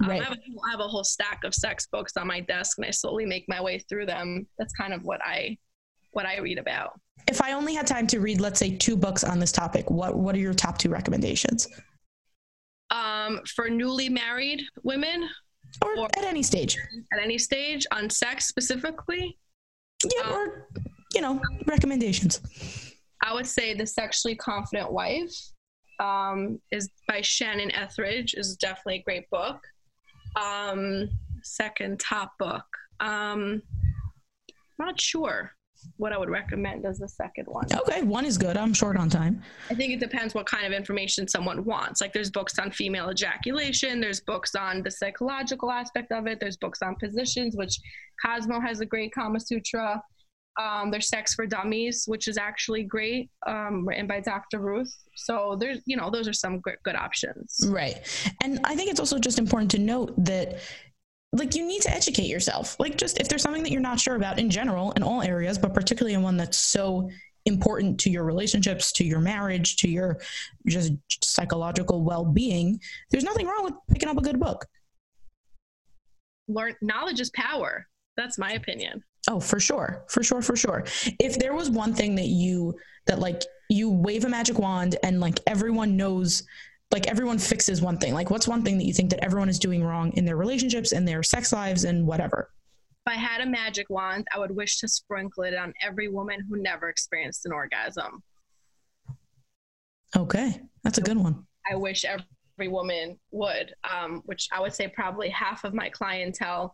Um, 0.02 0.10
right. 0.10 0.22
I, 0.22 0.24
have 0.24 0.34
a, 0.34 0.38
I 0.68 0.72
have 0.72 0.80
a 0.80 0.88
whole 0.88 1.04
stack 1.04 1.44
of 1.44 1.54
sex 1.54 1.88
books 1.92 2.18
on 2.18 2.28
my 2.28 2.40
desk, 2.42 2.78
and 2.78 2.86
I 2.86 2.92
slowly 2.92 3.26
make 3.26 3.46
my 3.48 3.62
way 3.62 3.80
through 3.80 4.06
them. 4.06 4.48
That's 4.58 4.74
kind 4.74 4.94
of 4.94 5.04
what 5.04 5.22
I, 5.24 5.58
what 6.12 6.26
I 6.26 6.40
read 6.40 6.58
about. 6.58 7.00
If 7.28 7.42
I 7.42 7.54
only 7.54 7.74
had 7.74 7.86
time 7.86 8.08
to 8.08 8.20
read, 8.20 8.40
let's 8.40 8.60
say, 8.60 8.76
two 8.76 8.96
books 8.96 9.24
on 9.24 9.40
this 9.40 9.52
topic, 9.52 9.90
what 9.90 10.16
what 10.16 10.34
are 10.36 10.40
your 10.40 10.54
top 10.54 10.78
two 10.78 10.90
recommendations? 10.90 11.68
Um, 12.90 13.42
for 13.56 13.70
newly 13.70 14.08
married 14.08 14.62
women, 14.84 15.28
or, 15.84 15.98
or 15.98 16.06
at 16.18 16.24
any 16.24 16.44
stage. 16.44 16.78
At 17.14 17.20
any 17.20 17.38
stage 17.38 17.86
on 17.92 18.10
sex 18.10 18.48
specifically. 18.48 19.38
Yeah, 20.04 20.30
um, 20.30 20.34
or 20.34 20.68
you 21.14 21.22
know, 21.22 21.42
recommendations. 21.66 22.42
I 23.24 23.34
would 23.34 23.48
say 23.48 23.74
The 23.74 23.86
Sexually 23.86 24.36
Confident 24.36 24.92
Wife 24.92 25.34
um, 26.00 26.60
is 26.72 26.90
by 27.08 27.22
Shannon 27.22 27.72
Ethridge 27.72 28.36
is 28.36 28.56
definitely 28.58 28.96
a 28.96 29.04
great 29.04 29.30
book. 29.30 29.60
Um, 30.36 31.10
second 31.44 32.00
top 32.00 32.34
book. 32.38 32.66
Um, 33.00 33.64
not 34.78 35.02
sure 35.02 35.57
what 35.98 36.14
I 36.14 36.18
would 36.18 36.30
recommend 36.30 36.86
as 36.86 37.00
the 37.00 37.08
second 37.08 37.46
one. 37.46 37.66
Okay, 37.74 38.04
one 38.04 38.26
is 38.26 38.38
good. 38.38 38.58
I'm 38.58 38.74
short 38.74 38.98
on 38.98 39.10
time. 39.10 39.42
I 39.70 39.74
think 39.74 39.94
it 39.94 40.00
depends 40.00 40.34
what 40.34 40.46
kind 40.46 40.66
of 40.66 40.74
information 40.74 41.28
someone 41.28 41.64
wants. 41.66 42.02
Like 42.02 42.14
there's 42.14 42.30
books 42.30 42.60
on 42.60 42.72
female 42.72 43.10
ejaculation, 43.10 44.00
there's 44.00 44.22
books 44.22 44.56
on 44.56 44.84
the 44.84 44.92
psychological 44.92 45.72
aspect 45.72 46.12
of 46.12 46.28
it, 46.28 46.40
there's 46.40 46.58
books 46.58 46.82
on 46.82 46.96
positions, 46.96 47.56
which 47.56 47.80
Cosmo 48.24 48.60
has 48.60 48.80
a 48.80 48.86
great 48.86 49.14
Kama 49.14 49.40
Sutra. 49.40 50.02
Um, 50.60 50.90
there's 50.90 51.08
Sex 51.08 51.36
for 51.36 51.46
Dummies, 51.46 52.06
which 52.08 52.28
is 52.28 52.38
actually 52.38 52.82
great, 52.82 53.30
um, 53.46 53.88
written 53.88 54.08
by 54.08 54.20
Dr. 54.20 54.60
Ruth. 54.60 54.92
So 55.16 55.56
there's, 55.60 55.82
you 55.86 55.96
know, 55.96 56.10
those 56.10 56.28
are 56.28 56.34
some 56.34 56.60
good, 56.62 56.78
good 56.84 56.96
options. 56.96 57.60
Right. 57.68 57.98
And 58.44 58.60
I 58.64 58.76
think 58.76 58.90
it's 58.90 59.00
also 59.00 59.20
just 59.20 59.38
important 59.38 59.70
to 59.72 59.78
note 59.78 60.14
that 60.26 60.60
like 61.34 61.56
you 61.56 61.66
need 61.66 61.82
to 61.82 61.94
educate 61.94 62.28
yourself. 62.28 62.80
Like 62.80 62.98
just 62.98 63.20
if 63.20 63.28
there's 63.28 63.42
something 63.42 63.64
that 63.64 63.72
you're 63.72 63.82
not 63.82 64.00
sure 64.00 64.16
about 64.16 64.40
in 64.40 64.50
general 64.50 64.92
in 64.94 65.04
all 65.04 65.22
areas, 65.22 65.58
but 65.58 65.74
particularly 65.74 66.14
in 66.14 66.24
one 66.24 66.38
that's 66.38 66.58
so 66.58 67.10
important 67.46 68.00
to 68.02 68.10
your 68.10 68.24
relationships, 68.24 68.92
to 68.94 69.06
your 69.06 69.20
marriage, 69.20 69.78
to 69.78 69.90
your 69.90 70.20
just 70.68 70.94
psychological 71.24 72.04
well-being, 72.04 72.80
there's 73.12 73.24
nothing 73.24 73.48
wrong 73.48 73.64
with 73.64 73.74
picking 73.90 74.10
up 74.10 74.18
a 74.18 74.22
good 74.22 74.40
book. 74.40 74.66
Learn 76.48 76.76
knowledge 76.82 77.20
is 77.20 77.30
power. 77.32 77.88
That's 78.16 78.38
my 78.38 78.54
opinion. 78.54 79.04
Oh, 79.30 79.40
for 79.40 79.60
sure. 79.60 80.04
For 80.08 80.24
sure, 80.24 80.42
for 80.42 80.56
sure. 80.56 80.86
If 81.20 81.38
there 81.38 81.54
was 81.54 81.70
one 81.70 81.94
thing 81.94 82.16
that 82.16 82.28
you 82.28 82.76
that 83.08 83.20
like 83.20 83.44
you 83.70 83.90
wave 83.90 84.24
a 84.26 84.30
magic 84.30 84.58
wand 84.60 84.98
and 85.04 85.20
like 85.20 85.40
everyone 85.48 85.98
knows 85.98 86.44
like 86.92 87.08
everyone 87.08 87.38
fixes 87.38 87.82
one 87.82 87.98
thing. 87.98 88.14
Like 88.14 88.30
what's 88.30 88.48
one 88.48 88.64
thing 88.64 88.78
that 88.78 88.86
you 88.86 88.94
think 88.94 89.10
that 89.10 89.24
everyone 89.24 89.50
is 89.50 89.60
doing 89.60 89.84
wrong 89.84 90.12
in 90.14 90.26
their 90.26 90.38
relationships 90.38 90.92
and 90.92 91.08
their 91.08 91.24
sex 91.24 91.52
lives 91.52 91.84
and 91.84 92.08
whatever? 92.08 92.50
If 93.06 93.14
I 93.14 93.16
had 93.16 93.42
a 93.42 93.46
magic 93.46 93.90
wand, 93.90 94.28
I 94.34 94.40
would 94.40 94.56
wish 94.56 94.80
to 94.80 94.88
sprinkle 94.88 95.44
it 95.44 95.56
on 95.56 95.74
every 95.82 96.08
woman 96.08 96.40
who 96.50 96.62
never 96.62 96.90
experienced 96.90 97.46
an 97.46 97.52
orgasm. 97.52 98.24
Okay. 100.16 100.62
That's 100.84 100.98
a 100.98 101.02
good 101.02 101.18
one. 101.18 101.46
I 101.70 101.76
wish 101.76 102.06
every 102.06 102.70
woman 102.70 103.20
would, 103.32 103.74
um, 103.90 104.22
which 104.26 104.48
I 104.52 104.62
would 104.62 104.74
say 104.74 104.88
probably 104.88 105.30
half 105.30 105.64
of 105.64 105.74
my 105.74 105.90
clientele 105.90 106.74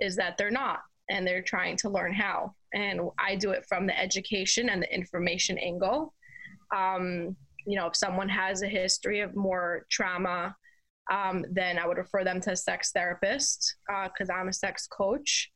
is 0.00 0.16
that 0.16 0.38
they're 0.38 0.50
not 0.50 0.80
and 1.10 1.26
they're 1.26 1.42
trying 1.42 1.76
to 1.78 1.90
learn 1.90 2.14
how. 2.14 2.54
And 2.72 3.00
I 3.18 3.36
do 3.36 3.50
it 3.50 3.66
from 3.68 3.86
the 3.86 3.98
education 3.98 4.70
and 4.70 4.82
the 4.82 4.94
information 4.94 5.58
angle. 5.58 6.14
Um, 6.74 7.36
you 7.66 7.76
know, 7.76 7.86
if 7.86 7.96
someone 7.96 8.28
has 8.28 8.62
a 8.62 8.68
history 8.68 9.20
of 9.20 9.36
more 9.36 9.86
trauma, 9.90 10.54
um, 11.10 11.44
then 11.50 11.78
I 11.78 11.86
would 11.86 11.98
refer 11.98 12.24
them 12.24 12.40
to 12.42 12.52
a 12.52 12.56
sex 12.56 12.92
therapist 12.92 13.76
because 14.04 14.30
uh, 14.30 14.34
I'm 14.34 14.48
a 14.48 14.52
sex 14.52 14.86
coach. 14.86 15.50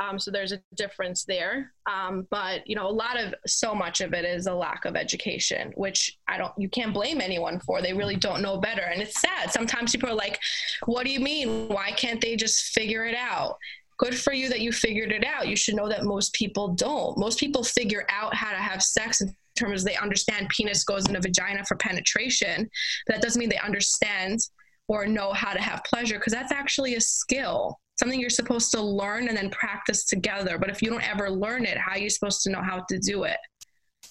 Um, 0.00 0.18
so 0.18 0.30
there's 0.30 0.52
a 0.52 0.60
difference 0.76 1.24
there. 1.24 1.72
Um, 1.90 2.28
but 2.30 2.64
you 2.66 2.76
know, 2.76 2.86
a 2.86 2.90
lot 2.90 3.18
of 3.18 3.34
so 3.46 3.74
much 3.74 4.00
of 4.00 4.12
it 4.12 4.24
is 4.24 4.46
a 4.46 4.54
lack 4.54 4.84
of 4.84 4.94
education, 4.94 5.72
which 5.76 6.18
I 6.28 6.38
don't, 6.38 6.52
you 6.56 6.68
can't 6.68 6.94
blame 6.94 7.20
anyone 7.20 7.58
for. 7.60 7.82
They 7.82 7.94
really 7.94 8.16
don't 8.16 8.42
know 8.42 8.58
better, 8.58 8.82
and 8.82 9.02
it's 9.02 9.20
sad. 9.20 9.50
Sometimes 9.50 9.90
people 9.90 10.08
are 10.08 10.14
like, 10.14 10.38
"What 10.86 11.04
do 11.04 11.10
you 11.10 11.18
mean? 11.18 11.66
Why 11.68 11.90
can't 11.90 12.20
they 12.20 12.36
just 12.36 12.66
figure 12.66 13.06
it 13.06 13.16
out?" 13.16 13.56
good 13.98 14.16
for 14.16 14.32
you 14.32 14.48
that 14.48 14.60
you 14.60 14.72
figured 14.72 15.12
it 15.12 15.24
out. 15.24 15.48
You 15.48 15.56
should 15.56 15.74
know 15.74 15.88
that 15.88 16.04
most 16.04 16.32
people 16.32 16.68
don't. 16.68 17.18
Most 17.18 17.38
people 17.38 17.64
figure 17.64 18.06
out 18.08 18.34
how 18.34 18.52
to 18.52 18.56
have 18.56 18.80
sex 18.80 19.20
in 19.20 19.34
terms 19.58 19.84
they 19.84 19.96
understand 19.96 20.48
penis 20.48 20.84
goes 20.84 21.08
in 21.08 21.16
a 21.16 21.20
vagina 21.20 21.64
for 21.64 21.76
penetration. 21.76 22.68
That 23.06 23.22
doesn't 23.22 23.38
mean 23.38 23.48
they 23.48 23.58
understand 23.58 24.40
or 24.88 25.06
know 25.06 25.32
how 25.32 25.52
to 25.52 25.60
have 25.60 25.84
pleasure 25.84 26.18
because 26.18 26.32
that's 26.32 26.52
actually 26.52 26.94
a 26.94 27.00
skill. 27.00 27.78
Something 27.98 28.20
you're 28.20 28.30
supposed 28.30 28.70
to 28.72 28.80
learn 28.80 29.28
and 29.28 29.36
then 29.36 29.50
practice 29.50 30.04
together. 30.04 30.56
But 30.58 30.70
if 30.70 30.80
you 30.82 30.90
don't 30.90 31.08
ever 31.08 31.30
learn 31.30 31.64
it, 31.64 31.76
how 31.76 31.92
are 31.92 31.98
you 31.98 32.10
supposed 32.10 32.42
to 32.42 32.50
know 32.50 32.62
how 32.62 32.84
to 32.88 32.98
do 32.98 33.24
it? 33.24 33.38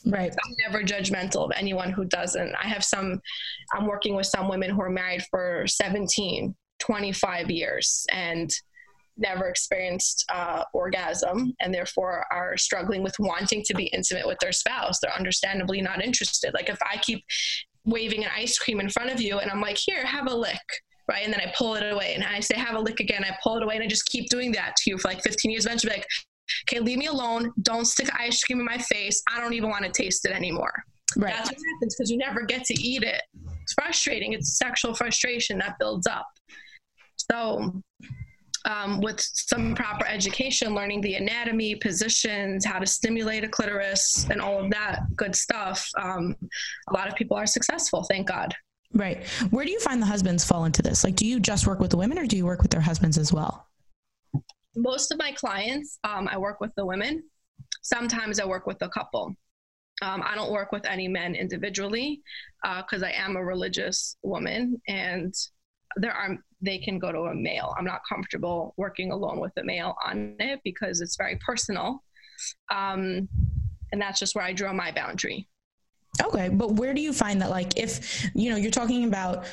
Right. 0.06 0.32
I'm 0.32 0.56
never 0.72 0.84
judgmental 0.84 1.46
of 1.46 1.52
anyone 1.56 1.92
who 1.92 2.06
doesn't. 2.06 2.54
I 2.56 2.68
have 2.68 2.84
some, 2.84 3.20
I'm 3.74 3.88
working 3.88 4.16
with 4.16 4.28
some 4.28 4.50
women 4.50 4.70
who 4.70 4.82
are 4.82 4.90
married 4.90 5.24
for 5.30 5.66
17, 5.68 6.56
25 6.80 7.50
years. 7.50 8.06
And 8.12 8.50
never 9.18 9.48
experienced 9.48 10.26
uh, 10.34 10.64
orgasm 10.74 11.54
and 11.60 11.74
therefore 11.74 12.26
are 12.32 12.58
struggling 12.58 13.04
with 13.04 13.16
wanting 13.20 13.64
to 13.64 13.74
be 13.74 13.86
intimate 13.88 14.28
with 14.28 14.38
their 14.40 14.52
spouse. 14.52 15.00
They're 15.00 15.14
understandably 15.14 15.82
not 15.82 16.04
interested. 16.04 16.54
Like 16.54 16.70
if 16.70 16.78
I 16.82 16.98
keep 16.98 17.24
waving 17.86 18.24
an 18.24 18.32
ice 18.36 18.58
cream 18.58 18.80
in 18.80 18.90
front 18.90 19.12
of 19.12 19.22
you 19.22 19.40
and 19.40 19.50
I'm 19.50 19.62
like, 19.62 19.78
here, 19.78 20.06
have 20.06 20.28
a 20.28 20.36
lick. 20.36 20.60
Right. 21.08 21.24
And 21.24 21.34
then 21.34 21.40
I 21.40 21.54
pull 21.58 21.76
it 21.76 21.84
away 21.84 22.14
and 22.16 22.24
I 22.24 22.42
say, 22.42 22.58
have 22.58 22.76
a 22.76 22.80
lick 22.80 23.00
again. 23.00 23.24
I 23.24 23.36
pull 23.42 23.56
it 23.58 23.64
away 23.64 23.76
and 23.76 23.84
I 23.84 23.88
just 23.88 24.06
keep 24.08 24.30
doing 24.30 24.52
that 24.54 24.76
to 24.78 24.90
you 24.90 24.98
for 24.98 25.08
like 25.08 25.22
15 25.24 25.50
years. 25.50 25.66
Eventually, 25.66 25.94
like, 25.94 26.06
okay, 26.68 26.82
leave 26.82 26.98
me 26.98 27.06
alone. 27.06 27.54
Don't 27.62 27.86
stick 27.86 28.10
ice 28.14 28.44
cream 28.44 28.60
in 28.60 28.66
my 28.66 28.78
face. 28.78 29.24
I 29.34 29.40
don't 29.40 29.54
even 29.54 29.70
want 29.70 29.86
to 29.86 29.92
taste 29.92 30.26
it 30.26 30.32
anymore. 30.32 30.84
Right. 31.16 31.34
That's 31.34 31.50
what 31.50 31.58
happens 31.58 31.96
because 31.96 32.12
you 32.12 32.18
never 32.18 32.42
get 32.44 32.66
to 32.66 32.74
eat 32.74 33.04
it. 33.04 33.22
It's 33.62 33.74
frustrating. 33.74 34.34
It's 34.34 34.58
sexual 34.58 34.94
frustration 34.94 35.58
that 35.60 35.76
builds 35.80 36.08
up. 36.08 36.28
So 37.32 37.82
um, 38.68 39.00
with 39.00 39.20
some 39.20 39.74
proper 39.74 40.06
education, 40.06 40.76
learning 40.76 41.02
the 41.02 41.16
anatomy, 41.16 41.76
positions, 41.76 42.66
how 42.66 42.80
to 42.80 42.86
stimulate 42.86 43.44
a 43.44 43.48
clitoris, 43.48 44.28
and 44.30 44.42
all 44.42 44.60
of 44.64 44.70
that 44.72 45.00
good 45.16 45.36
stuff, 45.36 45.90
um, 45.98 46.36
a 46.90 46.94
lot 46.94 47.08
of 47.08 47.16
people 47.16 47.36
are 47.38 47.46
successful, 47.46 48.04
thank 48.04 48.28
God. 48.28 48.54
Right. 48.94 49.26
Where 49.50 49.66
do 49.66 49.72
you 49.72 49.80
find 49.80 50.02
the 50.02 50.06
husbands 50.06 50.44
fall 50.46 50.66
into 50.66 50.82
this? 50.82 51.04
Like, 51.04 51.16
do 51.16 51.26
you 51.26 51.40
just 51.40 51.66
work 51.66 51.80
with 51.80 51.92
the 51.92 51.98
women 51.98 52.18
or 52.18 52.26
do 52.26 52.38
you 52.38 52.46
work 52.46 52.62
with 52.62 52.72
their 52.72 52.82
husbands 52.82 53.18
as 53.18 53.34
well? 53.34 53.68
Most 54.76 55.12
of 55.12 55.18
my 55.18 55.32
clients, 55.32 55.98
um, 56.04 56.28
I 56.32 56.38
work 56.38 56.62
with 56.62 56.72
the 56.76 56.86
women. 56.86 57.24
Sometimes 57.82 58.40
I 58.40 58.46
work 58.46 58.68
with 58.68 58.82
a 58.82 58.90
couple. 58.90 59.36
Um, 60.02 60.24
I 60.26 60.36
don't 60.36 60.52
work 60.52 60.72
with 60.72 60.86
any 60.86 61.08
men 61.08 61.36
individually 61.36 62.22
because 62.62 63.02
uh, 63.02 63.08
I 63.08 63.12
am 63.12 63.36
a 63.36 63.44
religious 63.44 64.16
woman 64.22 64.80
and 64.88 65.34
there 66.00 66.14
are 66.14 66.38
they 66.62 66.80
can 66.80 67.00
go 67.00 67.12
to 67.12 67.20
a 67.22 67.36
male. 67.36 67.74
I'm 67.78 67.86
not 67.86 68.02
comfortable 68.08 68.74
working 68.78 69.12
alone 69.12 69.40
with 69.40 69.54
a 69.58 69.64
male 69.64 69.96
on 70.06 70.36
it 70.40 70.60
because 70.64 71.02
it's 71.02 71.16
very 71.16 71.38
personal. 71.38 72.04
Um, 72.72 73.28
and 73.92 74.02
that's 74.02 74.20
just 74.20 74.36
where 74.36 74.44
I 74.44 74.54
draw 74.54 74.74
my 74.74 74.92
boundary. 74.92 75.48
Okay, 76.24 76.50
but 76.50 76.74
where 76.74 76.94
do 76.94 77.02
you 77.02 77.14
find 77.14 77.42
that 77.42 77.52
like 77.52 77.78
if 77.78 78.28
you 78.34 78.50
know 78.50 78.56
you're 78.56 78.72
talking 78.72 79.04
about 79.04 79.46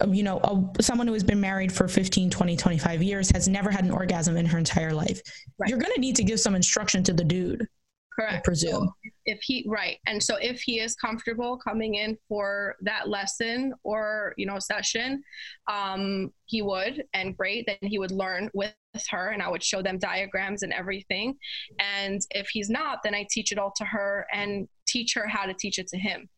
um, 0.00 0.12
you 0.12 0.22
know 0.22 0.38
a, 0.38 0.82
someone 0.82 1.06
who 1.06 1.14
has 1.14 1.24
been 1.24 1.40
married 1.40 1.72
for 1.72 1.88
15, 1.88 2.28
20, 2.28 2.56
25 2.56 3.02
years 3.02 3.30
has 3.30 3.48
never 3.48 3.70
had 3.70 3.84
an 3.84 3.90
orgasm 3.90 4.36
in 4.36 4.44
her 4.44 4.58
entire 4.58 4.92
life. 4.92 5.20
Right. 5.58 5.70
You're 5.70 5.78
going 5.78 5.94
to 5.94 6.00
need 6.00 6.16
to 6.16 6.24
give 6.24 6.38
some 6.38 6.54
instruction 6.54 7.02
to 7.04 7.12
the 7.12 7.24
dude. 7.24 7.66
Correct. 8.14 8.34
I 8.34 8.40
presume. 8.40 8.92
If 9.30 9.40
he 9.42 9.64
right, 9.68 9.98
and 10.06 10.20
so 10.20 10.36
if 10.40 10.60
he 10.60 10.80
is 10.80 10.96
comfortable 10.96 11.56
coming 11.56 11.94
in 11.94 12.18
for 12.28 12.74
that 12.82 13.08
lesson 13.08 13.72
or 13.84 14.34
you 14.36 14.46
know 14.46 14.58
session, 14.58 15.22
um, 15.70 16.32
he 16.46 16.62
would, 16.62 17.04
and 17.14 17.36
great. 17.36 17.66
Then 17.66 17.78
he 17.82 17.98
would 17.98 18.10
learn 18.10 18.50
with 18.54 18.74
her, 19.10 19.28
and 19.28 19.40
I 19.40 19.48
would 19.48 19.62
show 19.62 19.82
them 19.82 19.98
diagrams 19.98 20.62
and 20.64 20.72
everything. 20.72 21.36
And 21.78 22.20
if 22.30 22.48
he's 22.48 22.68
not, 22.68 22.98
then 23.04 23.14
I 23.14 23.26
teach 23.30 23.52
it 23.52 23.58
all 23.58 23.72
to 23.76 23.84
her 23.84 24.26
and 24.32 24.68
teach 24.86 25.14
her 25.14 25.28
how 25.28 25.46
to 25.46 25.54
teach 25.54 25.78
it 25.78 25.86
to 25.88 25.98
him. 25.98 26.28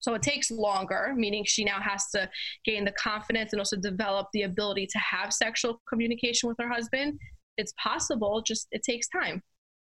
So 0.00 0.14
it 0.14 0.22
takes 0.22 0.50
longer, 0.50 1.14
meaning 1.16 1.44
she 1.46 1.64
now 1.64 1.80
has 1.80 2.10
to 2.10 2.28
gain 2.64 2.84
the 2.84 2.92
confidence 2.92 3.52
and 3.52 3.60
also 3.60 3.76
develop 3.76 4.28
the 4.32 4.42
ability 4.42 4.86
to 4.88 4.98
have 4.98 5.32
sexual 5.32 5.80
communication 5.88 6.48
with 6.48 6.58
her 6.60 6.68
husband. 6.68 7.18
It's 7.56 7.72
possible, 7.82 8.42
just 8.42 8.68
it 8.70 8.82
takes 8.82 9.08
time. 9.08 9.42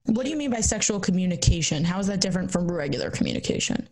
What 0.06 0.24
do 0.24 0.30
you 0.30 0.36
mean 0.36 0.50
by 0.50 0.60
sexual 0.60 1.00
communication? 1.00 1.82
How 1.82 1.98
is 1.98 2.06
that 2.08 2.20
different 2.20 2.50
from 2.50 2.70
regular 2.70 3.10
communication? 3.10 3.88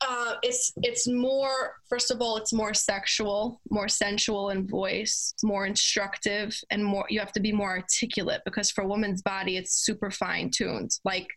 Uh, 0.00 0.34
it's 0.42 0.72
it's 0.82 1.08
more 1.08 1.76
first 1.88 2.10
of 2.10 2.20
all 2.20 2.36
it's 2.36 2.52
more 2.52 2.74
sexual 2.74 3.60
more 3.70 3.88
sensual 3.88 4.50
in 4.50 4.66
voice 4.66 5.32
more 5.42 5.64
instructive 5.64 6.54
and 6.70 6.84
more 6.84 7.06
you 7.08 7.18
have 7.18 7.32
to 7.32 7.40
be 7.40 7.52
more 7.52 7.70
articulate 7.70 8.42
because 8.44 8.70
for 8.70 8.82
a 8.82 8.86
woman's 8.86 9.22
body 9.22 9.56
it's 9.56 9.72
super 9.72 10.10
fine 10.10 10.50
tuned 10.50 10.90
like 11.04 11.28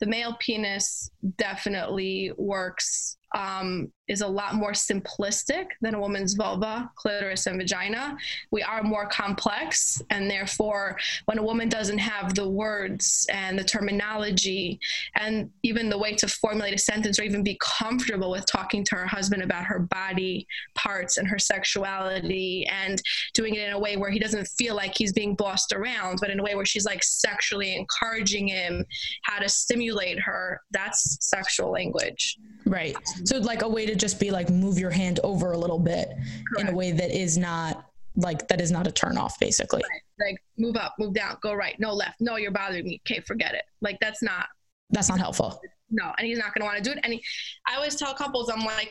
the 0.00 0.06
male 0.06 0.36
penis 0.40 1.10
definitely 1.36 2.32
works 2.36 3.16
um, 3.34 3.92
is 4.08 4.22
a 4.22 4.26
lot 4.26 4.54
more 4.54 4.72
simplistic 4.72 5.66
than 5.80 5.94
a 5.94 6.00
woman's 6.00 6.34
vulva, 6.34 6.90
clitoris, 6.96 7.46
and 7.46 7.58
vagina. 7.58 8.16
We 8.50 8.62
are 8.62 8.82
more 8.82 9.06
complex, 9.06 10.02
and 10.10 10.28
therefore, 10.28 10.98
when 11.26 11.38
a 11.38 11.42
woman 11.42 11.68
doesn't 11.68 11.98
have 11.98 12.34
the 12.34 12.48
words 12.48 13.26
and 13.30 13.56
the 13.56 13.62
terminology 13.62 14.80
and 15.14 15.48
even 15.62 15.88
the 15.88 15.98
way 15.98 16.14
to 16.16 16.26
formulate 16.26 16.74
a 16.74 16.78
sentence 16.78 17.20
or 17.20 17.22
even 17.22 17.44
be 17.44 17.56
comfortable 17.60 18.32
with 18.32 18.46
talking 18.46 18.84
to 18.86 18.96
her 18.96 19.06
husband 19.06 19.42
about 19.42 19.64
her 19.64 19.78
body 19.78 20.46
parts 20.74 21.16
and 21.16 21.28
her 21.28 21.38
sexuality 21.38 22.66
and 22.66 23.00
doing 23.32 23.54
it 23.54 23.68
in 23.68 23.74
a 23.74 23.78
way 23.78 23.96
where 23.96 24.10
he 24.10 24.18
doesn't 24.18 24.48
feel 24.58 24.74
like 24.74 24.92
he's 24.96 25.12
being 25.12 25.36
bossed 25.36 25.72
around, 25.72 26.18
but 26.20 26.30
in 26.30 26.40
a 26.40 26.42
way 26.42 26.56
where 26.56 26.64
she's 26.64 26.84
like 26.84 27.04
sexually 27.04 27.76
encouraging 27.76 28.48
him, 28.48 28.84
how 29.22 29.38
to 29.38 29.48
stimulate 29.48 30.18
her, 30.18 30.60
that's 30.72 31.16
sexual 31.20 31.70
language. 31.70 32.36
Right. 32.66 32.96
So 33.24 33.38
like 33.38 33.62
a 33.62 33.68
way 33.68 33.86
to 33.86 33.94
just 33.94 34.20
be 34.20 34.30
like 34.30 34.50
move 34.50 34.78
your 34.78 34.90
hand 34.90 35.20
over 35.22 35.52
a 35.52 35.58
little 35.58 35.78
bit 35.78 36.08
Correct. 36.08 36.68
in 36.68 36.68
a 36.68 36.76
way 36.76 36.92
that 36.92 37.10
is 37.10 37.36
not 37.36 37.86
like 38.16 38.48
that 38.48 38.60
is 38.60 38.70
not 38.70 38.86
a 38.86 38.92
turn 38.92 39.16
off 39.16 39.38
basically. 39.38 39.82
Right. 39.88 40.28
Like 40.28 40.42
move 40.58 40.76
up, 40.76 40.94
move 40.98 41.14
down, 41.14 41.38
go 41.40 41.54
right, 41.54 41.78
no 41.78 41.92
left. 41.92 42.20
No, 42.20 42.36
you're 42.36 42.50
bothering 42.50 42.84
me. 42.84 43.00
Okay, 43.06 43.20
forget 43.20 43.54
it. 43.54 43.64
Like 43.80 43.98
that's 44.00 44.22
not 44.22 44.46
that's 44.90 45.08
not 45.08 45.18
helpful. 45.18 45.60
No, 45.90 46.12
and 46.18 46.26
he's 46.26 46.38
not 46.38 46.54
going 46.54 46.62
to 46.62 46.66
want 46.66 46.76
to 46.78 46.82
do 46.82 46.92
it. 46.92 47.00
And 47.02 47.12
he, 47.12 47.22
I 47.66 47.76
always 47.76 47.96
tell 47.96 48.14
couples, 48.14 48.48
I'm 48.48 48.64
like, 48.64 48.90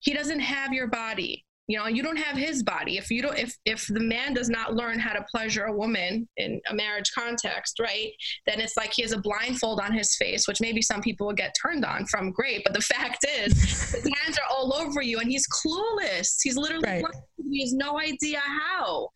he 0.00 0.14
doesn't 0.14 0.40
have 0.40 0.72
your 0.72 0.86
body 0.86 1.44
you 1.66 1.78
know 1.78 1.86
you 1.86 2.02
don't 2.02 2.18
have 2.18 2.36
his 2.36 2.62
body. 2.62 2.98
If 2.98 3.10
you 3.10 3.22
don't 3.22 3.38
if 3.38 3.56
if 3.64 3.86
the 3.86 4.00
man 4.00 4.34
does 4.34 4.48
not 4.48 4.74
learn 4.74 4.98
how 4.98 5.12
to 5.12 5.24
pleasure 5.30 5.64
a 5.64 5.76
woman 5.76 6.28
in 6.36 6.60
a 6.68 6.74
marriage 6.74 7.10
context 7.14 7.78
right 7.80 8.10
then 8.46 8.60
it's 8.60 8.76
like 8.76 8.92
he 8.92 9.02
has 9.02 9.12
a 9.12 9.18
blindfold 9.18 9.80
on 9.80 9.92
his 9.92 10.16
face 10.16 10.46
which 10.46 10.60
maybe 10.60 10.82
some 10.82 11.00
people 11.00 11.26
will 11.26 11.34
get 11.34 11.54
turned 11.60 11.84
on 11.84 12.06
from. 12.06 12.32
Great. 12.32 12.62
But 12.64 12.74
the 12.74 12.80
fact 12.80 13.24
is 13.24 13.52
his 13.92 14.10
hands 14.22 14.38
are 14.38 14.50
all 14.50 14.74
over 14.74 15.02
you 15.02 15.18
and 15.18 15.30
he's 15.30 15.46
clueless. 15.48 16.36
He's 16.42 16.56
literally 16.56 16.84
right. 16.84 17.04
he 17.50 17.62
has 17.62 17.72
no 17.72 17.98
idea 17.98 18.40
how 18.40 19.08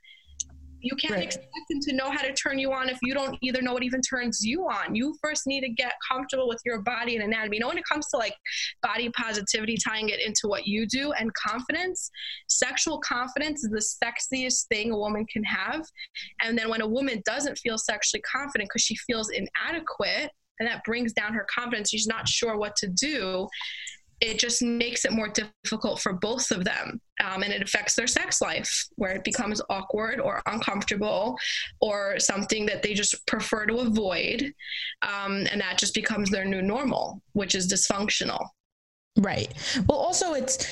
you 0.81 0.95
can't 0.97 1.14
right. 1.14 1.24
expect 1.24 1.49
them 1.68 1.81
to 1.81 1.93
know 1.95 2.11
how 2.11 2.22
to 2.22 2.33
turn 2.33 2.59
you 2.59 2.72
on 2.72 2.89
if 2.89 2.99
you 3.03 3.14
don't 3.14 3.37
either 3.43 3.61
know 3.62 3.72
what 3.72 3.83
even 3.83 4.01
turns 4.01 4.45
you 4.45 4.64
on. 4.64 4.95
You 4.95 5.16
first 5.22 5.47
need 5.47 5.61
to 5.62 5.68
get 5.68 5.93
comfortable 6.11 6.49
with 6.49 6.61
your 6.64 6.81
body 6.83 7.16
and 7.16 7.24
anatomy. 7.24 7.57
You 7.57 7.61
know, 7.61 7.68
when 7.68 7.79
it 7.79 7.85
comes 7.85 8.07
to 8.09 8.16
like 8.16 8.35
body 8.83 9.11
positivity, 9.11 9.76
tying 9.76 10.09
it 10.09 10.20
into 10.24 10.43
what 10.47 10.66
you 10.66 10.87
do 10.87 11.12
and 11.12 11.33
confidence, 11.35 12.11
sexual 12.49 12.99
confidence 13.01 13.64
is 13.64 13.70
the 13.70 14.07
sexiest 14.07 14.66
thing 14.68 14.93
a 14.93 14.97
woman 14.97 15.26
can 15.26 15.45
have. 15.45 15.85
And 16.43 16.57
then 16.57 16.68
when 16.68 16.81
a 16.81 16.89
woman 16.89 17.22
doesn't 17.24 17.59
feel 17.59 17.79
sexually 17.79 18.22
confident 18.22 18.70
because 18.70 18.83
she 18.83 18.97
feels 18.97 19.31
inadequate, 19.31 20.31
and 20.61 20.68
that 20.68 20.83
brings 20.85 21.12
down 21.12 21.35
her 21.35 21.47
confidence, 21.53 21.91
she's 21.91 22.07
not 22.07 22.29
sure 22.29 22.57
what 22.57 22.74
to 22.76 22.89
do 22.89 23.49
it 24.20 24.39
just 24.39 24.62
makes 24.62 25.05
it 25.05 25.12
more 25.12 25.29
difficult 25.29 26.01
for 26.01 26.12
both 26.12 26.51
of 26.51 26.64
them. 26.64 27.01
Um, 27.25 27.43
and 27.43 27.53
it 27.53 27.62
affects 27.62 27.95
their 27.95 28.07
sex 28.07 28.41
life, 28.41 28.87
where 28.97 29.12
it 29.12 29.25
becomes 29.25 29.61
awkward 29.71 30.21
or 30.21 30.43
uncomfortable 30.47 31.37
or 31.81 32.19
something 32.19 32.66
that 32.66 32.83
they 32.83 32.95
just 32.95 33.27
prefer 33.27 33.66
to 33.66 33.79
avoid. 33.79 34.53
Um, 35.03 35.47
and 35.51 35.61
that 35.61 35.79
just 35.79 35.95
becomes 35.95 36.31
their 36.31 36.45
new 36.45 36.62
normal, 36.62 37.21
which 37.33 37.55
is 37.55 37.73
dysfunctional. 37.73 38.47
Right. 39.19 39.53
Well, 39.89 39.99
also 39.99 40.35
it's 40.35 40.64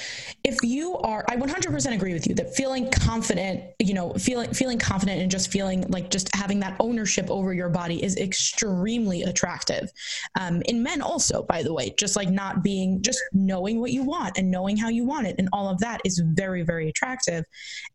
if 0.45 0.57
you 0.63 0.97
are, 0.99 1.25
I 1.29 1.37
100% 1.37 1.93
agree 1.93 2.13
with 2.13 2.29
you 2.29 2.35
that 2.37 2.55
feeling 2.55 2.89
confident, 2.93 3.65
you 3.81 3.93
know, 3.93 4.13
feeling 4.13 4.53
feeling 4.55 4.79
confident 4.79 5.21
and 5.21 5.29
just 5.29 5.51
feeling 5.51 5.85
like 5.89 6.11
just 6.11 6.33
having 6.33 6.61
that 6.61 6.77
ownership 6.79 7.29
over 7.29 7.53
your 7.53 7.69
body 7.69 8.01
is 8.05 8.17
extremely 8.17 9.23
attractive. 9.25 9.91
Um, 10.39 10.63
in 10.67 10.81
men 10.81 11.03
also, 11.03 11.43
by 11.43 11.65
the 11.65 11.75
way, 11.75 11.93
just 11.99 12.15
like 12.15 12.29
not 12.29 12.63
being, 12.63 13.03
just 13.03 13.21
knowing 13.33 13.81
what 13.81 13.91
you 13.91 14.05
want 14.05 14.39
and 14.39 14.49
knowing 14.49 14.77
how 14.77 14.89
you 14.91 15.05
want 15.05 15.27
it 15.27 15.35
and 15.39 15.49
all 15.53 15.69
of 15.69 15.81
that 15.81 16.01
is 16.05 16.23
very 16.25 16.63
very 16.63 16.89
attractive. 16.89 17.45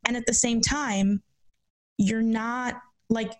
And 0.06 0.18
at 0.18 0.26
the 0.26 0.34
same 0.34 0.60
time, 0.60 1.24
you're 1.98 2.22
not 2.22 2.82
like 3.10 3.32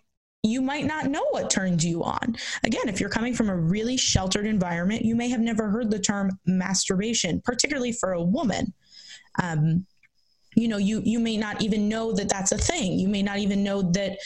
you 0.42 0.60
might 0.60 0.86
not 0.86 1.06
know 1.06 1.24
what 1.30 1.50
turns 1.50 1.84
you 1.84 2.02
on. 2.02 2.36
Again, 2.64 2.88
if 2.88 2.98
you're 2.98 3.08
coming 3.08 3.32
from 3.32 3.48
a 3.48 3.56
really 3.56 3.96
sheltered 3.96 4.46
environment, 4.46 5.04
you 5.04 5.14
may 5.14 5.28
have 5.28 5.40
never 5.40 5.70
heard 5.70 5.90
the 5.90 6.00
term 6.00 6.30
masturbation, 6.46 7.40
particularly 7.44 7.92
for 7.92 8.12
a 8.12 8.22
woman. 8.22 8.72
Um, 9.40 9.86
you 10.56 10.68
know, 10.68 10.78
you 10.78 11.00
you 11.04 11.18
may 11.18 11.36
not 11.36 11.62
even 11.62 11.88
know 11.88 12.12
that 12.12 12.28
that's 12.28 12.52
a 12.52 12.58
thing. 12.58 12.98
You 12.98 13.08
may 13.08 13.22
not 13.22 13.38
even 13.38 13.62
know 13.62 13.82
that 13.92 14.18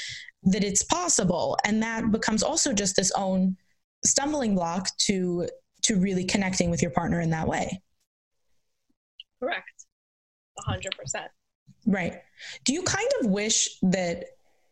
that 0.44 0.64
it's 0.64 0.82
possible, 0.82 1.56
and 1.64 1.82
that 1.82 2.10
becomes 2.10 2.42
also 2.42 2.72
just 2.72 2.96
this 2.96 3.12
own 3.12 3.56
stumbling 4.04 4.54
block 4.54 4.88
to 4.98 5.48
to 5.82 5.96
really 5.96 6.24
connecting 6.24 6.70
with 6.70 6.82
your 6.82 6.90
partner 6.90 7.20
in 7.20 7.30
that 7.30 7.46
way. 7.46 7.80
Correct, 9.38 9.84
hundred 10.60 10.96
percent. 10.98 11.30
Right. 11.86 12.14
Do 12.64 12.72
you 12.72 12.82
kind 12.82 13.08
of 13.20 13.30
wish 13.30 13.68
that 13.82 14.24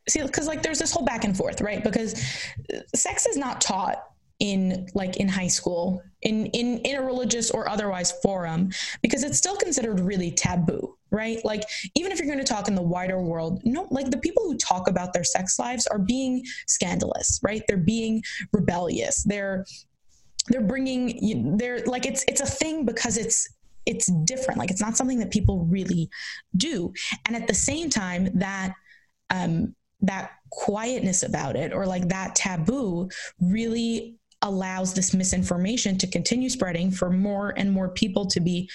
see 0.09 0.23
because 0.23 0.47
like 0.47 0.63
there's 0.63 0.79
this 0.79 0.93
whole 0.93 1.05
back 1.05 1.25
and 1.25 1.37
forth 1.37 1.61
right? 1.61 1.83
Because 1.83 2.23
sex 2.95 3.27
is 3.27 3.37
not 3.37 3.61
taught 3.61 4.03
in 4.41 4.87
like 4.95 5.17
in 5.19 5.29
high 5.29 5.47
school 5.47 6.03
in 6.23 6.47
in 6.47 6.79
in 6.81 6.97
a 6.97 7.03
religious 7.03 7.51
or 7.51 7.69
otherwise 7.69 8.13
forum 8.23 8.69
because 9.01 9.23
it's 9.23 9.39
still 9.39 9.57
considered 9.57 10.01
really 10.01 10.31
taboo 10.31 10.97
right? 11.11 11.45
Like 11.45 11.63
even 11.95 12.11
if 12.11 12.19
you're 12.19 12.27
going 12.27 12.45
to 12.45 12.53
talk 12.53 12.67
in 12.67 12.75
the 12.75 12.83
wider 12.83 13.21
world 13.23 13.61
no 13.65 13.87
like 13.91 14.11
the 14.11 14.19
people 14.19 14.43
who 14.43 14.57
talk 14.57 14.89
about 14.89 15.13
their 15.13 15.25
sex 15.25 15.59
lives 15.59 15.87
are 15.87 16.01
being 16.01 16.45
scandalous 16.67 17.41
right? 17.43 17.63
They're 17.69 17.77
being 17.77 18.23
rebellious. 18.53 19.23
They're 19.23 19.65
they're 20.49 20.61
bringing 20.61 21.57
they're 21.57 21.85
like 21.87 22.05
it's 22.05 22.25
it's 22.27 22.41
a 22.41 22.47
thing 22.47 22.85
because 22.85 23.17
it's 23.17 23.49
it's 23.87 24.11
different. 24.25 24.59
Like 24.59 24.71
it's 24.71 24.81
not 24.81 24.97
something 24.97 25.19
that 25.21 25.31
people 25.31 25.65
really 25.67 26.09
do. 26.57 26.93
And 27.27 27.37
at 27.37 27.47
the 27.47 27.55
same 27.55 27.89
time 27.89 28.31
that 28.39 28.75
um 29.31 29.75
that 30.07 30.33
quietness 30.51 31.23
about 31.23 31.57
it 31.57 31.73
or 31.73 31.87
like 31.87 32.09
that 32.09 32.35
taboo 32.35 33.09
really 33.41 34.17
allows 34.43 34.95
this 34.95 35.15
misinformation 35.15 35.97
to 35.99 36.07
continue 36.07 36.51
spreading 36.51 36.91
for 36.91 37.11
more 37.11 37.55
and 37.57 37.73
more 37.73 37.89
people 37.89 38.27
to 38.27 38.41
be 38.41 38.69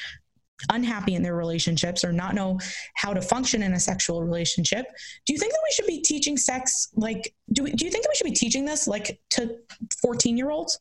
unhappy 0.71 1.15
in 1.15 1.23
their 1.23 1.35
relationships 1.35 2.03
or 2.03 2.11
not 2.11 2.35
know 2.35 2.59
how 2.95 3.13
to 3.13 3.21
function 3.21 3.63
in 3.63 3.73
a 3.73 3.79
sexual 3.79 4.21
relationship. 4.23 4.85
Do 5.25 5.31
you 5.31 5.39
think 5.39 5.53
that 5.53 5.59
we 5.63 5.73
should 5.73 5.87
be 5.87 6.01
teaching 6.01 6.35
sex 6.35 6.89
like 6.95 7.33
do, 7.53 7.63
we, 7.63 7.71
do 7.71 7.85
you 7.85 7.91
think 7.91 8.03
that 8.03 8.09
we 8.09 8.15
should 8.15 8.25
be 8.25 8.35
teaching 8.35 8.65
this 8.65 8.87
like 8.87 9.21
to 9.31 9.55
14 10.01 10.37
year 10.37 10.49
olds 10.49 10.79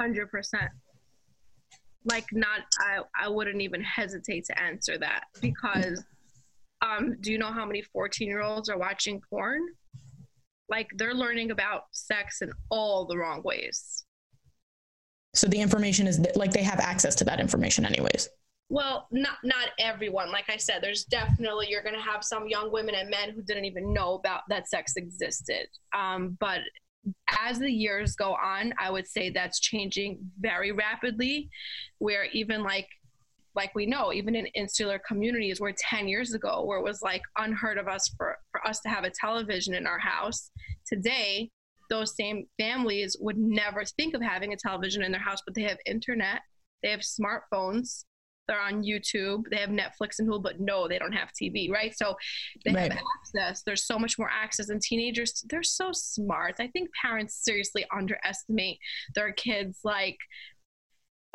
100% 0.00 0.26
like 2.04 2.26
not 2.32 2.60
i 2.80 3.00
i 3.20 3.28
wouldn't 3.28 3.60
even 3.60 3.82
hesitate 3.82 4.44
to 4.44 4.60
answer 4.60 4.96
that 4.98 5.24
because 5.40 6.04
um, 6.82 7.16
do 7.20 7.32
you 7.32 7.38
know 7.38 7.52
how 7.52 7.64
many 7.64 7.82
14 7.82 8.28
year 8.28 8.42
olds 8.42 8.68
are 8.68 8.78
watching 8.78 9.20
porn? 9.30 9.60
Like 10.68 10.88
they're 10.96 11.14
learning 11.14 11.50
about 11.50 11.84
sex 11.92 12.42
in 12.42 12.52
all 12.70 13.06
the 13.06 13.16
wrong 13.16 13.42
ways. 13.42 14.04
So 15.34 15.46
the 15.46 15.60
information 15.60 16.06
is 16.06 16.18
th- 16.18 16.36
like 16.36 16.52
they 16.52 16.62
have 16.62 16.80
access 16.80 17.14
to 17.16 17.24
that 17.24 17.40
information 17.40 17.84
anyways. 17.84 18.28
Well, 18.70 19.08
not 19.10 19.38
not 19.44 19.68
everyone. 19.78 20.30
Like 20.30 20.50
I 20.50 20.58
said, 20.58 20.82
there's 20.82 21.04
definitely 21.04 21.68
you're 21.70 21.82
going 21.82 21.94
to 21.94 22.00
have 22.00 22.22
some 22.22 22.48
young 22.48 22.70
women 22.70 22.94
and 22.94 23.08
men 23.08 23.30
who 23.30 23.42
didn't 23.42 23.64
even 23.64 23.94
know 23.94 24.14
about 24.14 24.42
that 24.50 24.68
sex 24.68 24.96
existed. 24.96 25.68
Um, 25.96 26.36
but 26.38 26.60
as 27.46 27.58
the 27.58 27.70
years 27.70 28.14
go 28.14 28.34
on, 28.34 28.74
I 28.78 28.90
would 28.90 29.06
say 29.06 29.30
that's 29.30 29.60
changing 29.60 30.18
very 30.38 30.72
rapidly. 30.72 31.48
Where 31.98 32.24
even 32.26 32.62
like 32.62 32.88
like 33.58 33.74
we 33.74 33.86
know 33.86 34.12
even 34.12 34.36
in 34.36 34.46
insular 34.54 35.00
communities 35.06 35.60
where 35.60 35.74
10 35.76 36.06
years 36.06 36.32
ago 36.32 36.64
where 36.64 36.78
it 36.78 36.84
was 36.84 37.02
like 37.02 37.22
unheard 37.38 37.76
of 37.76 37.88
us 37.88 38.08
for, 38.16 38.36
for 38.52 38.64
us 38.66 38.78
to 38.80 38.88
have 38.88 39.02
a 39.02 39.10
television 39.10 39.74
in 39.74 39.84
our 39.84 39.98
house 39.98 40.50
today 40.86 41.50
those 41.90 42.14
same 42.14 42.46
families 42.56 43.16
would 43.18 43.36
never 43.36 43.84
think 43.84 44.14
of 44.14 44.22
having 44.22 44.52
a 44.52 44.56
television 44.56 45.02
in 45.02 45.10
their 45.10 45.20
house 45.20 45.40
but 45.44 45.54
they 45.56 45.62
have 45.62 45.78
internet 45.86 46.40
they 46.84 46.90
have 46.90 47.00
smartphones 47.00 48.04
they're 48.46 48.60
on 48.60 48.84
youtube 48.84 49.42
they 49.50 49.58
have 49.58 49.70
netflix 49.70 50.20
and 50.20 50.28
hulu 50.28 50.42
but 50.42 50.60
no 50.60 50.86
they 50.86 50.98
don't 50.98 51.12
have 51.12 51.30
tv 51.32 51.68
right? 51.70 51.92
So 51.96 52.14
they 52.64 52.72
right. 52.72 52.92
have 52.92 53.02
access. 53.18 53.62
There's 53.62 53.86
so 53.86 53.98
much 53.98 54.18
more 54.18 54.30
access 54.30 54.68
and 54.70 54.80
teenagers 54.80 55.44
they're 55.50 55.62
so 55.62 55.90
smart. 55.92 56.54
I 56.58 56.68
think 56.68 56.88
parents 57.02 57.44
seriously 57.44 57.84
underestimate 57.94 58.78
their 59.14 59.32
kids 59.32 59.80
like 59.84 60.16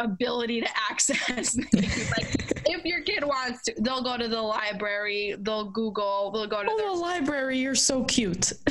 ability 0.03 0.61
to 0.61 0.67
access 0.89 1.55
like 1.73 2.63
if 2.65 2.85
your 2.85 3.01
kid 3.01 3.23
wants 3.23 3.63
to 3.63 3.73
they'll 3.79 4.03
go 4.03 4.17
to 4.17 4.27
the 4.27 4.41
library 4.41 5.35
they'll 5.39 5.69
google 5.71 6.31
they'll 6.31 6.47
go 6.47 6.61
to 6.63 6.69
oh, 6.71 6.95
the 6.95 6.99
library 6.99 7.57
you're 7.59 7.75
so 7.75 8.03
cute. 8.05 8.51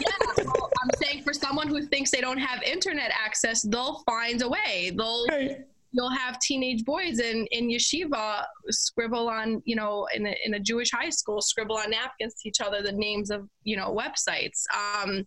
Yeah 0.00 0.44
well, 0.44 0.70
i'm 0.82 0.90
saying 1.02 1.22
for 1.22 1.32
someone 1.32 1.68
who 1.68 1.86
thinks 1.86 2.10
they 2.10 2.20
don't 2.20 2.38
have 2.38 2.62
internet 2.62 3.10
access 3.12 3.62
they'll 3.62 4.02
find 4.06 4.42
a 4.42 4.48
way. 4.48 4.92
They'll 4.94 5.26
right 5.26 5.64
you'll 5.94 6.10
have 6.10 6.38
teenage 6.40 6.84
boys 6.84 7.20
in, 7.20 7.46
in 7.52 7.68
yeshiva 7.68 8.44
scribble 8.68 9.28
on, 9.28 9.62
you 9.64 9.76
know, 9.76 10.06
in 10.12 10.26
a, 10.26 10.34
in 10.44 10.54
a 10.54 10.60
Jewish 10.60 10.90
high 10.90 11.08
school, 11.08 11.40
scribble 11.40 11.76
on 11.76 11.90
napkins 11.90 12.34
to 12.42 12.48
each 12.48 12.60
other 12.60 12.82
the 12.82 12.92
names 12.92 13.30
of, 13.30 13.48
you 13.62 13.76
know, 13.76 13.96
websites. 13.96 14.64
Um, 14.74 15.10
right. 15.10 15.24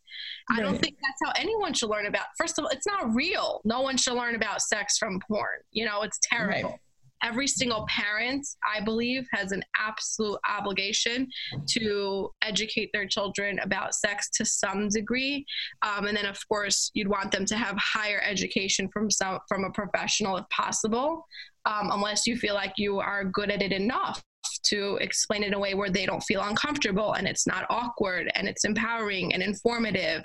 I 0.51 0.59
don't 0.59 0.77
think 0.77 0.97
that's 1.01 1.19
how 1.23 1.31
anyone 1.41 1.73
should 1.73 1.89
learn 1.89 2.05
about. 2.05 2.25
First 2.37 2.59
of 2.59 2.65
all, 2.65 2.69
it's 2.69 2.85
not 2.85 3.15
real. 3.15 3.61
No 3.63 3.79
one 3.81 3.95
should 3.95 4.15
learn 4.15 4.35
about 4.35 4.61
sex 4.61 4.97
from 4.97 5.21
porn. 5.25 5.59
You 5.71 5.85
know, 5.85 6.01
it's 6.01 6.19
terrible. 6.21 6.69
Right 6.69 6.79
every 7.23 7.47
single 7.47 7.85
parent, 7.87 8.47
I 8.75 8.81
believe, 8.81 9.27
has 9.31 9.51
an 9.51 9.63
absolute 9.77 10.39
obligation 10.47 11.27
to 11.69 12.29
educate 12.41 12.89
their 12.93 13.07
children 13.07 13.59
about 13.59 13.95
sex 13.95 14.29
to 14.31 14.45
some 14.45 14.89
degree. 14.89 15.45
Um, 15.81 16.05
and 16.05 16.15
then, 16.15 16.25
of 16.25 16.39
course, 16.47 16.91
you'd 16.93 17.07
want 17.07 17.31
them 17.31 17.45
to 17.45 17.57
have 17.57 17.77
higher 17.77 18.21
education 18.25 18.89
from 18.89 19.09
some 19.09 19.39
from 19.47 19.63
a 19.63 19.71
professional 19.71 20.37
if 20.37 20.47
possible, 20.49 21.25
um, 21.65 21.91
unless 21.91 22.27
you 22.27 22.37
feel 22.37 22.55
like 22.55 22.73
you 22.77 22.99
are 22.99 23.23
good 23.23 23.51
at 23.51 23.61
it 23.61 23.71
enough 23.71 24.23
to 24.63 24.97
explain 24.97 25.43
it 25.43 25.47
in 25.47 25.53
a 25.53 25.59
way 25.59 25.73
where 25.73 25.89
they 25.89 26.05
don't 26.05 26.23
feel 26.23 26.41
uncomfortable 26.41 27.13
and 27.13 27.27
it's 27.27 27.47
not 27.47 27.65
awkward 27.69 28.31
and 28.35 28.47
it's 28.47 28.65
empowering 28.65 29.33
and 29.33 29.43
informative 29.43 30.23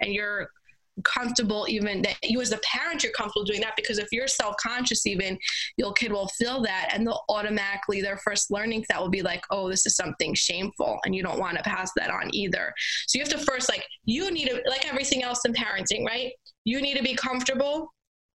and 0.00 0.12
you're 0.12 0.48
comfortable 1.02 1.66
even 1.68 2.02
that 2.02 2.16
you 2.22 2.40
as 2.40 2.52
a 2.52 2.58
parent 2.58 3.02
you're 3.02 3.12
comfortable 3.12 3.44
doing 3.44 3.60
that 3.60 3.74
because 3.76 3.98
if 3.98 4.06
you're 4.12 4.28
self-conscious 4.28 5.06
even 5.06 5.36
your 5.76 5.92
kid 5.94 6.12
will 6.12 6.28
feel 6.28 6.62
that 6.62 6.90
and 6.92 7.04
they'll 7.04 7.24
automatically 7.28 8.00
their 8.00 8.16
first 8.18 8.50
learning 8.50 8.84
that 8.88 9.00
will 9.00 9.10
be 9.10 9.22
like 9.22 9.42
oh 9.50 9.68
this 9.68 9.86
is 9.86 9.96
something 9.96 10.34
shameful 10.34 10.98
and 11.04 11.14
you 11.14 11.22
don't 11.22 11.38
want 11.38 11.56
to 11.56 11.62
pass 11.62 11.90
that 11.96 12.10
on 12.10 12.32
either. 12.34 12.72
So 13.06 13.18
you 13.18 13.24
have 13.24 13.32
to 13.32 13.38
first 13.38 13.68
like 13.68 13.84
you 14.04 14.30
need 14.30 14.48
to 14.48 14.62
like 14.68 14.86
everything 14.88 15.22
else 15.22 15.44
in 15.44 15.52
parenting 15.52 16.04
right? 16.06 16.32
You 16.64 16.80
need 16.80 16.96
to 16.96 17.02
be 17.02 17.14
comfortable 17.14 17.88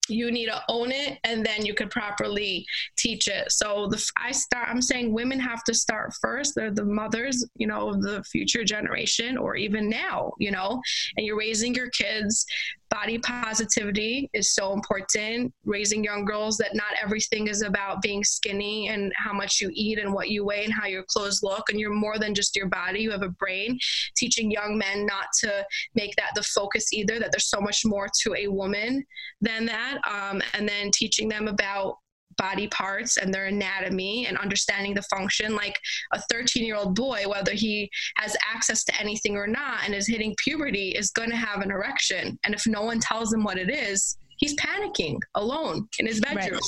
you 0.09 0.31
need 0.31 0.47
to 0.47 0.61
own 0.69 0.91
it 0.91 1.19
and 1.23 1.45
then 1.45 1.65
you 1.65 1.73
could 1.73 1.89
properly 1.89 2.65
teach 2.97 3.27
it. 3.27 3.51
So 3.51 3.87
the 3.87 4.03
i 4.17 4.31
start 4.31 4.67
i'm 4.69 4.81
saying 4.81 5.13
women 5.13 5.39
have 5.39 5.63
to 5.65 5.73
start 5.73 6.13
first. 6.21 6.55
They're 6.55 6.71
the 6.71 6.85
mothers 6.85 7.45
you 7.55 7.67
know 7.67 7.89
of 7.89 8.01
the 8.01 8.23
future 8.23 8.63
generation 8.63 9.37
or 9.37 9.55
even 9.55 9.89
now 9.89 10.33
you 10.39 10.51
know 10.51 10.81
and 11.15 11.25
you're 11.25 11.37
raising 11.37 11.73
your 11.73 11.89
kids 11.89 12.45
body 12.89 13.17
positivity 13.19 14.29
is 14.33 14.53
so 14.53 14.73
important. 14.73 15.53
Raising 15.65 16.03
young 16.03 16.25
girls 16.25 16.57
that 16.57 16.75
not 16.75 16.93
everything 17.01 17.47
is 17.47 17.61
about 17.61 18.01
being 18.01 18.23
skinny 18.23 18.89
and 18.89 19.11
how 19.15 19.33
much 19.33 19.59
you 19.61 19.69
eat 19.73 19.99
and 19.99 20.13
what 20.13 20.29
you 20.29 20.45
weigh 20.45 20.63
and 20.63 20.73
how 20.73 20.87
your 20.87 21.03
clothes 21.03 21.41
look 21.43 21.69
and 21.69 21.79
you're 21.79 21.93
more 21.93 22.17
than 22.17 22.33
just 22.33 22.55
your 22.55 22.67
body 22.67 23.01
you 23.01 23.11
have 23.11 23.23
a 23.23 23.29
brain. 23.29 23.77
Teaching 24.15 24.51
young 24.51 24.77
men 24.77 25.05
not 25.05 25.27
to 25.41 25.65
make 25.95 26.15
that 26.15 26.31
the 26.35 26.43
focus 26.43 26.93
either 26.93 27.19
that 27.19 27.31
there's 27.31 27.49
so 27.49 27.61
much 27.61 27.83
more 27.85 28.07
to 28.23 28.35
a 28.35 28.47
woman 28.47 29.03
than 29.41 29.65
that 29.65 29.99
um, 30.07 30.41
and 30.53 30.67
then 30.67 30.91
teaching 30.91 31.27
them 31.27 31.47
about 31.47 31.97
body 32.37 32.67
parts 32.67 33.17
and 33.17 33.33
their 33.33 33.45
anatomy 33.45 34.27
and 34.27 34.37
understanding 34.37 34.93
the 34.93 35.01
function 35.03 35.55
like 35.55 35.77
a 36.13 36.21
13 36.29 36.65
year 36.65 36.75
old 36.75 36.95
boy 36.95 37.23
whether 37.27 37.53
he 37.53 37.89
has 38.17 38.35
access 38.53 38.83
to 38.83 38.99
anything 38.99 39.35
or 39.35 39.47
not 39.47 39.79
and 39.85 39.93
is 39.93 40.07
hitting 40.07 40.35
puberty 40.43 40.89
is 40.89 41.11
going 41.11 41.29
to 41.29 41.35
have 41.35 41.61
an 41.61 41.71
erection. 41.71 42.37
And 42.43 42.53
if 42.53 42.65
no 42.67 42.83
one 42.83 42.99
tells 42.99 43.33
him 43.33 43.43
what 43.43 43.57
it 43.57 43.69
is 43.69 44.17
he's 44.37 44.55
panicking 44.55 45.19
alone 45.35 45.87
in 45.99 46.07
his 46.07 46.21
bedroom. 46.21 46.53
Right. 46.53 46.61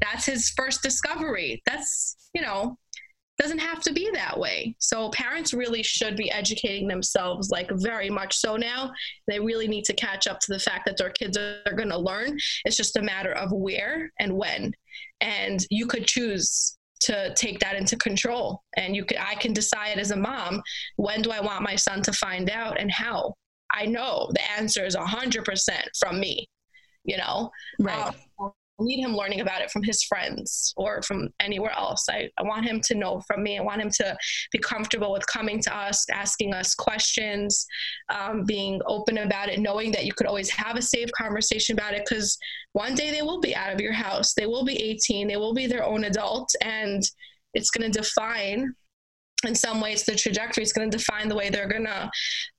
that's 0.00 0.26
his 0.26 0.50
first 0.50 0.82
discovery. 0.82 1.62
That's 1.66 2.16
you 2.34 2.42
know 2.42 2.76
doesn't 3.38 3.58
have 3.58 3.80
to 3.80 3.92
be 3.92 4.10
that 4.12 4.38
way. 4.38 4.76
So 4.78 5.10
parents 5.10 5.52
really 5.52 5.82
should 5.82 6.16
be 6.16 6.30
educating 6.30 6.86
themselves 6.86 7.50
like 7.50 7.70
very 7.72 8.08
much 8.08 8.36
so 8.36 8.56
now. 8.56 8.92
They 9.26 9.40
really 9.40 9.66
need 9.66 9.84
to 9.86 9.92
catch 9.92 10.26
up 10.26 10.38
to 10.40 10.52
the 10.52 10.58
fact 10.58 10.86
that 10.86 10.96
their 10.96 11.10
kids 11.10 11.36
are, 11.36 11.58
are 11.66 11.72
going 11.72 11.90
to 11.90 11.98
learn. 11.98 12.38
It's 12.64 12.76
just 12.76 12.96
a 12.96 13.02
matter 13.02 13.32
of 13.32 13.50
where 13.52 14.12
and 14.20 14.36
when. 14.36 14.72
And 15.20 15.64
you 15.70 15.86
could 15.86 16.06
choose 16.06 16.78
to 17.00 17.34
take 17.34 17.58
that 17.58 17.76
into 17.76 17.96
control. 17.96 18.62
And 18.76 18.94
you 18.94 19.04
could 19.04 19.18
I 19.18 19.34
can 19.34 19.52
decide 19.52 19.98
as 19.98 20.10
a 20.10 20.16
mom 20.16 20.62
when 20.96 21.22
do 21.22 21.30
I 21.30 21.40
want 21.40 21.62
my 21.62 21.76
son 21.76 22.02
to 22.02 22.12
find 22.12 22.50
out 22.50 22.80
and 22.80 22.90
how. 22.90 23.34
I 23.72 23.86
know 23.86 24.30
the 24.32 24.52
answer 24.52 24.84
is 24.84 24.94
100% 24.94 25.70
from 25.98 26.20
me, 26.20 26.48
you 27.04 27.16
know. 27.16 27.50
Right. 27.80 28.14
Um, 28.38 28.52
need 28.80 29.02
him 29.02 29.16
learning 29.16 29.40
about 29.40 29.60
it 29.60 29.70
from 29.70 29.82
his 29.82 30.02
friends 30.02 30.74
or 30.76 31.02
from 31.02 31.28
anywhere 31.40 31.72
else. 31.72 32.06
I, 32.10 32.28
I 32.38 32.42
want 32.42 32.66
him 32.66 32.80
to 32.86 32.94
know 32.94 33.20
from 33.26 33.42
me. 33.42 33.58
I 33.58 33.62
want 33.62 33.80
him 33.80 33.90
to 33.90 34.16
be 34.52 34.58
comfortable 34.58 35.12
with 35.12 35.26
coming 35.26 35.60
to 35.62 35.76
us, 35.76 36.04
asking 36.10 36.54
us 36.54 36.74
questions, 36.74 37.66
um, 38.08 38.44
being 38.44 38.80
open 38.86 39.18
about 39.18 39.48
it, 39.48 39.60
knowing 39.60 39.92
that 39.92 40.04
you 40.04 40.12
could 40.12 40.26
always 40.26 40.50
have 40.50 40.76
a 40.76 40.82
safe 40.82 41.10
conversation 41.12 41.78
about 41.78 41.94
it 41.94 42.04
because 42.08 42.36
one 42.72 42.94
day 42.94 43.10
they 43.10 43.22
will 43.22 43.40
be 43.40 43.54
out 43.54 43.72
of 43.72 43.80
your 43.80 43.92
house. 43.92 44.34
They 44.34 44.46
will 44.46 44.64
be 44.64 44.76
18, 44.82 45.28
they 45.28 45.36
will 45.36 45.54
be 45.54 45.66
their 45.66 45.84
own 45.84 46.04
adult, 46.04 46.50
and 46.60 47.02
it's 47.54 47.70
going 47.70 47.90
to 47.90 47.98
define 47.98 48.74
in 49.46 49.54
some 49.54 49.80
ways 49.80 50.04
the 50.04 50.14
trajectory 50.14 50.62
is 50.62 50.72
going 50.72 50.90
to 50.90 50.96
define 50.96 51.28
the 51.28 51.34
way 51.34 51.50
they're 51.50 51.68
going 51.68 51.84
to 51.84 52.10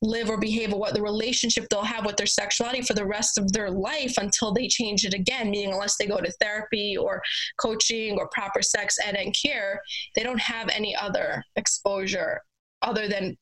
live 0.02 0.30
or 0.30 0.38
behave 0.38 0.74
or 0.74 0.80
what 0.80 0.94
the 0.94 1.02
relationship 1.02 1.66
they'll 1.70 1.84
have 1.84 2.06
with 2.06 2.18
their 2.18 2.26
sexuality 2.26 2.82
for 2.82 2.94
the 2.94 3.06
rest 3.06 3.38
of 3.38 3.52
their 3.52 3.70
life 3.70 4.14
until 4.18 4.54
they 4.54 4.68
change 4.68 5.06
it 5.06 5.14
again 5.14 5.50
meaning 5.50 5.74
unless 5.74 5.98
they 5.98 6.06
go 6.06 6.20
to 6.20 6.32
therapy 6.40 6.98
or 6.98 7.22
coaching 7.60 8.18
or 8.18 8.28
proper 8.30 8.62
sex 8.62 8.98
ed 9.04 9.16
and 9.16 9.36
care 9.42 9.82
they 10.16 10.24
don't 10.24 10.42
have 10.42 10.70
any 10.70 10.96
other 10.96 11.44
exposure 11.56 12.42
other 12.82 13.08
than 13.08 13.36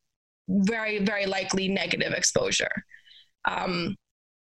very 0.48 1.00
very 1.00 1.26
likely 1.26 1.68
negative 1.68 2.14
exposure 2.14 2.72
um, 3.46 3.96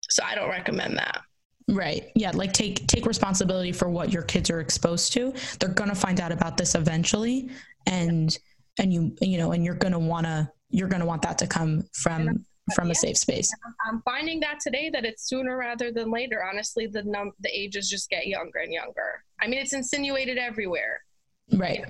so 0.09 0.23
i 0.25 0.35
don't 0.35 0.51
recommend 0.51 0.97
that 0.97 1.23
Right. 1.69 2.11
Yeah, 2.17 2.33
like 2.35 2.53
take 2.53 2.87
take 2.89 3.07
responsibility 3.07 3.71
for 3.73 3.89
what 3.89 4.13
your 4.13 4.23
kids 4.23 4.51
are 4.51 4.61
exposed 4.61 5.13
to. 5.13 5.33
They're 5.59 5.69
going 5.69 5.91
to 5.91 5.97
find 5.97 6.21
out 6.21 6.33
about 6.33 6.57
this 6.57 6.75
eventually 6.75 7.51
and 7.87 8.37
and 8.79 8.93
you 8.93 9.15
you 9.21 9.39
know 9.39 9.53
and 9.53 9.65
you're 9.65 9.75
going 9.75 9.93
to 9.93 9.99
want 9.99 10.27
to 10.27 10.51
you're 10.71 10.89
going 10.89 11.01
to 11.01 11.07
want 11.07 11.23
that 11.23 11.39
to 11.39 11.47
come 11.47 11.85
from 11.93 12.45
from 12.75 12.87
yeah. 12.89 12.93
a 12.93 12.95
safe 12.95 13.19
space. 13.19 13.53
i'm 13.89 14.01
finding 14.03 14.39
that 14.41 14.61
today 14.61 14.89
that 14.89 15.05
it's 15.05 15.29
sooner 15.29 15.57
rather 15.57 15.91
than 15.91 16.11
later. 16.11 16.45
Honestly 16.45 16.87
the 16.87 17.03
num 17.03 17.33
the 17.41 17.51
ages 17.51 17.89
just 17.89 18.09
get 18.09 18.27
younger 18.27 18.61
and 18.61 18.73
younger. 18.73 19.23
I 19.41 19.49
mean 19.49 19.61
it's 19.61 19.73
insinuated 19.73 20.39
everywhere. 20.39 21.05
Right. 21.53 21.85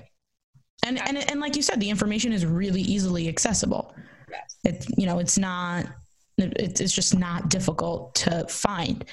And 0.85 0.99
and 1.07 1.17
and 1.29 1.39
like 1.39 1.55
you 1.55 1.61
said 1.61 1.79
the 1.79 1.89
information 1.89 2.33
is 2.33 2.45
really 2.45 2.81
easily 2.81 3.29
accessible. 3.29 3.95
Yes. 4.29 4.55
it's 4.63 4.87
you 4.97 5.05
know 5.05 5.19
it's 5.19 5.37
not 5.37 5.85
it's 6.37 6.93
just 6.93 7.15
not 7.15 7.49
difficult 7.49 8.15
to 8.15 8.45
find. 8.49 9.05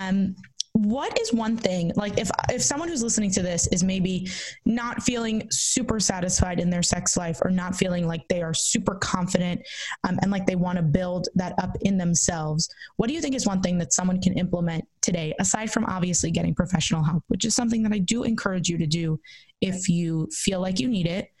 Um 0.00 0.36
what 0.72 1.18
is 1.20 1.32
one 1.32 1.56
thing 1.56 1.90
like 1.96 2.16
if 2.16 2.30
if 2.48 2.62
someone 2.62 2.88
who's 2.88 3.02
listening 3.02 3.30
to 3.30 3.42
this 3.42 3.66
is 3.68 3.82
maybe 3.82 4.28
not 4.64 5.02
feeling 5.02 5.42
super 5.50 5.98
satisfied 5.98 6.60
in 6.60 6.70
their 6.70 6.82
sex 6.82 7.16
life 7.16 7.38
or 7.42 7.50
not 7.50 7.74
feeling 7.74 8.06
like 8.06 8.26
they 8.28 8.40
are 8.40 8.54
super 8.54 8.94
confident 8.94 9.60
um, 10.04 10.16
and 10.22 10.30
like 10.30 10.46
they 10.46 10.54
want 10.54 10.76
to 10.76 10.82
build 10.82 11.26
that 11.34 11.54
up 11.58 11.76
in 11.80 11.98
themselves 11.98 12.68
what 12.98 13.08
do 13.08 13.14
you 13.14 13.20
think 13.20 13.34
is 13.34 13.46
one 13.46 13.60
thing 13.60 13.78
that 13.78 13.92
someone 13.92 14.20
can 14.20 14.32
implement 14.34 14.86
today 15.02 15.34
aside 15.40 15.72
from 15.72 15.84
obviously 15.86 16.30
getting 16.30 16.54
professional 16.54 17.02
help 17.02 17.24
which 17.26 17.44
is 17.44 17.54
something 17.54 17.82
that 17.82 17.92
i 17.92 17.98
do 17.98 18.22
encourage 18.22 18.68
you 18.68 18.78
to 18.78 18.86
do 18.86 19.18
if 19.60 19.88
you 19.88 20.28
feel 20.32 20.60
like 20.60 20.80
you 20.80 20.88
need 20.88 21.06
it. 21.06 21.32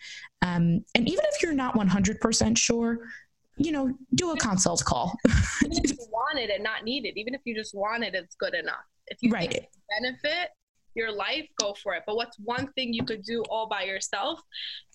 Um, 0.42 0.84
and 0.94 1.08
even 1.08 1.24
if 1.32 1.42
you're 1.42 1.52
not 1.52 1.74
100% 1.74 2.58
sure 2.58 2.98
you 3.56 3.72
know 3.72 3.92
do 4.14 4.30
a 4.30 4.36
consult 4.38 4.82
call. 4.84 5.14
If 5.62 5.90
you 5.90 6.06
want 6.10 6.38
it 6.38 6.50
and 6.50 6.64
not 6.64 6.84
need 6.84 7.04
it 7.04 7.18
even 7.18 7.34
if 7.34 7.42
you 7.44 7.54
just 7.54 7.74
want 7.74 8.02
it 8.02 8.14
it's 8.14 8.34
good 8.34 8.54
enough 8.54 8.84
if 9.10 9.18
you 9.20 9.30
right. 9.30 9.68
benefit 10.00 10.50
your 10.94 11.12
life, 11.12 11.46
go 11.60 11.74
for 11.82 11.94
it. 11.94 12.02
But 12.06 12.16
what's 12.16 12.36
one 12.38 12.72
thing 12.72 12.92
you 12.92 13.04
could 13.04 13.22
do 13.22 13.42
all 13.50 13.68
by 13.68 13.82
yourself? 13.82 14.40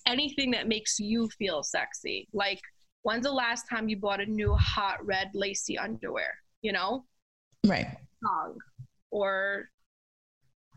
Anything 0.07 0.51
that 0.51 0.67
makes 0.67 0.99
you 0.99 1.29
feel 1.37 1.63
sexy. 1.63 2.27
Like, 2.33 2.59
when's 3.03 3.23
the 3.23 3.31
last 3.31 3.65
time 3.69 3.87
you 3.87 3.97
bought 3.97 4.21
a 4.21 4.25
new 4.25 4.53
hot 4.55 5.05
red 5.05 5.31
lacy 5.33 5.77
underwear? 5.77 6.33
You 6.61 6.73
know? 6.73 7.05
Right. 7.65 7.87
Song 8.23 8.57
or 9.11 9.69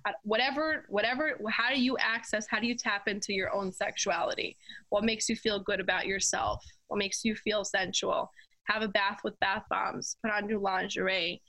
uh, 0.07 0.13
whatever 0.23 0.85
whatever 0.89 1.41
how 1.51 1.75
do 1.75 1.81
you 1.81 1.97
access 1.99 2.47
how 2.49 2.61
do 2.61 2.69
you 2.69 2.77
tap 2.77 3.09
into 3.09 3.33
your 3.33 3.53
own 3.53 3.73
sexuality 3.73 4.57
what 4.91 5.03
makes 5.03 5.29
you 5.29 5.35
feel 5.35 5.59
good 5.59 5.81
about 5.81 6.07
yourself 6.07 6.65
what 6.87 6.99
makes 6.99 7.25
you 7.25 7.35
feel 7.35 7.65
sensual 7.65 8.31
have 8.65 8.83
a 8.83 8.89
bath 8.89 9.19
with 9.25 9.39
bath 9.41 9.65
bombs 9.69 10.17
put 10.23 10.33
on 10.33 10.47
new 10.47 10.61
lingerie 10.61 11.43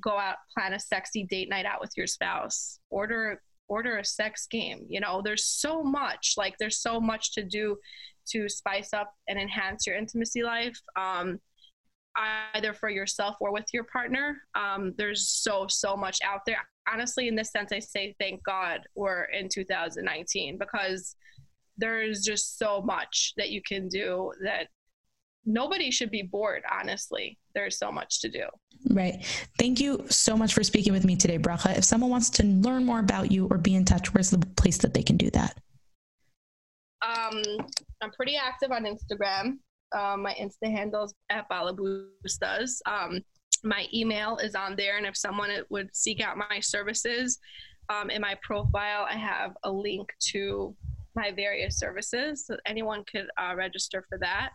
go 0.00 0.18
out 0.18 0.36
plan 0.56 0.72
a 0.72 0.80
sexy 0.80 1.24
date 1.24 1.48
night 1.48 1.66
out 1.66 1.80
with 1.80 1.92
your 1.96 2.06
spouse. 2.06 2.80
Order 2.90 3.40
order 3.68 3.98
a 3.98 4.04
sex 4.04 4.46
game 4.46 4.86
you 4.88 5.00
know? 5.00 5.20
There's 5.22 5.44
so 5.44 5.82
much 5.82 6.34
like 6.36 6.56
there's 6.58 6.78
so 6.80 7.00
much 7.00 7.32
to 7.34 7.42
do 7.42 7.76
to 8.28 8.48
spice 8.48 8.92
up 8.92 9.12
and 9.28 9.38
enhance 9.38 9.86
your 9.86 9.96
intimacy 9.96 10.42
life 10.42 10.80
um, 10.96 11.40
either 12.54 12.72
for 12.72 12.88
yourself 12.88 13.36
or 13.40 13.52
with 13.52 13.66
your 13.72 13.84
partner. 13.84 14.38
Um, 14.54 14.94
there's 14.96 15.28
so 15.28 15.66
so 15.68 15.96
much 15.96 16.18
out 16.24 16.40
there. 16.46 16.58
Honestly, 16.92 17.28
in 17.28 17.34
this 17.34 17.50
sense, 17.50 17.72
I 17.72 17.80
say 17.80 18.14
thank 18.18 18.42
God 18.44 18.80
we're 18.94 19.24
in 19.24 19.48
2019 19.48 20.58
because 20.58 21.16
there's 21.76 22.22
just 22.22 22.58
so 22.58 22.80
much 22.80 23.34
that 23.36 23.50
you 23.50 23.60
can 23.66 23.88
do 23.88 24.32
that 24.42 24.68
nobody 25.46 25.90
should 25.90 26.10
be 26.10 26.22
bored, 26.22 26.62
honestly. 26.70 27.38
There's 27.54 27.78
so 27.78 27.90
much 27.90 28.20
to 28.20 28.28
do. 28.28 28.44
Right. 28.90 29.24
Thank 29.58 29.80
you 29.80 30.04
so 30.10 30.36
much 30.36 30.52
for 30.52 30.62
speaking 30.62 30.92
with 30.92 31.04
me 31.04 31.16
today, 31.16 31.38
Bracha. 31.38 31.76
If 31.78 31.84
someone 31.84 32.10
wants 32.10 32.28
to 32.30 32.44
learn 32.44 32.84
more 32.84 32.98
about 32.98 33.32
you 33.32 33.46
or 33.50 33.58
be 33.58 33.74
in 33.74 33.84
touch, 33.84 34.12
where's 34.12 34.30
the 34.30 34.38
place 34.56 34.78
that 34.78 34.92
they 34.92 35.02
can 35.02 35.16
do 35.16 35.30
that? 35.30 35.56
Um, 37.06 37.42
I'm 38.02 38.10
pretty 38.10 38.36
active 38.36 38.72
on 38.72 38.84
Instagram. 38.84 39.58
Um, 39.96 40.22
my 40.22 40.34
Insta 40.34 40.70
handle 40.70 41.04
is 41.04 41.14
at 41.30 41.48
Balabustas. 41.48 42.80
Um, 42.86 43.20
my 43.62 43.86
email 43.94 44.36
is 44.38 44.54
on 44.54 44.76
there, 44.76 44.96
and 44.96 45.06
if 45.06 45.16
someone 45.16 45.50
would 45.70 45.94
seek 45.94 46.20
out 46.20 46.36
my 46.36 46.60
services, 46.60 47.38
um, 47.88 48.10
in 48.10 48.20
my 48.20 48.36
profile, 48.42 49.06
I 49.08 49.14
have 49.16 49.52
a 49.62 49.70
link 49.70 50.12
to 50.32 50.74
my 51.14 51.30
various 51.30 51.78
services, 51.78 52.46
so 52.46 52.56
anyone 52.66 53.04
could 53.10 53.26
uh, 53.40 53.54
register 53.56 54.04
for 54.08 54.18
that. 54.18 54.50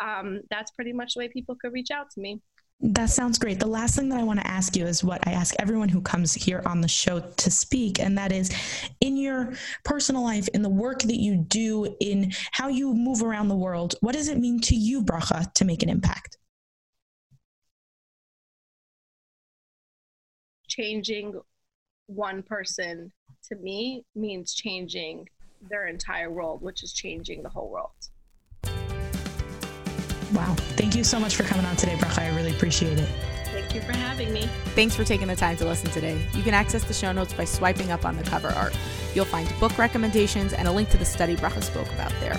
Um, 0.00 0.40
that's 0.50 0.70
pretty 0.72 0.92
much 0.92 1.14
the 1.14 1.20
way 1.20 1.28
people 1.28 1.56
could 1.60 1.72
reach 1.72 1.90
out 1.90 2.10
to 2.12 2.20
me. 2.20 2.40
That 2.80 3.10
sounds 3.10 3.38
great. 3.38 3.58
The 3.58 3.66
last 3.66 3.96
thing 3.96 4.08
that 4.10 4.20
I 4.20 4.22
want 4.22 4.38
to 4.38 4.46
ask 4.46 4.76
you 4.76 4.86
is 4.86 5.02
what 5.02 5.26
I 5.26 5.32
ask 5.32 5.52
everyone 5.58 5.88
who 5.88 6.00
comes 6.00 6.32
here 6.32 6.62
on 6.64 6.80
the 6.80 6.86
show 6.86 7.18
to 7.18 7.50
speak, 7.50 7.98
and 7.98 8.16
that 8.16 8.30
is 8.30 8.52
in 9.00 9.16
your 9.16 9.54
personal 9.84 10.22
life, 10.22 10.46
in 10.54 10.62
the 10.62 10.68
work 10.68 11.02
that 11.02 11.18
you 11.18 11.36
do, 11.36 11.96
in 11.98 12.32
how 12.52 12.68
you 12.68 12.94
move 12.94 13.22
around 13.22 13.48
the 13.48 13.56
world, 13.56 13.96
what 14.00 14.14
does 14.14 14.28
it 14.28 14.38
mean 14.38 14.60
to 14.60 14.76
you, 14.76 15.02
Bracha, 15.02 15.52
to 15.54 15.64
make 15.64 15.82
an 15.82 15.88
impact? 15.88 16.38
Changing 20.68 21.40
one 22.06 22.44
person 22.44 23.10
to 23.48 23.56
me 23.56 24.04
means 24.14 24.54
changing 24.54 25.28
their 25.68 25.88
entire 25.88 26.30
world, 26.30 26.62
which 26.62 26.84
is 26.84 26.92
changing 26.92 27.42
the 27.42 27.48
whole 27.48 27.70
world. 27.70 27.90
Wow. 30.32 30.54
Thank 30.76 30.94
you 30.94 31.04
so 31.04 31.18
much 31.18 31.36
for 31.36 31.42
coming 31.42 31.64
on 31.64 31.76
today, 31.76 31.94
Bracha. 31.94 32.22
I 32.22 32.36
really 32.36 32.50
appreciate 32.50 32.98
it. 32.98 33.08
Thank 33.46 33.74
you 33.74 33.80
for 33.80 33.92
having 33.92 34.32
me. 34.32 34.48
Thanks 34.74 34.94
for 34.94 35.04
taking 35.04 35.26
the 35.26 35.36
time 35.36 35.56
to 35.56 35.64
listen 35.64 35.90
today. 35.90 36.20
You 36.34 36.42
can 36.42 36.54
access 36.54 36.84
the 36.84 36.94
show 36.94 37.12
notes 37.12 37.32
by 37.32 37.44
swiping 37.44 37.90
up 37.90 38.04
on 38.04 38.16
the 38.16 38.22
cover 38.22 38.48
art. 38.48 38.76
You'll 39.14 39.24
find 39.24 39.48
book 39.58 39.76
recommendations 39.78 40.52
and 40.52 40.68
a 40.68 40.72
link 40.72 40.90
to 40.90 40.96
the 40.96 41.04
study 41.04 41.34
Bracha 41.36 41.62
spoke 41.62 41.90
about 41.92 42.12
there. 42.20 42.38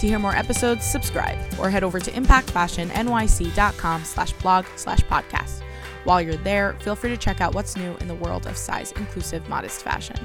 To 0.00 0.06
hear 0.06 0.18
more 0.18 0.34
episodes, 0.34 0.84
subscribe 0.84 1.38
or 1.58 1.70
head 1.70 1.84
over 1.84 2.00
to 2.00 2.10
impactfashionnyc.com 2.10 4.04
slash 4.04 4.32
blog 4.34 4.64
slash 4.76 5.00
podcast. 5.02 5.62
While 6.04 6.22
you're 6.22 6.36
there, 6.36 6.76
feel 6.80 6.96
free 6.96 7.10
to 7.10 7.16
check 7.16 7.40
out 7.40 7.54
what's 7.54 7.76
new 7.76 7.94
in 7.96 8.08
the 8.08 8.14
world 8.14 8.46
of 8.46 8.56
size 8.56 8.92
inclusive 8.92 9.48
modest 9.48 9.82
fashion. 9.82 10.16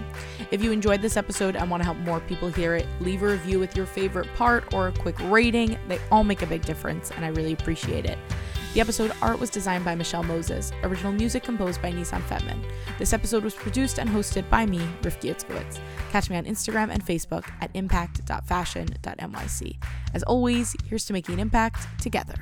If 0.51 0.63
you 0.63 0.71
enjoyed 0.71 1.01
this 1.01 1.17
episode 1.17 1.55
and 1.55 1.69
want 1.69 1.81
to 1.81 1.85
help 1.85 1.97
more 1.99 2.19
people 2.21 2.49
hear 2.49 2.75
it, 2.75 2.85
leave 3.01 3.23
a 3.23 3.27
review 3.27 3.59
with 3.59 3.75
your 3.75 3.85
favorite 3.85 4.27
part 4.35 4.73
or 4.73 4.87
a 4.87 4.91
quick 4.91 5.15
rating. 5.29 5.77
They 5.87 5.99
all 6.11 6.23
make 6.23 6.41
a 6.41 6.47
big 6.47 6.63
difference, 6.63 7.11
and 7.11 7.25
I 7.25 7.29
really 7.29 7.53
appreciate 7.53 8.05
it. 8.05 8.17
The 8.73 8.81
episode 8.81 9.13
art 9.21 9.39
was 9.39 9.49
designed 9.49 9.85
by 9.85 9.95
Michelle 9.95 10.23
Moses, 10.23 10.73
original 10.83 11.13
music 11.13 11.43
composed 11.43 11.81
by 11.81 11.93
Nissan 11.93 12.21
Fetman. 12.23 12.61
This 12.99 13.13
episode 13.13 13.41
was 13.41 13.55
produced 13.55 13.99
and 13.99 14.09
hosted 14.09 14.49
by 14.49 14.65
me, 14.65 14.79
Rifki 15.01 15.33
Itzkowitz. 15.33 15.79
Catch 16.11 16.29
me 16.29 16.35
on 16.35 16.43
Instagram 16.43 16.89
and 16.91 17.05
Facebook 17.05 17.49
at 17.61 17.71
impact.fashion.nyc. 17.73 19.77
As 20.13 20.23
always, 20.23 20.75
here's 20.89 21.05
to 21.05 21.13
making 21.13 21.35
an 21.35 21.39
impact 21.39 21.87
together. 22.01 22.35